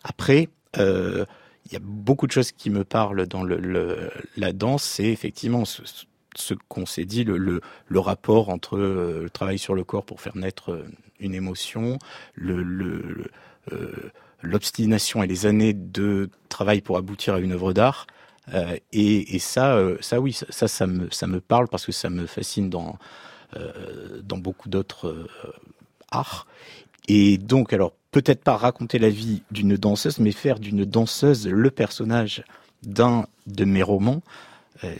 Après, 0.04 0.48
euh, 0.76 1.24
il 1.66 1.72
y 1.72 1.76
a 1.76 1.80
beaucoup 1.82 2.26
de 2.26 2.32
choses 2.32 2.52
qui 2.52 2.70
me 2.70 2.84
parlent 2.84 3.26
dans 3.26 3.44
la 3.44 4.52
danse, 4.52 4.84
c'est 4.84 5.04
effectivement 5.04 5.64
ce, 5.64 6.54
qu'on 6.68 6.86
s'est 6.86 7.04
dit, 7.04 7.24
le, 7.24 7.60
rapport 7.94 8.48
entre 8.48 8.78
euh, 8.78 9.22
le 9.24 9.30
travail 9.30 9.58
sur 9.58 9.74
le 9.74 9.84
corps 9.84 10.04
pour 10.04 10.20
faire 10.20 10.36
naître 10.36 10.72
euh, 10.72 10.86
une 11.20 11.34
émotion, 11.34 11.98
euh, 12.40 14.10
l'obstination 14.42 15.22
et 15.22 15.26
les 15.26 15.46
années 15.46 15.74
de 15.74 16.30
travail 16.48 16.80
pour 16.80 16.96
aboutir 16.96 17.34
à 17.34 17.40
une 17.40 17.52
œuvre 17.52 17.72
d'art. 17.72 18.06
Euh, 18.54 18.76
et, 18.92 19.38
ça, 19.38 19.76
euh, 19.76 19.98
ça 20.00 20.20
oui, 20.20 20.32
ça, 20.32 20.68
ça, 20.68 20.86
me, 20.86 21.40
parle 21.40 21.68
parce 21.68 21.84
que 21.84 21.92
ça 21.92 22.08
me 22.08 22.26
fascine 22.26 22.70
dans, 22.70 22.98
euh, 23.56 24.22
beaucoup 24.22 24.68
d'autres 24.68 25.08
euh, 25.08 25.26
arts. 26.10 26.46
Et 27.08 27.38
donc, 27.38 27.72
alors, 27.72 27.92
peut-être 28.10 28.42
pas 28.42 28.56
raconter 28.56 28.98
la 28.98 29.08
vie 29.08 29.42
d'une 29.50 29.76
danseuse, 29.76 30.18
mais 30.18 30.32
faire 30.32 30.58
d'une 30.58 30.84
danseuse 30.84 31.48
le 31.48 31.70
personnage 31.70 32.44
d'un 32.82 33.26
de 33.46 33.64
mes 33.64 33.82
romans, 33.82 34.22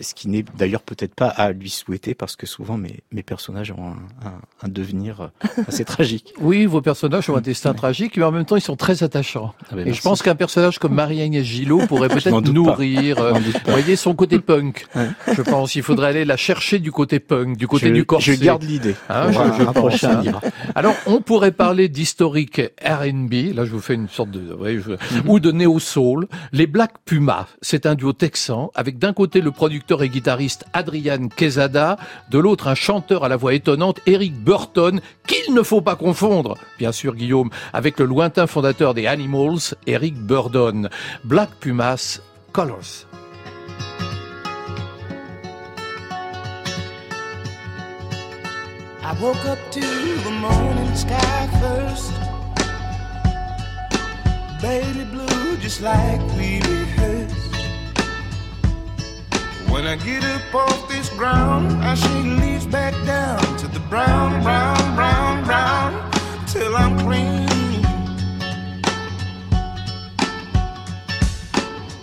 ce 0.01 0.15
qui 0.15 0.29
n'est 0.29 0.45
d'ailleurs 0.57 0.83
peut-être 0.83 1.15
pas 1.15 1.29
à 1.29 1.53
lui 1.53 1.71
souhaiter, 1.71 2.15
parce 2.15 2.37
que 2.37 2.47
souvent 2.47 2.77
mes, 2.77 3.01
mes 3.13 3.23
personnages 3.23 3.71
ont 3.73 3.87
un, 3.89 4.27
un, 4.29 4.41
un 4.63 4.69
devenir 4.69 5.21
euh, 5.21 5.63
assez 5.69 5.85
tragique. 5.85 6.33
Oui, 6.41 6.67
vos 6.67 6.81
personnages 6.81 7.29
ont 7.31 7.37
un 7.37 7.41
destin 7.41 7.75
tragique, 7.75 8.17
mais 8.17 8.23
en 8.25 8.33
même 8.33 8.45
temps, 8.45 8.57
ils 8.57 8.61
sont 8.63 8.77
très 8.77 9.03
attachants. 9.03 9.55
Ah 9.65 9.75
ben, 9.75 9.81
Et 9.81 9.85
merci. 9.87 9.99
je 9.99 10.03
pense 10.03 10.23
qu'un 10.23 10.35
personnage 10.35 10.79
comme 10.79 10.95
Marie-Agnès 10.95 11.45
Gillot 11.45 11.87
pourrait 11.87 12.09
peut-être 12.17 12.41
nourrir, 12.53 13.19
euh, 13.19 13.33
vous 13.33 13.53
voyez, 13.73 13.97
son 13.97 14.15
côté 14.15 14.39
punk. 14.41 14.87
Je 15.33 15.43
pense 15.43 15.73
qu'il 15.73 15.83
faudrait 15.83 16.09
aller 16.09 16.25
la 16.25 16.37
chercher 16.37 16.79
du 16.79 16.91
côté 16.93 17.21
punk, 17.21 17.57
du 17.57 17.67
côté 17.69 17.89
Je- 17.89 17.93
du 17.93 18.05
corset. 18.05 18.35
je 18.35 18.41
garde 18.41 18.63
l'idée 18.63 18.95
Hein, 19.09 19.31
je, 19.33 19.39
je 19.65 19.71
pense, 19.71 20.05
hein. 20.05 20.23
Alors, 20.75 20.95
on 21.07 21.21
pourrait 21.21 21.53
parler 21.53 21.89
d'historique 21.89 22.61
R&B. 22.85 23.55
Là, 23.55 23.65
je 23.65 23.71
vous 23.73 23.81
fais 23.81 23.95
une 23.95 24.09
sorte 24.09 24.31
de, 24.31 24.55
ouais, 24.55 24.79
je- 24.79 24.93
Mhm. 24.93 25.29
ou 25.29 25.41
de 25.41 25.51
néo 25.53 25.79
soul. 25.79 26.27
Les 26.53 26.67
Black 26.67 26.93
Pumas, 27.05 27.47
c'est 27.63 27.87
un 27.87 27.95
duo 27.95 28.13
texan 28.13 28.71
avec 28.75 28.99
d'un 28.99 29.13
côté 29.13 29.41
le 29.41 29.51
producteur 29.69 30.03
et 30.03 30.09
guitariste 30.09 30.65
Adrian 30.73 31.29
Quesada, 31.29 31.99
de 32.31 32.39
l'autre 32.39 32.69
un 32.69 32.75
chanteur 32.75 33.23
à 33.23 33.29
la 33.29 33.37
voix 33.37 33.53
étonnante 33.53 34.01
Eric 34.07 34.33
Burton, 34.43 35.03
qu'il 35.27 35.53
ne 35.53 35.63
faut 35.63 35.83
pas 35.83 35.95
confondre, 35.95 36.57
bien 36.79 36.91
sûr 36.91 37.15
Guillaume, 37.15 37.51
avec 37.75 37.99
le 37.99 38.07
lointain 38.07 38.47
fondateur 38.47 38.95
des 38.95 39.07
Animals, 39.07 39.75
Eric 39.87 40.15
Burdon. 40.15 40.89
Black 41.23 41.51
Pumas, 41.61 42.19
Colors. 42.55 43.05
I 49.03 49.13
woke 49.21 49.45
up 49.45 49.59
to 49.73 49.81
the 49.81 50.31
morning 50.41 50.95
sky 50.95 51.47
first. 51.61 52.15
Baby 54.63 55.05
blue, 55.05 55.59
just 55.59 55.83
like 55.83 56.23
we. 56.39 56.63
When 59.71 59.87
I 59.87 59.97
get 59.97 60.25
up 60.25 60.55
off 60.55 60.89
this 60.89 61.09
ground, 61.11 61.73
I 61.85 61.95
shake 61.95 62.41
leaves 62.41 62.67
back 62.67 62.95
down 63.07 63.41
to 63.59 63.67
the 63.69 63.81
brown, 63.81 64.43
brown, 64.43 64.97
brown, 64.97 65.45
brown, 65.45 66.11
till 66.47 66.75
I'm 66.75 66.99
clean. 67.01 67.47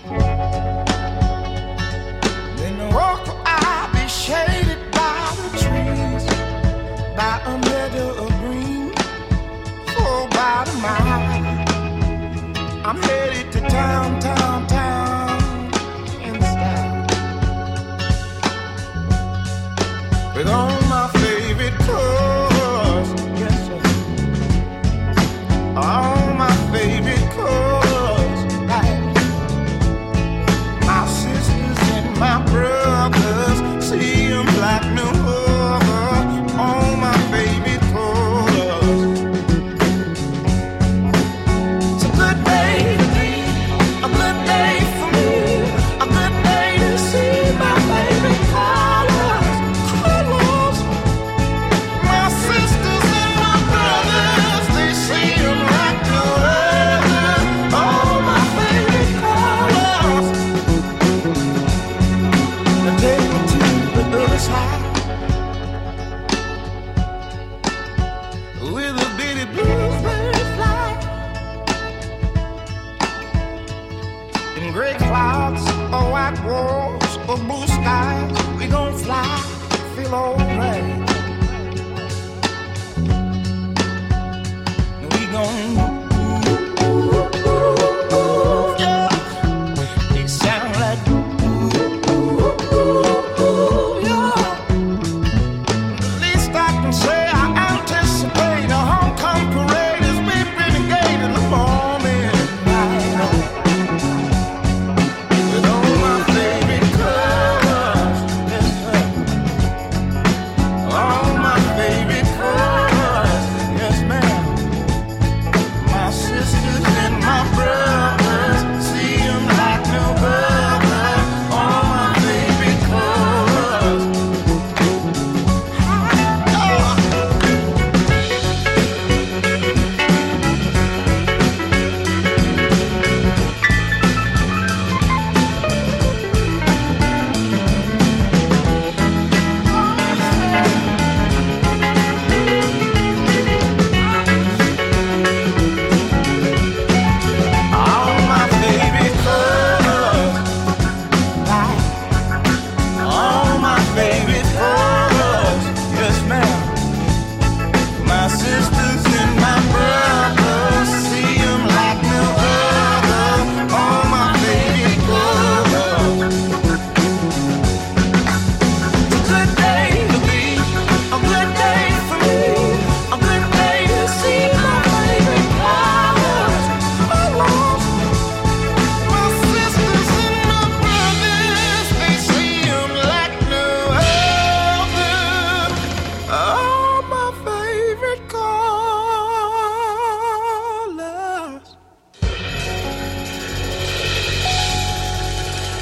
Then 0.07 0.74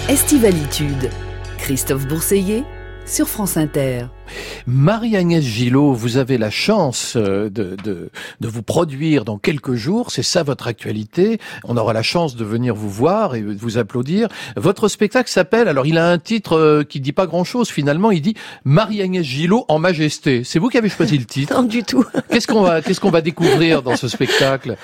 Estivalitude. 0.09 1.09
Christophe 1.57 2.05
Bourseiller 2.09 2.65
sur 3.05 3.29
France 3.29 3.55
Inter. 3.55 4.07
Marie-Agnès 4.67 5.43
Gillot, 5.43 5.93
vous 5.93 6.17
avez 6.17 6.37
la 6.37 6.49
chance 6.49 7.15
euh, 7.15 7.49
de, 7.49 7.77
de, 7.83 8.09
de 8.39 8.47
vous 8.47 8.63
produire 8.63 9.23
dans 9.23 9.37
quelques 9.37 9.75
jours, 9.75 10.11
c'est 10.11 10.23
ça 10.23 10.43
votre 10.43 10.67
actualité. 10.67 11.39
On 11.63 11.77
aura 11.77 11.93
la 11.93 12.03
chance 12.03 12.35
de 12.35 12.43
venir 12.43 12.75
vous 12.75 12.89
voir 12.89 13.35
et 13.35 13.41
de 13.41 13.57
vous 13.57 13.77
applaudir. 13.77 14.27
Votre 14.57 14.87
spectacle 14.89 15.29
s'appelle, 15.29 15.67
alors 15.67 15.85
il 15.85 15.97
a 15.97 16.09
un 16.09 16.17
titre 16.17 16.57
euh, 16.57 16.83
qui 16.83 16.99
dit 16.99 17.13
pas 17.13 17.25
grand-chose 17.25 17.69
finalement, 17.69 18.11
il 18.11 18.21
dit 18.21 18.35
Marie-Agnès 18.65 19.23
Gillot 19.25 19.65
en 19.69 19.79
majesté. 19.79 20.43
C'est 20.43 20.59
vous 20.59 20.67
qui 20.69 20.77
avez 20.77 20.89
choisi 20.89 21.17
le 21.17 21.25
titre 21.25 21.53
Non 21.61 21.63
du 21.63 21.83
tout. 21.83 22.05
Qu'est-ce 22.29 22.47
qu'on 22.47 22.61
va, 22.61 22.81
qu'est-ce 22.81 22.99
qu'on 22.99 23.11
va 23.11 23.21
découvrir 23.21 23.83
dans 23.83 23.95
ce 23.95 24.07
spectacle? 24.09 24.75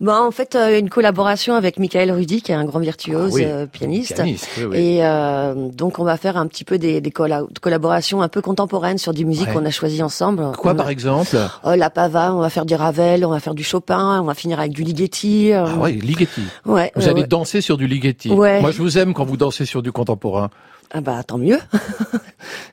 Bah, 0.00 0.22
en 0.22 0.30
fait, 0.30 0.54
euh, 0.54 0.78
une 0.78 0.88
collaboration 0.88 1.54
avec 1.54 1.78
Michael 1.78 2.10
Rudy, 2.10 2.40
qui 2.40 2.52
est 2.52 2.54
un 2.54 2.64
grand 2.64 2.78
virtuose 2.78 3.32
Ah 3.32 3.34
oui, 3.34 3.42
euh, 3.44 3.66
pianiste. 3.66 4.14
pianiste, 4.14 4.48
oui, 4.56 4.64
oui. 4.70 4.76
Et 4.78 4.98
euh, 5.04 5.54
donc, 5.72 5.98
on 5.98 6.04
va 6.04 6.16
faire 6.16 6.38
un 6.38 6.46
petit 6.46 6.64
peu 6.64 6.78
des, 6.78 7.02
des 7.02 7.10
colla- 7.10 7.44
collaborations 7.60 8.22
un 8.22 8.28
peu 8.28 8.40
contemporaines 8.40 8.96
sur 8.96 9.12
des 9.12 9.24
musiques 9.24 9.48
Ouais. 9.48 9.52
qu'on 9.52 9.66
a 9.66 9.70
choisies 9.70 10.02
ensemble. 10.02 10.52
Quoi 10.56 10.72
On 10.72 10.76
par 10.76 10.86
a- 10.86 10.92
exemple 10.92 11.36
Oh, 11.64 11.74
la 11.76 11.90
Pava, 11.90 12.34
on 12.34 12.40
va 12.40 12.48
faire 12.48 12.64
du 12.64 12.74
Ravel, 12.74 13.26
on 13.26 13.30
va 13.30 13.40
faire 13.40 13.54
du 13.54 13.62
Chopin, 13.62 14.20
on 14.22 14.24
va 14.24 14.34
finir 14.34 14.58
avec 14.58 14.72
du 14.72 14.84
Ligeti. 14.84 15.52
euh, 15.52 15.66
Ah 15.68 15.76
ouais, 15.76 15.92
Ligeti. 15.92 16.40
Ouais, 16.64 16.90
Vous 16.96 17.06
allez 17.08 17.24
danser 17.24 17.60
sur 17.60 17.76
du 17.76 17.86
Ligeti. 17.86 18.30
Ouais. 18.30 18.62
Moi 18.62 18.70
je 18.70 18.78
vous 18.78 18.96
aime 18.96 19.12
quand 19.12 19.24
vous 19.24 19.36
dansez 19.36 19.66
sur 19.66 19.82
du 19.82 19.92
contemporain. 19.92 20.48
Ah 20.92 21.00
bah 21.00 21.22
tant 21.22 21.38
mieux. 21.38 21.58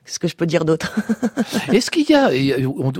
Qu'est-ce 0.04 0.18
que 0.18 0.28
je 0.28 0.34
peux 0.34 0.46
dire 0.46 0.64
d'autre? 0.64 0.94
Est-ce 1.72 1.90
qu'il 1.90 2.08
y 2.08 2.14
a, 2.14 2.30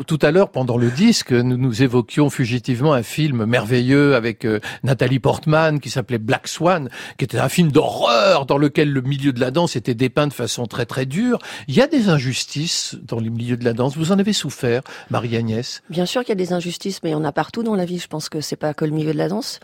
tout 0.07 0.19
à 0.21 0.31
l'heure 0.31 0.51
pendant 0.51 0.77
le 0.77 0.91
disque, 0.91 1.33
nous, 1.33 1.57
nous 1.57 1.83
évoquions 1.83 2.29
fugitivement 2.31 2.93
un 2.93 3.03
film 3.03 3.47
merveilleux 3.47 4.15
avec 4.15 4.45
euh, 4.45 4.61
Nathalie 4.83 5.19
Portman 5.19 5.81
qui 5.81 5.91
s'appelait 5.91 6.19
Black 6.19 6.47
Swan, 6.47 6.89
qui 7.17 7.25
était 7.25 7.39
un 7.39 7.49
film 7.49 7.73
d'horreur 7.73 8.47
dans 8.47 8.59
lequel 8.59 8.93
le 8.93 9.01
milieu 9.01 9.33
de 9.33 9.41
la 9.41 9.51
danse 9.51 9.75
était 9.75 9.95
dépeint 9.95 10.27
de 10.27 10.33
façon 10.33 10.67
très 10.67 10.87
très 10.87 11.07
dure. 11.07 11.39
Il 11.67 11.75
y 11.75 11.81
a 11.81 11.87
des 11.87 12.11
injustices 12.11 12.97
dans 13.03 13.19
les 13.19 13.31
milieux 13.31 13.57
de 13.57 13.65
la 13.65 13.73
danse. 13.73 13.97
Vous 13.97 14.13
en 14.13 14.19
avez 14.19 14.35
souffert, 14.35 14.83
Marie-Agnès? 15.11 15.83
Bien 15.89 16.07
sûr 16.07 16.21
qu'il 16.23 16.31
y 16.31 16.33
a 16.33 16.37
des 16.37 16.53
injustices, 16.53 17.01
mais 17.03 17.11
il 17.11 17.13
y 17.13 17.17
en 17.17 17.25
a 17.25 17.33
partout 17.33 17.63
dans 17.63 17.75
la 17.75 17.87
vie. 17.87 17.99
Je 17.99 18.09
pense 18.09 18.29
que 18.29 18.41
c'est 18.41 18.57
pas 18.57 18.75
que 18.75 18.85
le 18.85 18.93
milieu 18.93 19.13
de 19.13 19.19
la 19.19 19.29
danse, 19.29 19.61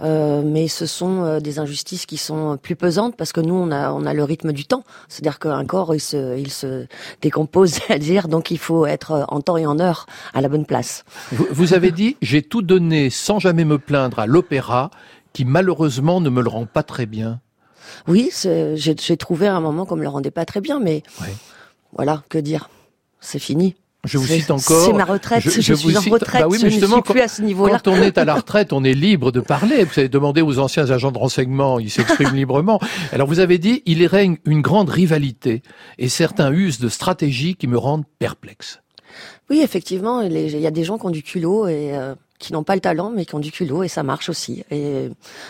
Euh, 0.00 0.42
mais 0.44 0.68
ce 0.68 0.86
sont 0.86 1.24
euh, 1.24 1.40
des 1.40 1.58
injustices 1.58 2.06
qui 2.06 2.16
sont 2.16 2.58
plus 2.60 2.76
pesantes 2.76 3.16
parce 3.16 3.32
que 3.32 3.40
nous, 3.40 3.54
on 3.54 3.70
a, 3.70 3.92
on 3.92 4.04
a 4.04 4.12
le 4.12 4.24
rythme 4.24 4.52
du 4.52 4.64
temps. 4.64 4.84
C'est-à-dire 5.08 5.38
qu'un 5.38 5.64
corps, 5.64 5.94
il 5.94 6.00
se, 6.00 6.38
il 6.38 6.50
se 6.50 6.86
décompose, 7.22 7.78
à 7.88 7.98
dire, 7.98 8.28
donc 8.28 8.50
il 8.50 8.58
faut 8.58 8.86
être 8.86 9.12
euh, 9.12 9.24
en 9.28 9.40
temps 9.40 9.56
et 9.56 9.66
en 9.66 9.78
heure 9.78 10.06
à 10.34 10.40
la 10.40 10.48
bonne 10.48 10.66
place. 10.66 11.04
vous, 11.32 11.46
vous 11.50 11.74
avez 11.74 11.90
dit, 11.92 12.16
j'ai 12.22 12.42
tout 12.42 12.62
donné 12.62 13.10
sans 13.10 13.38
jamais 13.38 13.64
me 13.64 13.78
plaindre 13.78 14.18
à 14.18 14.26
l'opéra, 14.26 14.90
qui 15.32 15.44
malheureusement 15.44 16.20
ne 16.20 16.30
me 16.30 16.42
le 16.42 16.48
rend 16.48 16.66
pas 16.66 16.82
très 16.82 17.06
bien. 17.06 17.40
Oui, 18.08 18.30
j'ai 18.74 19.16
trouvé 19.16 19.46
à 19.46 19.54
un 19.54 19.60
moment 19.60 19.86
qu'on 19.86 19.96
me 19.96 20.02
le 20.02 20.08
rendait 20.08 20.30
pas 20.30 20.44
très 20.44 20.60
bien, 20.60 20.80
mais 20.80 21.02
voilà, 21.92 22.22
que 22.28 22.38
dire? 22.38 22.68
C'est 23.20 23.38
fini. 23.38 23.76
Je 24.04 24.18
vous 24.18 24.26
cite 24.26 24.50
encore. 24.50 24.84
C'est 24.84 24.92
ma 24.92 25.04
retraite. 25.04 25.42
Je, 25.42 25.72
vous 25.72 25.88
suis 25.88 25.96
en 25.96 26.00
cite- 26.00 26.12
retraite. 26.12 26.42
Bah 26.42 26.48
oui, 26.48 26.58
je 26.60 26.66
ne 26.66 26.70
suis 26.70 27.02
plus 27.02 27.20
à 27.20 27.28
ce 27.28 27.42
niveau-là. 27.42 27.80
Quand 27.84 27.90
on 27.90 27.96
est 28.02 28.18
à 28.18 28.24
la 28.24 28.34
retraite, 28.36 28.72
on 28.72 28.84
est 28.84 28.94
libre 28.94 29.32
de 29.32 29.40
parler. 29.40 29.82
Vous 29.84 29.98
avez 29.98 30.08
demandé 30.08 30.42
aux 30.42 30.58
anciens 30.60 30.90
agents 30.90 31.10
de 31.10 31.18
renseignement, 31.18 31.80
ils 31.80 31.90
s'expriment 31.90 32.34
librement. 32.36 32.80
Alors 33.12 33.26
vous 33.26 33.40
avez 33.40 33.58
dit, 33.58 33.82
il 33.84 34.00
y 34.00 34.06
règne 34.06 34.36
une 34.44 34.60
grande 34.62 34.90
rivalité 34.90 35.62
et 35.98 36.08
certains 36.08 36.52
usent 36.52 36.78
de 36.78 36.88
stratégies 36.88 37.56
qui 37.56 37.66
me 37.66 37.78
rendent 37.78 38.04
perplexe. 38.20 38.80
Oui, 39.50 39.60
effectivement, 39.62 40.20
il 40.20 40.58
y 40.60 40.66
a 40.66 40.70
des 40.70 40.84
gens 40.84 40.98
qui 40.98 41.06
ont 41.06 41.10
du 41.10 41.22
culot 41.22 41.66
et 41.66 41.96
euh, 41.96 42.14
qui 42.38 42.52
n'ont 42.52 42.64
pas 42.64 42.74
le 42.74 42.80
talent, 42.80 43.10
mais 43.10 43.24
qui 43.24 43.34
ont 43.34 43.40
du 43.40 43.50
culot 43.50 43.82
et 43.82 43.88
ça 43.88 44.02
marche 44.02 44.28
aussi. 44.28 44.62
Et 44.70 45.08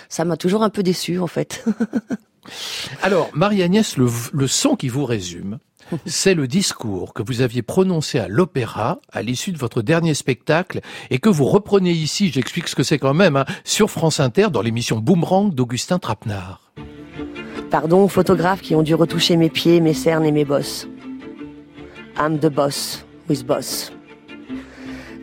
ça 0.08 0.24
m'a 0.24 0.36
toujours 0.36 0.62
un 0.62 0.70
peu 0.70 0.82
déçu 0.82 1.18
en 1.18 1.26
fait. 1.26 1.64
Alors, 3.02 3.28
Marie-Agnès, 3.34 3.96
le, 3.96 4.08
le 4.32 4.46
son 4.46 4.76
qui 4.76 4.88
vous 4.88 5.04
résume, 5.04 5.58
c'est 6.06 6.34
le 6.34 6.46
discours 6.46 7.14
que 7.14 7.22
vous 7.22 7.40
aviez 7.40 7.62
prononcé 7.62 8.18
à 8.18 8.28
l'opéra 8.28 8.98
à 9.12 9.22
l'issue 9.22 9.52
de 9.52 9.58
votre 9.58 9.82
dernier 9.82 10.14
spectacle 10.14 10.80
et 11.10 11.18
que 11.18 11.28
vous 11.28 11.44
reprenez 11.44 11.92
ici, 11.92 12.30
j'explique 12.32 12.68
ce 12.68 12.76
que 12.76 12.82
c'est 12.82 12.98
quand 12.98 13.14
même, 13.14 13.36
hein, 13.36 13.44
sur 13.64 13.90
France 13.90 14.20
Inter 14.20 14.48
dans 14.50 14.62
l'émission 14.62 14.98
Boomerang 14.98 15.54
d'Augustin 15.54 15.98
Trapenard. 15.98 16.72
Pardon 17.70 18.04
aux 18.04 18.08
photographes 18.08 18.62
qui 18.62 18.74
ont 18.74 18.82
dû 18.82 18.94
retoucher 18.94 19.36
mes 19.36 19.50
pieds, 19.50 19.80
mes 19.80 19.94
cernes 19.94 20.24
et 20.24 20.32
mes 20.32 20.44
bosses. 20.44 20.86
I'm 22.18 22.38
the 22.38 22.48
boss 22.48 23.04
with 23.28 23.44
boss? 23.44 23.92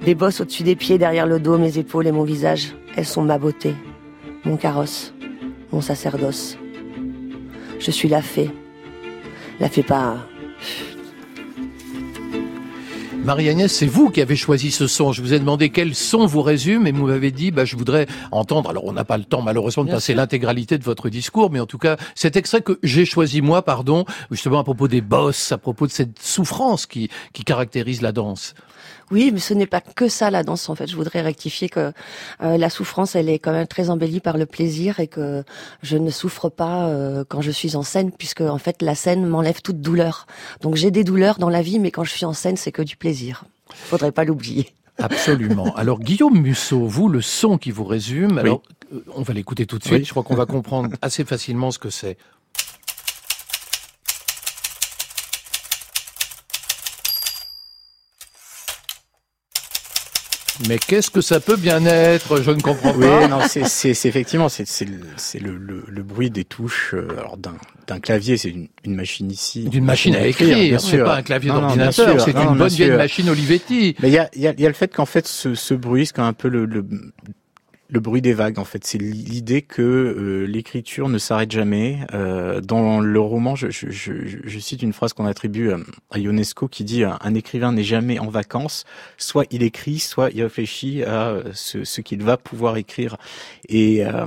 Des 0.05 0.15
bosses 0.15 0.41
au-dessus 0.41 0.63
des 0.63 0.75
pieds, 0.75 0.97
derrière 0.97 1.25
le 1.25 1.39
dos, 1.39 1.57
mes 1.57 1.77
épaules 1.77 2.07
et 2.07 2.11
mon 2.11 2.23
visage. 2.23 2.75
Elles 2.97 3.05
sont 3.05 3.23
ma 3.23 3.37
beauté, 3.37 3.73
mon 4.43 4.57
carrosse, 4.57 5.13
mon 5.71 5.79
sacerdoce. 5.81 6.57
Je 7.79 7.89
suis 7.89 8.09
la 8.09 8.21
fée. 8.21 8.51
La 9.59 9.69
fée 9.69 9.83
pas. 9.83 10.17
Marie-Agnès, 13.23 13.71
c'est 13.71 13.87
vous 13.87 14.09
qui 14.09 14.21
avez 14.21 14.35
choisi 14.35 14.69
ce 14.69 14.85
son. 14.85 15.13
Je 15.13 15.21
vous 15.21 15.33
ai 15.33 15.39
demandé 15.39 15.69
quel 15.69 15.95
son 15.95 16.25
vous 16.25 16.41
résume 16.41 16.87
et 16.87 16.91
vous 16.91 17.07
m'avez 17.07 17.31
dit, 17.31 17.51
bah, 17.51 17.63
je 17.63 17.77
voudrais 17.77 18.05
entendre. 18.31 18.69
Alors, 18.69 18.83
on 18.83 18.91
n'a 18.91 19.05
pas 19.05 19.17
le 19.17 19.23
temps, 19.23 19.41
malheureusement, 19.41 19.83
de 19.83 19.87
Bien 19.87 19.95
passer 19.95 20.13
l'intégralité 20.13 20.77
de 20.77 20.83
votre 20.83 21.07
discours, 21.07 21.49
mais 21.49 21.61
en 21.61 21.65
tout 21.65 21.77
cas, 21.77 21.95
cet 22.15 22.35
extrait 22.35 22.61
que 22.61 22.79
j'ai 22.83 23.05
choisi 23.05 23.41
moi, 23.41 23.61
pardon, 23.61 24.03
justement 24.29 24.59
à 24.59 24.63
propos 24.65 24.89
des 24.89 24.99
bosses, 24.99 25.53
à 25.53 25.57
propos 25.57 25.87
de 25.87 25.91
cette 25.93 26.21
souffrance 26.21 26.85
qui, 26.85 27.09
qui 27.31 27.45
caractérise 27.45 28.01
la 28.01 28.11
danse. 28.11 28.55
Oui, 29.13 29.29
mais 29.31 29.39
ce 29.39 29.53
n'est 29.53 29.67
pas 29.67 29.79
que 29.79 30.09
ça 30.09 30.31
la 30.31 30.41
danse 30.41 30.69
en 30.69 30.75
fait. 30.75 30.87
Je 30.87 30.95
voudrais 30.95 31.21
rectifier 31.21 31.69
que 31.69 31.93
euh, 32.41 32.57
la 32.57 32.69
souffrance, 32.71 33.15
elle 33.15 33.29
est 33.29 33.37
quand 33.37 33.51
même 33.51 33.67
très 33.67 33.91
embellie 33.91 34.19
par 34.19 34.37
le 34.37 34.47
plaisir 34.47 34.99
et 34.99 35.05
que 35.05 35.43
je 35.83 35.97
ne 35.97 36.09
souffre 36.09 36.49
pas 36.49 36.87
euh, 36.87 37.23
quand 37.27 37.39
je 37.41 37.51
suis 37.51 37.75
en 37.75 37.83
scène, 37.83 38.11
puisque 38.11 38.41
en 38.41 38.57
fait 38.57 38.81
la 38.81 38.95
scène 38.95 39.27
m'enlève 39.27 39.61
toute 39.61 39.81
douleur. 39.81 40.25
Donc 40.61 40.77
j'ai 40.77 40.89
des 40.89 41.03
douleurs 41.03 41.37
dans 41.37 41.49
la 41.49 41.61
vie, 41.61 41.77
mais 41.77 41.91
quand 41.91 42.03
je 42.03 42.09
suis 42.09 42.25
en 42.25 42.33
scène, 42.33 42.57
c'est 42.57 42.71
que 42.71 42.81
du 42.81 42.97
plaisir. 42.97 43.43
Faudrait 43.69 44.11
pas 44.11 44.23
l'oublier. 44.23 44.73
Absolument. 44.97 45.73
Alors, 45.75 45.99
Guillaume 45.99 46.39
Musso, 46.39 46.87
vous, 46.87 47.07
le 47.07 47.21
son 47.21 47.59
qui 47.59 47.69
vous 47.69 47.83
résume, 47.83 48.39
alors, 48.39 48.61
euh, 48.93 49.03
on 49.15 49.21
va 49.21 49.33
l'écouter 49.33 49.65
tout 49.65 49.77
de 49.77 49.83
suite. 49.83 49.99
Oui. 49.99 50.05
Je 50.05 50.09
crois 50.09 50.23
qu'on 50.23 50.35
va 50.35 50.45
comprendre 50.45 50.89
assez 51.01 51.23
facilement 51.23 51.71
ce 51.71 51.79
que 51.79 51.89
c'est. 51.89 52.17
Mais 60.67 60.77
qu'est-ce 60.77 61.09
que 61.09 61.21
ça 61.21 61.39
peut 61.39 61.55
bien 61.55 61.85
être? 61.85 62.41
Je 62.41 62.51
ne 62.51 62.61
comprends 62.61 62.93
Oui, 62.95 63.05
pas. 63.07 63.27
non, 63.27 63.39
c'est 63.47 63.65
c'est- 63.67 63.93
c'est 63.93 64.07
effectivement 64.09 64.49
c'est 64.49 64.67
c'est 64.67 64.85
le, 64.85 64.99
c'est 65.17 65.39
le, 65.39 65.57
le, 65.57 66.03
bruit 66.03 66.29
des 66.29 66.45
touches 66.45 66.93
euh, 66.93 67.07
alors 67.19 67.37
d'un 67.37 67.55
d'un 67.87 67.99
clavier, 67.99 68.37
c'est 68.37 68.49
une, 68.49 68.67
une 68.85 68.95
machine 68.95 69.29
ici. 69.31 69.65
D'une 69.65 69.83
machine 69.85 70.15
à 70.15 70.25
écrire, 70.27 70.55
bien 70.57 70.79
c'est 70.79 70.85
sûr. 70.97 71.05
pas 71.05 71.17
un 71.17 71.21
clavier 71.23 71.51
bien 71.51 71.59
d'ordinateur, 71.59 72.21
c'est 72.21 72.31
une 72.31 72.45
bonne 72.55 72.57
bien 72.57 72.67
vieille 72.67 72.91
machine 72.91 73.29
Olivetti. 73.29 73.95
Mais 74.01 74.09
il 74.09 74.13
y 74.13 74.17
a, 74.19 74.29
y, 74.35 74.47
a, 74.47 74.53
y 74.57 74.65
a 74.65 74.69
le 74.69 74.73
fait 74.75 74.93
qu'en 74.93 75.05
fait 75.05 75.27
ce, 75.27 75.55
ce 75.55 75.73
bruit, 75.73 76.05
c'est 76.05 76.19
un 76.19 76.33
peu 76.33 76.47
le, 76.49 76.65
le, 76.65 76.85
le 77.93 77.99
bruit 77.99 78.21
des 78.21 78.33
vagues. 78.33 78.57
En 78.57 78.65
fait, 78.65 78.83
c'est 78.85 78.97
l'idée 78.97 79.61
que 79.61 79.81
euh, 79.81 80.45
l'écriture 80.45 81.09
ne 81.09 81.19
s'arrête 81.19 81.51
jamais. 81.51 81.99
Euh, 82.13 82.59
dans 82.59 82.99
le 82.99 83.19
roman, 83.19 83.55
je, 83.55 83.69
je, 83.69 83.91
je, 83.91 84.13
je 84.43 84.59
cite 84.59 84.81
une 84.81 84.93
phrase 84.93 85.13
qu'on 85.13 85.27
attribue 85.27 85.71
à, 85.71 85.77
à 86.11 86.17
Ionesco 86.17 86.67
qui 86.67 86.83
dit 86.83 87.03
un, 87.03 87.19
un 87.21 87.35
écrivain 87.35 87.71
n'est 87.71 87.83
jamais 87.83 88.17
en 88.17 88.29
vacances. 88.29 88.85
Soit 89.17 89.45
il 89.51 89.61
écrit, 89.61 89.99
soit 89.99 90.31
il 90.31 90.41
réfléchit 90.41 91.03
à 91.03 91.37
ce, 91.53 91.83
ce 91.83 92.01
qu'il 92.01 92.23
va 92.23 92.37
pouvoir 92.37 92.77
écrire. 92.77 93.17
Et, 93.69 94.03
euh, 94.03 94.25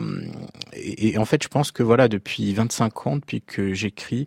et, 0.73 1.09
et 1.09 1.19
en 1.19 1.25
fait, 1.25 1.43
je 1.43 1.49
pense 1.49 1.73
que 1.73 1.83
voilà, 1.83 2.07
depuis 2.07 2.55
25 2.55 3.07
ans, 3.09 3.17
depuis 3.17 3.43
que 3.43 3.75
j'écris, 3.75 4.27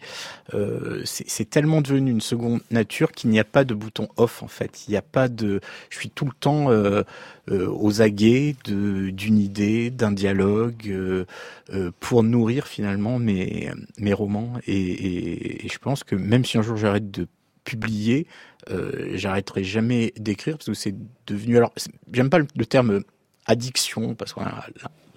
euh, 0.54 1.02
c'est 1.06 1.50
tellement 1.50 1.82
devenu 1.82 2.12
une 2.12 2.22
seconde 2.22 2.62
nature 2.72 3.12
qu'il 3.12 3.30
n'y 3.30 3.40
a 3.40 3.44
pas 3.44 3.64
de 3.64 3.74
bouton 3.74 4.10
off 4.18 4.44
en 4.44 4.48
fait. 4.48 4.88
Il 4.88 4.92
n'y 4.92 4.98
a 4.98 5.02
pas 5.02 5.28
de, 5.28 5.62
je 5.90 5.98
suis 5.98 6.10
tout 6.10 6.26
le 6.26 6.34
temps 6.38 6.70
euh, 6.72 6.90
euh, 6.90 7.04
aux 7.50 8.02
aguets 8.02 8.56
d'une 8.66 9.38
idée, 9.38 9.90
d'un 9.90 10.12
dialogue 10.12 10.88
euh, 10.88 11.26
euh, 11.74 11.92
pour 12.00 12.24
nourrir 12.24 12.68
finalement 12.68 13.20
mes 13.20 13.70
mes 13.98 14.14
romans. 14.14 14.54
Et, 14.68 14.74
et, 14.80 15.66
et 15.66 15.70
je 15.70 15.78
pense 15.80 16.04
que 16.04 16.16
même 16.16 16.46
si 16.46 16.58
un 16.58 16.62
jour 16.62 16.78
j'arrête 16.78 17.12
de 17.12 17.28
publier, 17.64 18.26
euh, 18.72 19.12
j'arrêterai 19.16 19.64
jamais 19.64 20.14
d'écrire 20.18 20.58
parce 20.58 20.68
que 20.68 20.74
c'est 20.74 20.96
devenu. 21.28 21.58
Alors, 21.58 21.74
j'aime 22.12 22.30
pas 22.30 22.40
le, 22.40 22.66
terme 22.66 23.02
addiction 23.46 24.16
parce 24.16 24.34
qu'on 24.34 24.42
a 24.42 24.66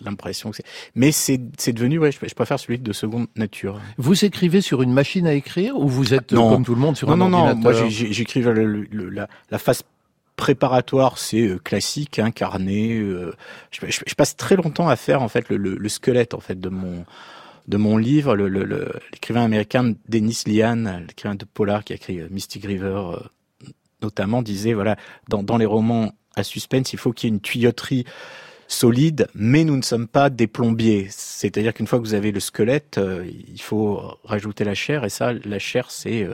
l'impression 0.01 0.51
que 0.51 0.57
c'est. 0.57 0.65
Mais 0.95 1.13
c'est 1.13 1.39
devenu. 1.73 1.99
Ouais, 1.99 2.13
je, 2.13 2.35
préfère 2.35 2.59
celui 2.59 2.79
de 2.79 2.93
seconde 2.93 3.27
nature. 3.37 3.81
Vous 3.99 4.25
écrivez 4.25 4.61
sur 4.61 4.83
une 4.83 4.93
machine 4.93 5.27
à 5.27 5.35
écrire 5.35 5.77
ou 5.79 5.89
vous 5.89 6.15
êtes, 6.15 6.33
euh, 6.33 6.37
Non. 6.37 6.51
comme 6.51 6.65
tout 6.65 6.75
le 6.75 6.81
monde, 6.81 6.97
sur 6.97 7.09
non, 7.09 7.15
un 7.15 7.17
non, 7.17 7.29
non. 7.31 7.39
ordinateur 7.49 7.81
Moi, 7.81 7.89
j'écris 7.91 8.41
le- 8.43 8.53
le- 8.53 8.87
le- 8.91 9.09
la, 9.11 9.29
la 9.51 9.59
phase 9.59 9.83
préparatoire, 10.43 11.19
c'est 11.19 11.47
euh, 11.47 11.59
classique, 11.59 12.19
hein, 12.19 12.33
euh, 12.43 13.33
je, 13.71 14.15
passe 14.17 14.35
très 14.37 14.57
longtemps 14.57 14.89
à 14.89 14.97
faire 14.97 15.23
en 15.23 15.29
fait 15.29 15.49
le, 15.49 15.57
le- 15.57 15.77
le 15.77 15.89
squelette 15.89 16.35
en 16.35 16.41
fait 16.41 16.59
de 16.59 16.69
mon 16.69 17.05
de 17.69 17.77
mon 17.77 17.97
livre. 17.97 18.35
L'écrivain 18.35 19.45
américain 19.45 19.95
Dennis 20.09 20.43
Lian, 20.49 21.05
l'écrivain 21.07 21.37
de 21.37 21.45
polar 21.45 21.85
qui 21.85 21.93
a 21.93 21.97
écrit 21.97 22.19
euh, 22.19 22.27
Mystic 22.29 22.65
River 22.65 23.01
notamment, 24.03 24.43
disait 24.43 24.73
voilà 24.73 24.97
dans, 25.29 25.45
dans 25.45 25.59
les 25.59 25.65
romans 25.65 26.13
à 26.35 26.43
suspense, 26.43 26.93
il 26.93 26.99
faut 26.99 27.13
qu'il 27.13 27.29
y 27.29 27.33
ait 27.33 27.37
une 27.37 27.41
tuyauterie 27.41 28.05
solides, 28.67 29.29
mais 29.37 29.63
nous 29.63 29.77
ne 29.77 29.83
sommes 29.83 30.09
pas 30.09 30.29
des 30.29 30.49
plombiers. 30.49 31.07
C'est-à-dire 31.09 31.73
qu'une 31.73 31.87
fois 31.87 32.01
que 32.01 32.05
vous 32.05 32.15
avez 32.15 32.33
le 32.33 32.41
squelette, 32.41 32.99
il 33.55 33.61
faut 33.63 34.03
rajouter 34.25 34.65
la 34.65 34.75
chair, 34.75 35.05
et 35.05 35.11
ça, 35.11 35.35
la 35.35 35.59
chair, 35.61 35.93
c'est 35.93 36.27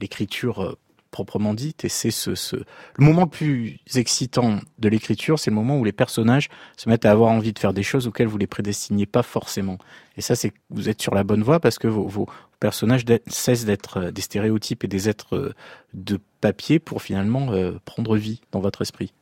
l'écriture 0.00 0.76
proprement 1.10 1.54
dite, 1.54 1.84
et 1.84 1.88
c'est 1.88 2.10
ce, 2.10 2.30
le 2.56 3.04
moment 3.04 3.22
le 3.22 3.28
plus 3.28 3.80
excitant 3.94 4.58
de 4.78 4.88
l'écriture, 4.88 5.38
c'est 5.38 5.50
le 5.50 5.56
moment 5.56 5.78
où 5.78 5.84
les 5.84 5.92
personnages 5.92 6.48
se 6.76 6.88
mettent 6.88 7.06
à 7.06 7.10
avoir 7.10 7.30
envie 7.30 7.52
de 7.52 7.58
faire 7.58 7.72
des 7.72 7.82
choses 7.82 8.06
auxquelles 8.06 8.26
vous 8.26 8.38
les 8.38 8.46
prédestiniez 8.46 9.06
pas 9.06 9.22
forcément. 9.22 9.78
Et 10.16 10.20
ça, 10.20 10.34
c'est 10.34 10.52
vous 10.70 10.88
êtes 10.88 11.00
sur 11.00 11.14
la 11.14 11.24
bonne 11.24 11.42
voie 11.42 11.60
parce 11.60 11.78
que 11.78 11.86
vos, 11.88 12.26
personnages 12.60 13.04
cessent 13.28 13.64
d'être 13.64 13.98
euh, 13.98 14.10
des 14.10 14.22
stéréotypes 14.22 14.84
et 14.84 14.88
des 14.88 15.08
êtres 15.08 15.36
euh, 15.36 15.54
de 15.94 16.18
papier 16.40 16.78
pour 16.78 17.02
finalement 17.02 17.52
euh, 17.52 17.78
prendre 17.84 18.16
vie 18.16 18.40
dans 18.52 18.60
votre 18.60 18.82
esprit. 18.82 19.12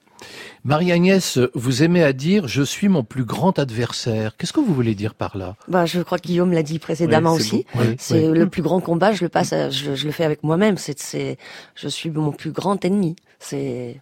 Marie-Agnès, 0.65 1.39
vous 1.55 1.83
aimez 1.83 2.03
à 2.03 2.13
dire 2.13 2.47
«je 2.49 2.63
suis 2.63 2.89
mon 2.89 3.05
plus 3.05 3.25
grand 3.25 3.59
adversaire». 3.59 4.37
Qu'est-ce 4.39 4.53
que 4.53 4.61
vous 4.61 4.75
voulez 4.75 4.95
dire 4.95 5.15
par 5.15 5.37
là? 5.37 5.55
Bah, 5.69 5.87
je 5.87 6.01
crois 6.01 6.19
que 6.19 6.27
Guillaume 6.27 6.53
l'a 6.53 6.63
dit 6.63 6.79
précédemment 6.79 7.35
Oui, 7.35 7.41
aussi. 7.41 7.67
Oui, 7.77 7.95
c'est 7.99 8.29
oui. 8.29 8.39
le 8.39 8.49
plus 8.49 8.63
grand 8.63 8.81
combat. 8.81 9.13
Je 9.13 9.23
le 9.25 9.29
passe, 9.29 9.53
à- 9.53 9.71
je, 9.71 9.95
je 9.95 10.07
le 10.07 10.13
fais 10.13 10.25
avec 10.25 10.43
moi-même. 10.43 10.77
C'est, 10.77 10.99
c'est, 10.99 11.39
je 11.77 11.89
suis 11.89 12.11
mon 12.11 12.33
plus 12.33 12.51
grand 12.51 12.85
ennemi. 12.85 13.15
C'est 13.39 14.01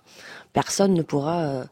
personne 0.52 0.94
ne 0.94 1.02
pourra 1.02 1.38
euh, 1.40 1.64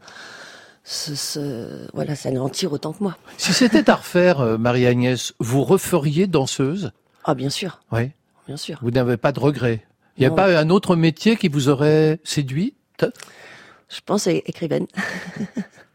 se, 0.84 1.14
se- 1.14 1.88
voilà, 1.95 2.14
s'anéantir 2.14 2.72
autant 2.72 2.93
que 2.93 3.03
moi. 3.03 3.16
Si 3.38 3.53
c'était 3.53 3.88
à 3.88 3.95
refaire, 3.95 4.40
euh, 4.40 4.59
Marie-Agnès, 4.59 5.32
vous 5.38 5.62
referiez 5.64 6.26
danseuse? 6.26 6.93
Ah, 7.24 7.34
bien 7.34 7.51
sûr, 7.51 7.80
Oui. 7.93 8.11
bien 8.47 8.57
sûr. 8.57 8.78
Vous 8.82 8.90
n'avez 8.90 9.16
pas 9.16 9.32
de 9.32 9.40
regrets? 9.40 9.84
Il 10.18 10.20
n'y 10.20 10.26
a 10.26 10.30
Non. 10.30 10.34
pas 10.36 10.59
un 10.59 10.68
autre 10.68 10.97
métier 10.97 11.36
qui 11.36 11.49
vous 11.49 11.68
aurait 11.70 12.20
séduit? 12.24 12.74
Je 13.95 14.01
pense 14.05 14.26
écrivaine. 14.26 14.86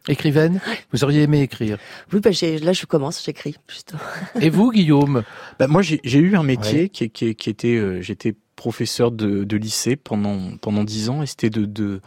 Écrivaine? 0.10 0.62
Vous 0.94 1.04
auriez 1.04 1.24
aimé 1.24 1.42
écrire? 1.42 1.78
Oui, 2.14 2.22
bah, 2.22 2.32
j'ai, 2.32 2.60
là, 2.60 2.72
je 2.72 2.86
commence, 2.86 3.22
j'écris 3.26 3.58
justement. 3.68 4.00
Et 4.40 4.50
vous, 4.50 4.72
Guillaume? 4.72 5.24
Bah, 5.60 5.68
moi, 5.68 5.82
j'ai 5.82 6.00
j'ai 6.06 6.20
eu 6.20 6.38
un 6.38 6.44
métier 6.44 6.84
Ouais. 6.84 6.90
qui, 6.90 7.10
qui, 7.10 7.36
qui 7.36 7.50
était, 7.50 7.76
euh, 7.76 8.02
j'étais 8.02 8.34
professeur 8.56 9.12
de, 9.12 9.44
de 9.44 9.58
lycée 9.58 9.98
pendant 9.98 10.56
pendant 10.62 10.86
dix 10.86 11.10
ans 11.10 11.24
et 11.24 11.28
c'était 11.28 11.50
de, 11.50 11.66
de 11.66 12.00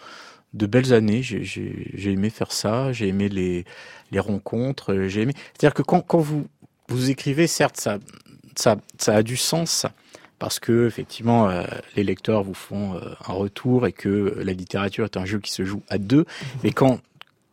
de 0.54 0.66
belles 0.66 0.94
années. 0.94 1.22
J'ai- 1.22 1.44
J'ai 1.44 1.90
j'ai 1.94 2.12
aimé 2.12 2.30
faire 2.30 2.52
ça, 2.52 2.90
j'ai 2.92 3.08
aimé 3.08 3.28
les 3.28 3.66
les 4.12 4.18
rencontres, 4.20 5.06
j'ai 5.08 5.20
aimé. 5.22 5.34
C'est-à-dire 5.52 5.74
que 5.74 5.82
quand 5.82 6.00
quand 6.00 6.20
vous 6.20 6.46
vous 6.88 7.10
écrivez, 7.10 7.46
certes, 7.46 7.76
ça 7.78 7.98
ça 8.56 8.76
ça 8.98 9.14
a 9.16 9.22
du 9.22 9.36
sens 9.36 9.84
parce 10.40 10.58
que 10.58 10.86
effectivement 10.88 11.48
euh, 11.48 11.62
les 11.94 12.02
lecteurs 12.02 12.42
vous 12.42 12.54
font 12.54 12.96
euh, 12.96 13.00
un 13.28 13.32
retour 13.34 13.86
et 13.86 13.92
que 13.92 14.08
euh, 14.08 14.42
la 14.42 14.52
littérature 14.52 15.04
est 15.04 15.16
un 15.16 15.24
jeu 15.24 15.38
qui 15.38 15.52
se 15.52 15.64
joue 15.64 15.82
à 15.88 15.98
deux. 15.98 16.24
Mais 16.64 16.72
quand 16.72 16.98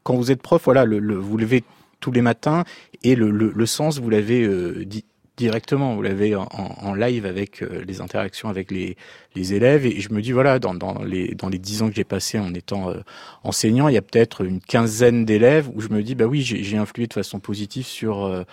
quand 0.04 0.16
vous 0.16 0.32
êtes 0.32 0.42
prof, 0.42 0.64
voilà, 0.66 0.86
le, 0.86 0.98
le- 0.98 1.16
vous 1.18 1.38
levez 1.38 1.64
tous 2.00 2.12
les 2.12 2.22
matins 2.22 2.64
et 3.04 3.16
le, 3.16 3.30
le, 3.30 3.52
le 3.56 3.66
sens 3.68 4.00
vous 4.00 4.10
l'avez 4.10 4.42
euh, 4.44 4.86
di- 4.86 5.04
directement, 5.36 5.94
vous 5.96 6.02
l'avez 6.02 6.34
en, 6.36 6.48
en- 6.50 6.96
live 6.96 7.26
avec 7.28 7.62
les 7.62 8.02
interactions 8.02 8.50
avec 8.50 8.72
les, 8.72 8.96
les 9.36 9.54
élèves. 9.54 9.86
Et 9.86 10.00
je 10.00 10.12
me 10.12 10.22
dis 10.22 10.32
voilà, 10.32 10.58
dans, 10.58 10.74
dans 10.74 11.04
les 11.04 11.36
dans 11.36 11.50
les 11.50 11.60
dix 11.60 11.82
ans 11.84 11.90
que 11.90 11.96
j'ai 11.96 12.04
passé 12.06 12.40
en 12.40 12.54
étant 12.56 12.90
euh, 12.90 13.02
enseignant, 13.44 13.88
il 13.90 13.94
y 13.94 13.98
a 13.98 14.02
peut-être 14.02 14.44
une 14.46 14.62
quinzaine 14.62 15.26
d'élèves 15.26 15.70
où 15.76 15.82
je 15.82 15.90
me 15.90 16.02
dis 16.02 16.16
bah 16.16 16.26
oui, 16.26 16.42
j'ai 16.42 16.78
influé 16.78 17.06
de 17.06 17.14
façon 17.14 17.40
positive 17.40 17.86
sur 17.86 18.46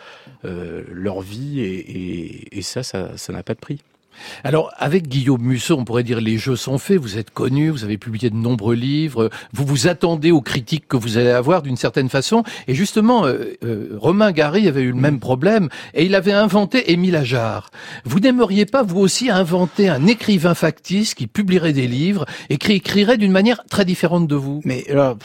leur 0.43 1.20
vie 1.22 1.61
et, 1.61 1.78
et, 1.78 2.59
et 2.59 2.62
ça, 2.62 2.82
ça 2.82 3.16
ça 3.16 3.32
n'a 3.32 3.43
pas 3.43 3.55
de 3.55 3.61
prix. 3.61 3.80
Alors, 4.42 4.72
avec 4.76 5.08
Guillaume 5.08 5.42
Musso, 5.42 5.76
on 5.76 5.84
pourrait 5.84 6.02
dire 6.02 6.20
les 6.20 6.38
jeux 6.38 6.56
sont 6.56 6.78
faits, 6.78 6.98
vous 6.98 7.18
êtes 7.18 7.30
connu, 7.30 7.70
vous 7.70 7.84
avez 7.84 7.98
publié 7.98 8.30
de 8.30 8.36
nombreux 8.36 8.74
livres, 8.74 9.30
vous 9.52 9.64
vous 9.64 9.86
attendez 9.86 10.30
aux 10.30 10.40
critiques 10.40 10.88
que 10.88 10.96
vous 10.96 11.18
allez 11.18 11.30
avoir 11.30 11.62
d'une 11.62 11.76
certaine 11.76 12.08
façon. 12.08 12.44
Et 12.68 12.74
justement, 12.74 13.26
euh, 13.26 13.54
euh, 13.64 13.96
Romain 13.98 14.32
Gary 14.32 14.68
avait 14.68 14.82
eu 14.82 14.92
le 14.92 15.00
même 15.00 15.20
problème 15.20 15.68
et 15.94 16.04
il 16.04 16.14
avait 16.14 16.32
inventé 16.32 16.92
Émile 16.92 17.16
Ajar. 17.16 17.70
Vous 18.04 18.20
n'aimeriez 18.20 18.66
pas, 18.66 18.82
vous 18.82 19.00
aussi, 19.00 19.30
inventer 19.30 19.88
un 19.88 20.06
écrivain 20.06 20.54
factice 20.54 21.14
qui 21.14 21.26
publierait 21.26 21.72
des 21.72 21.86
livres 21.86 22.24
et 22.50 22.56
qui 22.56 22.72
écrirait 22.72 23.18
d'une 23.18 23.32
manière 23.32 23.64
très 23.70 23.84
différente 23.84 24.26
de 24.26 24.36
vous? 24.36 24.60
Mais 24.64 24.84
alors, 24.90 25.16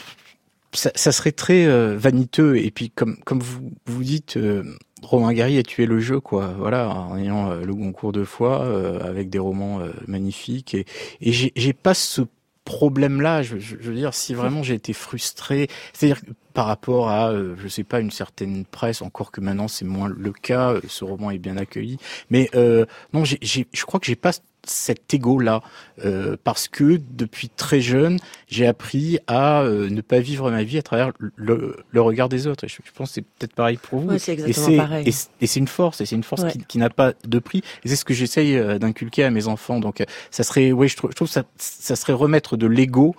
ça, 0.73 0.91
ça 0.95 1.11
serait 1.11 1.31
très 1.31 1.65
euh, 1.65 1.97
vaniteux 1.97 2.57
et 2.57 2.71
puis 2.71 2.89
comme 2.91 3.17
comme 3.25 3.39
vous 3.39 3.71
vous 3.85 4.03
dites 4.03 4.37
euh, 4.37 4.63
Romain 5.01 5.33
Gary 5.33 5.57
a 5.57 5.63
tué 5.63 5.85
le 5.85 5.99
jeu 5.99 6.19
quoi. 6.19 6.53
Voilà 6.57 6.89
en 6.89 7.17
ayant 7.17 7.51
euh, 7.51 7.63
le 7.63 7.73
Goncourt 7.73 8.11
deux 8.11 8.25
fois 8.25 8.61
euh, 8.61 8.99
avec 9.07 9.29
des 9.29 9.39
romans 9.39 9.79
euh, 9.79 9.91
magnifiques. 10.07 10.73
Et 10.75 10.85
et 11.21 11.31
j'ai 11.31 11.73
pas 11.73 11.93
ce 11.93 12.21
problème 12.65 13.19
là 13.21 13.41
je, 13.41 13.57
je, 13.57 13.77
je 13.79 13.89
veux 13.89 13.95
dire 13.95 14.13
si 14.13 14.35
vraiment 14.35 14.61
j'ai 14.61 14.75
été 14.75 14.93
frustré 14.93 15.67
c'est-à-dire 15.91 16.21
par 16.53 16.67
rapport 16.67 17.09
à 17.09 17.31
euh, 17.31 17.55
je 17.57 17.67
sais 17.67 17.83
pas 17.83 17.99
une 17.99 18.11
certaine 18.11 18.63
presse 18.65 19.01
encore 19.01 19.31
que 19.31 19.41
maintenant 19.41 19.67
c'est 19.67 19.85
moins 19.85 20.07
le 20.07 20.31
cas 20.31 20.75
ce 20.87 21.03
roman 21.03 21.31
est 21.31 21.39
bien 21.39 21.57
accueilli. 21.57 21.97
Mais 22.29 22.49
euh, 22.55 22.85
non 23.13 23.23
je 23.25 23.85
crois 23.85 23.99
que 23.99 24.05
j'ai 24.05 24.15
pas 24.15 24.33
cet 24.65 25.13
ego 25.13 25.39
là 25.39 25.61
euh, 26.05 26.35
parce 26.43 26.67
que 26.67 26.99
depuis 27.11 27.49
très 27.49 27.81
jeune 27.81 28.19
j'ai 28.47 28.67
appris 28.67 29.17
à 29.27 29.61
euh, 29.61 29.89
ne 29.89 30.01
pas 30.01 30.19
vivre 30.19 30.51
ma 30.51 30.63
vie 30.63 30.77
à 30.77 30.81
travers 30.81 31.11
le, 31.35 31.77
le 31.91 32.01
regard 32.01 32.29
des 32.29 32.45
autres. 32.47 32.65
Et 32.65 32.67
je, 32.67 32.77
je 32.83 32.91
pense 32.91 33.09
que 33.09 33.13
c'est 33.15 33.21
peut-être 33.21 33.53
pareil 33.53 33.77
pour 33.81 33.99
vous. 33.99 34.09
Ouais, 34.09 34.19
c'est 34.19 34.31
et 34.31 34.33
exactement 34.33 34.67
c'est 34.67 34.77
pareil. 34.77 35.07
et 35.07 35.11
c'est- 35.11 35.29
et 35.41 35.47
c'est 35.47 35.59
une 35.59 35.67
force, 35.67 36.01
et 36.01 36.05
c'est 36.05 36.15
une 36.15 36.23
force 36.23 36.43
Ouais. 36.43 36.51
qui, 36.51 36.59
qui 36.65 36.77
n'a 36.77 36.89
pas 36.89 37.13
de 37.27 37.39
prix. 37.39 37.59
Et 37.83 37.87
c'est 37.89 37.95
ce 37.95 38.05
que 38.05 38.13
j'essaye 38.13 38.55
euh, 38.57 38.77
d'inculquer 38.79 39.23
à 39.23 39.31
mes 39.31 39.47
enfants. 39.47 39.79
Donc 39.79 40.01
euh, 40.01 40.05
ça 40.31 40.43
serait, 40.43 40.71
oui, 40.71 40.87
je 40.89 40.97
trouve, 40.97 41.11
je 41.11 41.15
trouve 41.15 41.29
ça, 41.29 41.43
ça 41.57 41.95
serait 41.95 42.13
remettre 42.13 42.57
de 42.57 42.67
l'ego 42.67 43.15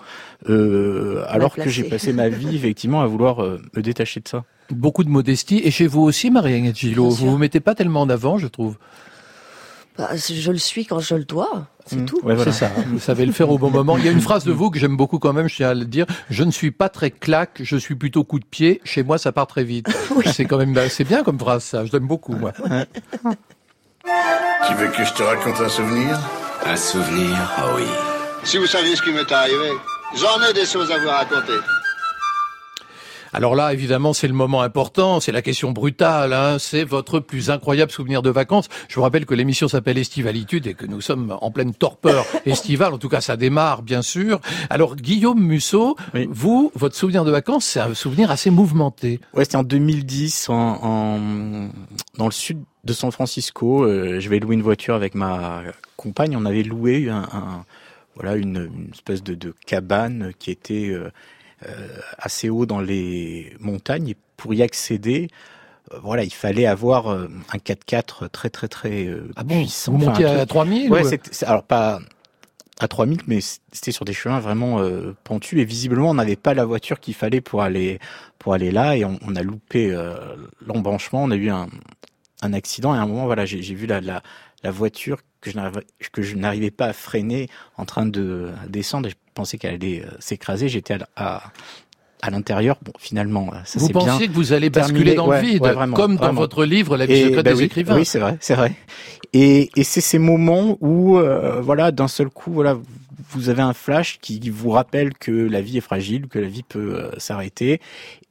euh, 0.49 1.25
alors 1.29 1.55
que 1.55 1.69
j'ai 1.69 1.85
passé 1.85 2.13
ma 2.13 2.29
vie 2.29 2.55
effectivement 2.57 3.01
à 3.03 3.07
vouloir 3.07 3.43
euh, 3.43 3.61
me 3.77 3.83
détacher 3.83 4.21
de 4.21 4.29
ça. 4.29 4.45
Beaucoup 4.71 5.03
de 5.05 5.09
modestie. 5.11 5.61
Et 5.65 5.71
chez 5.71 5.87
vous 5.87 6.03
aussi, 6.03 6.31
Marie-Agnès 6.31 6.77
Gillot, 6.77 7.09
vous 7.11 7.31
vous 7.31 7.39
mettez 7.39 7.61
pas 7.61 7.75
tellement 7.75 8.03
en 8.03 8.09
avant, 8.09 8.39
je 8.39 8.47
trouve. 8.47 8.77
Bah, 10.01 10.09
je 10.17 10.51
le 10.51 10.57
suis 10.57 10.87
quand 10.87 10.99
je 10.99 11.15
le 11.15 11.25
dois, 11.25 11.67
c'est 11.85 11.97
Mmh. 11.97 12.07
tout. 12.07 12.17
Ouais, 12.23 12.35
voilà. 12.35 12.51
C'est 12.53 12.59
ça, 12.59 12.71
vous 12.87 12.99
savez 12.99 13.27
le 13.27 13.33
faire 13.33 13.51
au 13.51 13.59
bon 13.59 13.69
moment. 13.71 13.99
Il 13.99 14.05
y 14.07 14.09
a 14.09 14.13
une 14.13 14.23
phrase 14.23 14.45
de 14.45 14.53
vous 14.53 14.71
que 14.71 14.79
j'aime 14.79 14.97
beaucoup 14.97 15.19
quand 15.19 15.35
même, 15.35 15.47
je 15.47 15.57
tiens 15.57 15.69
à 15.69 15.75
le 15.75 15.85
dire. 15.85 16.07
Je 16.31 16.43
ne 16.43 16.51
suis 16.51 16.71
pas 16.71 16.89
très 16.89 17.11
claque, 17.11 17.61
je 17.63 17.77
suis 17.77 17.97
plutôt 17.97 18.25
coup 18.25 18.39
de 18.39 18.47
pied. 18.47 18.81
Chez 18.83 19.03
moi, 19.03 19.19
ça 19.19 19.31
part 19.31 19.47
très 19.47 19.63
vite. 19.63 19.89
C'est 20.33 20.47
quand 20.47 20.57
même, 20.57 20.75
c'est 20.89 21.05
bien 21.05 21.23
comme 21.23 21.39
phrase 21.39 21.65
ça. 21.65 21.85
Je 21.85 21.93
l'aime 21.93 22.07
beaucoup, 22.07 22.33
moi. 22.35 22.53
Tu 24.67 24.75
veux 24.75 24.89
que 24.89 25.05
je 25.05 25.13
te 25.13 25.23
raconte 25.23 25.61
un 25.61 25.69
souvenir? 25.69 26.19
Un 26.65 26.77
souvenir 26.77 27.37
Ah 27.59 27.67
oui. 27.77 27.85
Si 28.45 28.57
vous 28.57 28.67
saviez 28.67 28.97
ce 28.97 29.03
qui 29.03 29.13
m'est 29.13 29.31
arrivé, 29.31 29.71
j'en 30.17 30.41
ai 30.49 30.55
des 30.55 30.65
choses 30.65 30.91
à 30.91 30.99
vous 30.99 31.09
raconter. 31.09 31.59
Alors 33.33 33.55
là, 33.55 33.73
évidemment, 33.73 34.13
c'est 34.13 34.27
le 34.29 34.35
moment 34.35 34.63
important, 34.63 35.21
c'est 35.21 35.33
la 35.33 35.43
question 35.43 35.73
brutale, 35.73 36.33
hein. 36.33 36.59
c'est 36.59 36.85
votre 36.85 37.21
plus 37.21 37.51
incroyable 37.51 37.93
souvenir 37.93 38.23
de 38.23 38.31
vacances. 38.31 38.69
Je 38.89 38.95
vous 38.97 39.03
rappelle 39.03 39.27
que 39.27 39.35
l'émission 39.35 39.69
s'appelle 39.69 39.99
Estivalitude 39.99 40.67
et 40.67 40.75
que 40.75 40.87
nous 40.87 41.01
sommes 41.01 41.37
en 41.41 41.51
pleine 41.51 41.73
torpeur 41.75 42.25
estivale, 42.47 42.93
en 42.93 42.99
tout 42.99 43.09
cas 43.09 43.21
ça 43.21 43.37
démarre 43.37 43.83
bien 43.83 44.03
sûr. 44.03 44.41
Alors 44.69 44.97
Guillaume 44.97 45.41
Musso, 45.41 45.97
vous, 46.31 46.73
votre 46.75 46.97
souvenir 46.97 47.25
de 47.25 47.31
vacances, 47.31 47.65
c'est 47.65 47.81
un 47.81 47.95
souvenir 47.95 48.31
assez 48.31 48.51
mouvementé. 48.51 49.21
Ouais, 49.35 49.45
c'était 49.45 49.57
en 49.57 49.63
2010 49.63 50.49
en, 50.49 50.55
en- 50.83 51.69
dans 52.19 52.27
le 52.27 52.33
sud 52.33 52.59
de 52.85 52.93
San 52.93 53.13
Francisco. 53.13 53.85
Euh, 53.85 54.19
je 54.21 54.29
vais 54.29 54.39
louer 54.41 54.55
une 54.55 54.63
voiture 54.63 54.95
avec 54.95 55.15
ma 55.15 55.63
compagne. 55.97 56.37
On 56.37 56.45
avait 56.47 56.63
loué 56.63 57.09
un, 57.11 57.29
un- 57.33 57.65
voilà 58.17 58.37
une, 58.37 58.71
une 58.75 58.91
espèce 58.93 59.23
de, 59.23 59.35
de 59.35 59.55
cabane 59.67 60.33
qui 60.39 60.51
était 60.51 60.89
euh, 60.91 61.11
assez 62.19 62.49
haut 62.49 62.67
dans 62.67 62.81
les 62.81 63.55
montagnes. 63.61 64.09
Et 64.11 64.17
pour 64.37 64.55
y 64.55 64.63
accéder, 64.63 65.29
euh, 65.93 65.99
voilà, 66.03 66.25
il 66.25 66.33
fallait 66.33 66.67
avoir 66.67 67.09
euh, 67.09 67.29
un 67.53 67.59
4x4 67.59 68.29
très 68.31 68.51
très 68.51 68.69
très 68.69 69.07
euh, 69.07 69.29
Ah 69.37 69.45
bon 69.45 69.57
puissant. 69.63 69.93
Vous 69.93 70.07
Enfin, 70.09 70.25
à 70.25 70.37
truc- 70.37 70.49
3000 70.49 70.91
Ouais, 70.91 71.03
ou- 71.05 71.09
c'était- 71.09 71.31
c'est- 71.33 71.47
alors 71.47 71.63
pas 71.65 72.01
à 72.83 72.89
3000, 72.89 73.21
mais 73.27 73.41
c'était 73.41 73.93
sur 73.93 74.07
des 74.07 74.15
chemins 74.15 74.41
vraiment 74.41 74.81
euh, 74.81 75.15
pentus 75.25 75.61
et 75.61 75.65
visiblement 75.67 76.09
on 76.11 76.15
n'avait 76.15 76.37
pas 76.37 76.55
la 76.55 76.65
voiture 76.65 76.99
qu'il 76.99 77.13
fallait 77.15 77.43
pour 77.43 77.61
aller 77.63 77.99
pour 78.39 78.55
aller 78.55 78.71
là 78.71 78.97
et 78.97 79.05
on, 79.05 79.19
on 79.27 79.37
a 79.37 79.43
loupé 79.43 79.91
euh, 79.93 80.15
l'embranchement, 80.67 81.23
on 81.25 81.31
a 81.31 81.37
eu 81.37 81.51
un, 81.51 81.69
un 82.41 82.53
accident 82.55 82.95
et 82.95 82.99
à 82.99 83.03
un 83.03 83.07
moment 83.07 83.27
voilà 83.27 83.45
j'ai 83.45 83.61
j'ai 83.61 83.75
vu 83.75 83.87
la, 83.87 84.01
la 84.01 84.23
la 84.63 84.71
voiture 84.71 85.19
que 85.41 86.23
je 86.23 86.37
n'arrivais 86.37 86.71
pas 86.71 86.87
à 86.87 86.93
freiner 86.93 87.49
en 87.77 87.85
train 87.85 88.07
de 88.07 88.51
descendre 88.69 89.09
et 89.09 89.11
je 89.11 89.17
pensais 89.35 89.59
qu'elle 89.59 89.75
allait 89.75 90.05
euh, 90.05 90.09
s'écraser, 90.19 90.69
j'étais 90.69 90.95
à, 90.95 91.07
à 91.17 91.53
à 92.23 92.29
l'intérieur, 92.29 92.77
bon, 92.83 92.93
finalement, 92.99 93.49
euh, 93.55 93.59
ça 93.65 93.79
Vous 93.81 93.89
bien. 93.89 94.01
pensiez 94.01 94.29
que 94.29 94.33
vous 94.35 94.53
allez 94.53 94.71
terminé. 94.71 94.93
basculer 94.93 95.15
dans 95.15 95.27
Ouais, 95.27 95.41
le 95.41 95.47
vide, 95.49 95.63
ouais, 95.63 95.73
vraiment, 95.73 95.97
comme 95.97 96.17
dans 96.17 96.35
votre 96.35 96.67
livre 96.67 96.99
La 96.99 97.07
vie 97.07 97.15
Et, 97.15 97.25
secrète 97.29 97.45
bah 97.47 97.53
des 97.53 97.59
oui, 97.59 97.65
écrivains. 97.65 97.97
Oui, 97.97 98.05
c'est 98.05 98.19
vrai, 98.19 98.37
c'est 98.41 98.55
vrai. 98.55 98.75
Et, 99.33 99.71
et 99.75 99.85
c'est 99.85 100.03
ces 100.03 100.19
moments 100.19 100.77
où, 100.83 101.17
euh, 101.17 101.63
voilà, 101.63 101.93
d'un 101.93 102.09
seul 102.09 102.29
coup, 102.29 102.53
voilà, 102.53 102.77
vous 103.31 103.49
avez 103.49 103.63
un 103.63 103.73
flash 103.73 104.19
qui 104.21 104.39
vous 104.51 104.69
rappelle 104.69 105.15
que 105.15 105.31
la 105.31 105.63
vie 105.63 105.79
est 105.79 105.83
fragile, 105.83 106.27
que 106.29 106.39
la 106.39 106.49
vie 106.49 106.63
peut 106.63 106.97
euh, 106.97 107.11
s'arrêter. 107.19 107.81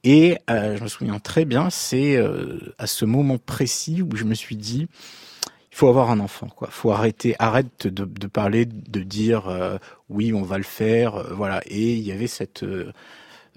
Et 0.04 0.36
euh, 0.50 0.76
je 0.76 0.82
me 0.84 0.88
souviens 0.88 1.18
très 1.18 1.44
bien, 1.44 1.68
c'est 1.70 2.16
euh, 2.16 2.58
à 2.78 2.86
ce 2.86 3.04
moment 3.04 3.38
précis 3.38 4.02
où 4.02 4.14
je 4.16 4.22
me 4.24 4.34
suis 4.34 4.56
dit, 4.56 4.86
faut 5.80 5.88
avoir 5.88 6.10
un 6.10 6.20
enfant, 6.20 6.48
quoi. 6.54 6.68
Faut 6.70 6.92
arrêter, 6.92 7.34
arrête 7.38 7.86
de, 7.86 8.04
de 8.04 8.26
parler, 8.26 8.66
de 8.66 9.00
dire 9.00 9.48
euh, 9.48 9.78
oui, 10.08 10.32
on 10.32 10.42
va 10.42 10.58
le 10.58 10.64
faire, 10.64 11.16
euh, 11.16 11.32
voilà. 11.34 11.60
Et 11.66 11.94
il 11.94 12.02
y 12.06 12.12
avait 12.12 12.26
cette 12.28 12.62
euh, 12.62 12.92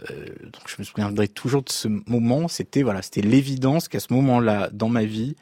Euh, 0.10 0.26
donc 0.54 0.64
je 0.68 0.76
me 0.80 0.84
souviendrai 0.84 1.28
toujours 1.28 1.62
de 1.64 1.72
ce 1.72 1.88
moment. 2.08 2.48
C'était 2.48 2.82
voilà, 2.84 3.02
c'était 3.02 3.22
l'évidence 3.22 3.88
qu'à 3.88 4.00
ce 4.00 4.12
moment-là 4.14 4.70
dans 4.74 4.90
ma 4.90 5.06
vie, 5.06 5.36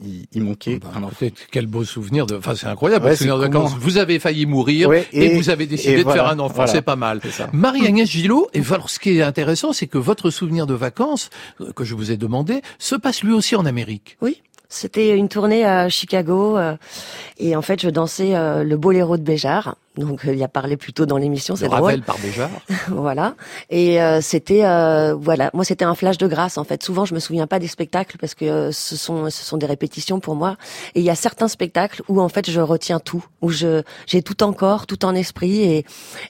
il, 0.00 0.26
il 0.32 0.42
manquait 0.44 0.78
un 0.94 1.02
enfant. 1.02 1.26
Quel 1.50 1.66
beau 1.66 1.84
souvenir 1.84 2.24
de. 2.26 2.36
Enfin, 2.36 2.54
c'est 2.54 2.68
incroyable. 2.68 3.04
Ouais, 3.06 3.16
souvenir 3.16 3.36
de 3.38 3.42
vacances. 3.42 3.74
Vous 3.78 3.96
avez 3.98 4.18
failli 4.20 4.46
mourir 4.46 4.88
Ouais, 4.88 5.04
et, 5.12 5.26
et- 5.26 5.36
vous 5.36 5.50
avez 5.50 5.66
décidé 5.66 5.96
de 5.98 6.02
voilà, 6.04 6.22
faire 6.22 6.30
un 6.32 6.38
enfant. 6.38 6.54
voilà. 6.62 6.72
C'est 6.72 6.82
pas 6.82 6.94
mal. 6.96 7.20
Marie-Agnès 7.52 8.08
Gillot. 8.08 8.48
Et 8.54 8.62
alors, 8.70 8.88
ce 8.88 8.98
qui 9.00 9.18
est 9.18 9.22
intéressant, 9.22 9.72
c'est 9.72 9.88
que 9.88 9.98
votre 9.98 10.30
souvenir 10.30 10.66
de 10.66 10.74
vacances 10.74 11.28
euh, 11.60 11.72
que 11.72 11.84
je 11.84 11.94
vous 11.96 12.10
ai 12.12 12.16
demandé 12.16 12.62
se 12.78 12.94
passe 12.94 13.22
lui 13.24 13.32
aussi 13.32 13.56
en 13.56 13.66
Amérique. 13.66 14.16
Oui, 14.22 14.40
c'était 14.68 15.16
une 15.16 15.28
tournée 15.28 15.64
à 15.64 15.88
Chicago 15.88 16.58
euh, 16.58 16.76
et 17.38 17.56
en 17.56 17.62
fait 17.62 17.80
je 17.80 17.88
dansais 17.88 18.34
euh, 18.34 18.64
le 18.64 18.76
boléro 18.76 19.16
de 19.16 19.22
Béjart. 19.22 19.76
Donc 19.96 20.26
euh, 20.26 20.32
il 20.32 20.38
y 20.38 20.44
a 20.44 20.48
parlé 20.48 20.76
plus 20.76 20.92
tôt 20.92 21.06
dans 21.06 21.16
l'émission, 21.16 21.56
c'est 21.56 21.66
Ravel 21.66 21.96
drôle. 21.96 22.04
par 22.04 22.18
Béjart. 22.18 22.50
voilà. 22.88 23.34
Et 23.70 24.00
euh, 24.00 24.20
c'était 24.20 24.64
euh, 24.64 25.14
voilà, 25.14 25.50
moi 25.54 25.64
c'était 25.64 25.84
un 25.84 25.94
flash 25.94 26.18
de 26.18 26.26
grâce 26.26 26.56
en 26.58 26.64
fait. 26.64 26.82
Souvent 26.82 27.04
je 27.04 27.14
me 27.14 27.18
souviens 27.18 27.46
pas 27.46 27.58
des 27.58 27.66
spectacles 27.66 28.16
parce 28.18 28.34
que 28.34 28.44
euh, 28.44 28.72
ce 28.72 28.96
sont 28.96 29.30
ce 29.30 29.42
sont 29.42 29.56
des 29.56 29.66
répétitions 29.66 30.20
pour 30.20 30.36
moi. 30.36 30.56
Et 30.94 31.00
il 31.00 31.04
y 31.04 31.10
a 31.10 31.14
certains 31.16 31.48
spectacles 31.48 32.02
où 32.08 32.20
en 32.20 32.28
fait 32.28 32.50
je 32.50 32.60
retiens 32.60 33.00
tout, 33.00 33.24
où 33.42 33.50
je 33.50 33.82
j'ai 34.06 34.22
tout 34.22 34.42
en 34.42 34.52
corps, 34.52 34.86
tout 34.86 35.04
en 35.04 35.14
esprit 35.14 35.62
et 35.62 35.84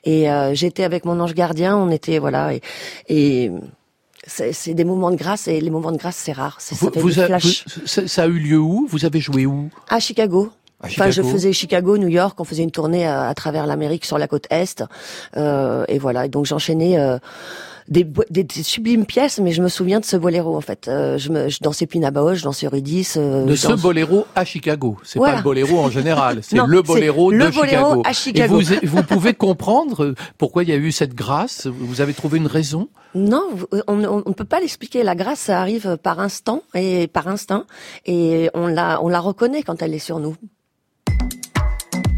et 0.04 0.30
euh, 0.30 0.54
j'étais 0.54 0.84
avec 0.84 1.04
mon 1.04 1.20
ange 1.20 1.34
gardien. 1.34 1.76
On 1.76 1.90
était 1.90 2.18
voilà 2.20 2.54
et, 2.54 2.62
et 3.08 3.50
c'est 4.28 4.52
c'est 4.52 4.74
des 4.74 4.84
moments 4.84 5.10
de 5.10 5.16
grâce 5.16 5.48
et 5.48 5.60
les 5.60 5.70
moments 5.70 5.90
de 5.90 5.96
grâce 5.96 6.16
c'est 6.16 6.32
rare. 6.32 6.56
C'est 6.60 6.76
ça 6.76 6.86
Vous, 6.94 7.00
vous 7.00 7.18
a- 7.18 7.38
vous- 7.38 7.86
ça, 7.86 8.06
ça 8.06 8.22
a 8.22 8.26
eu 8.28 8.38
lieu 8.38 8.58
où? 8.58 8.86
Vous 8.88 9.04
avez 9.04 9.18
joué 9.18 9.44
où? 9.46 9.68
À 9.88 9.98
Chicago. 9.98 10.50
À 10.80 10.86
Enfin, 10.86 11.10
je 11.10 11.22
faisais 11.22 11.52
Chicago, 11.52 11.98
New 11.98 12.06
York. 12.06 12.38
On 12.40 12.44
faisait 12.44 12.62
une 12.62 12.70
tournée 12.70 13.04
à, 13.04 13.26
à 13.26 13.34
travers 13.34 13.66
l'Amérique 13.66 14.04
sur 14.04 14.16
la 14.16 14.28
côte 14.28 14.46
est, 14.50 14.84
euh, 15.36 15.84
et 15.88 15.98
voilà. 15.98 16.26
Et 16.26 16.28
donc 16.28 16.46
j'enchaînais 16.46 16.96
euh, 17.00 17.18
des, 17.88 18.04
des, 18.30 18.44
des 18.44 18.62
sublimes 18.62 19.06
pièces, 19.06 19.38
mais 19.40 19.52
je 19.52 19.62
me 19.62 19.68
souviens 19.68 20.00
de 20.00 20.04
ce 20.04 20.16
boléro 20.16 20.56
en 20.56 20.60
fait. 20.60 20.88
Euh, 20.88 21.18
je, 21.18 21.30
me, 21.30 21.48
je 21.48 21.58
dansais 21.60 21.86
Pina 21.86 22.10
Bausch, 22.10 22.38
je 22.38 22.44
dansais 22.44 22.66
Eurydice. 22.66 23.16
euh, 23.18 23.44
de 23.44 23.54
ce 23.54 23.68
danse- 23.68 23.80
boléro 23.82 24.26
à 24.34 24.44
Chicago. 24.44 24.96
C'est 25.04 25.18
Voilà. 25.18 25.34
pas 25.34 25.38
le 25.40 25.44
boléro 25.44 25.78
en 25.80 25.90
général, 25.90 26.38
c'est 26.42 26.56
le 26.56 26.82
boléro 26.82 27.30
le 27.30 27.38
de 27.46 27.50
boléro 27.50 27.62
Chicago. 27.88 28.02
à 28.04 28.12
Chicago. 28.12 28.60
Et 28.60 28.86
vous, 28.86 28.96
vous 28.96 29.02
pouvez 29.02 29.34
comprendre 29.34 30.14
pourquoi 30.38 30.62
il 30.64 30.68
y 30.68 30.72
a 30.72 30.76
eu 30.76 30.92
cette 30.92 31.14
grâce? 31.14 31.66
Vous 31.66 32.00
avez 32.00 32.14
trouvé 32.14 32.38
une 32.38 32.46
raison? 32.46 32.88
Non, 33.14 33.44
on 33.86 33.96
ne 33.96 34.32
peut 34.34 34.44
pas 34.44 34.60
l'expliquer. 34.60 35.02
La 35.02 35.14
grâce, 35.14 35.40
ça 35.40 35.60
arrive 35.60 35.96
par 36.02 36.20
instant 36.20 36.62
et 36.74 37.06
par 37.06 37.26
instinct, 37.28 37.64
et 38.04 38.50
on 38.54 38.66
la, 38.66 39.02
on 39.02 39.08
la 39.08 39.20
reconnaît 39.20 39.62
quand 39.62 39.80
elle 39.82 39.94
est 39.94 39.98
sur 39.98 40.18
nous. 40.20 40.36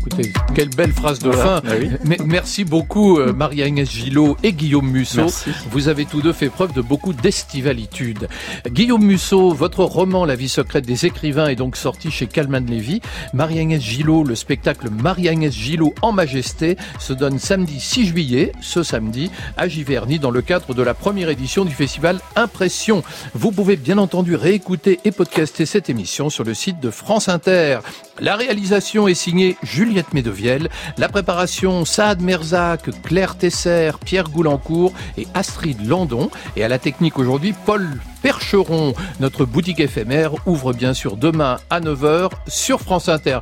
Écoutez, 0.07 0.33
quelle 0.55 0.71
belle 0.71 0.93
phrase 0.93 1.19
de 1.19 1.29
Voilà. 1.29 1.61
fin. 1.61 1.69
Bah 1.69 1.75
oui. 1.79 2.17
Merci 2.25 2.65
beaucoup 2.65 3.19
euh, 3.19 3.35
Marie-Agnès 3.35 3.91
Gillot 3.91 4.35
et 4.43 4.55
Guillaume 4.55 4.89
Musso. 4.91 5.19
Merci. 5.21 5.51
Vous 5.71 5.89
avez 5.89 6.07
tous 6.07 6.23
deux 6.23 6.33
fait 6.33 6.49
preuve 6.49 6.73
de 6.73 6.81
beaucoup 6.81 7.13
d'estivalitude. 7.13 8.27
Guillaume 8.71 9.05
Musso, 9.05 9.53
votre 9.53 9.85
roman 9.85 10.25
La 10.25 10.37
vie 10.37 10.49
secrète 10.49 10.87
des 10.87 11.05
écrivains 11.05 11.49
est 11.49 11.57
donc 11.57 11.77
sorti 11.77 12.11
chez 12.11 12.27
Calman 12.27 12.65
Levy. 12.67 13.03
Marie-Agnès 13.35 13.83
Gillot, 13.83 14.25
le 14.25 14.35
spectacle 14.35 14.89
Marie-Agnès 14.89 15.53
Gillot 15.53 15.95
en 16.01 16.13
majesté 16.13 16.77
se 16.99 17.13
donne 17.13 17.39
samedi 17.39 17.79
6 17.79 18.07
juillet, 18.07 18.53
ce 18.63 18.83
samedi, 18.83 19.31
à 19.59 19.69
Giverny 19.69 20.19
dans 20.19 20.31
le 20.31 20.41
cadre 20.41 20.73
de 20.73 20.83
la 20.83 20.95
première 20.95 21.29
édition 21.29 21.67
du 21.67 21.75
festival 21.75 22.21
Impression. 22.37 23.03
Vous 23.35 23.53
pouvez 23.53 23.77
bien 23.77 23.99
entendu 23.99 24.35
réécouter 24.35 24.99
et 25.05 25.11
podcaster 25.11 25.67
cette 25.67 25.91
émission 25.91 26.31
sur 26.31 26.45
le 26.45 26.55
site 26.55 26.81
de 26.81 26.91
France 26.91 27.29
Inter. 27.29 27.81
La 28.19 28.37
réalisation 28.37 29.09
est 29.09 29.15
signée 29.15 29.57
Juliette 29.91 30.15
Médevielle, 30.15 30.69
la 30.99 31.09
préparation 31.09 31.85
Saad 31.85 32.23
Merzak, 32.23 32.91
Claire 33.03 33.37
Tesser, 33.37 33.91
Pierre 34.05 34.29
Goulancourt 34.29 34.93
et 35.19 35.27
Astrid 35.35 35.85
Landon. 35.85 36.31
Et 36.55 36.63
à 36.63 36.69
la 36.69 36.79
technique 36.79 37.19
aujourd'hui, 37.19 37.55
Paul 37.67 37.99
Percheron. 38.23 38.95
Notre 39.19 39.45
boutique 39.45 39.81
éphémère 39.81 40.35
ouvre 40.47 40.73
bien 40.73 40.95
sûr 40.95 41.17
demain 41.17 41.59
à 41.71 41.81
9h 41.81 42.31
sur 42.47 42.81
France 42.81 43.09
Inter. 43.09 43.41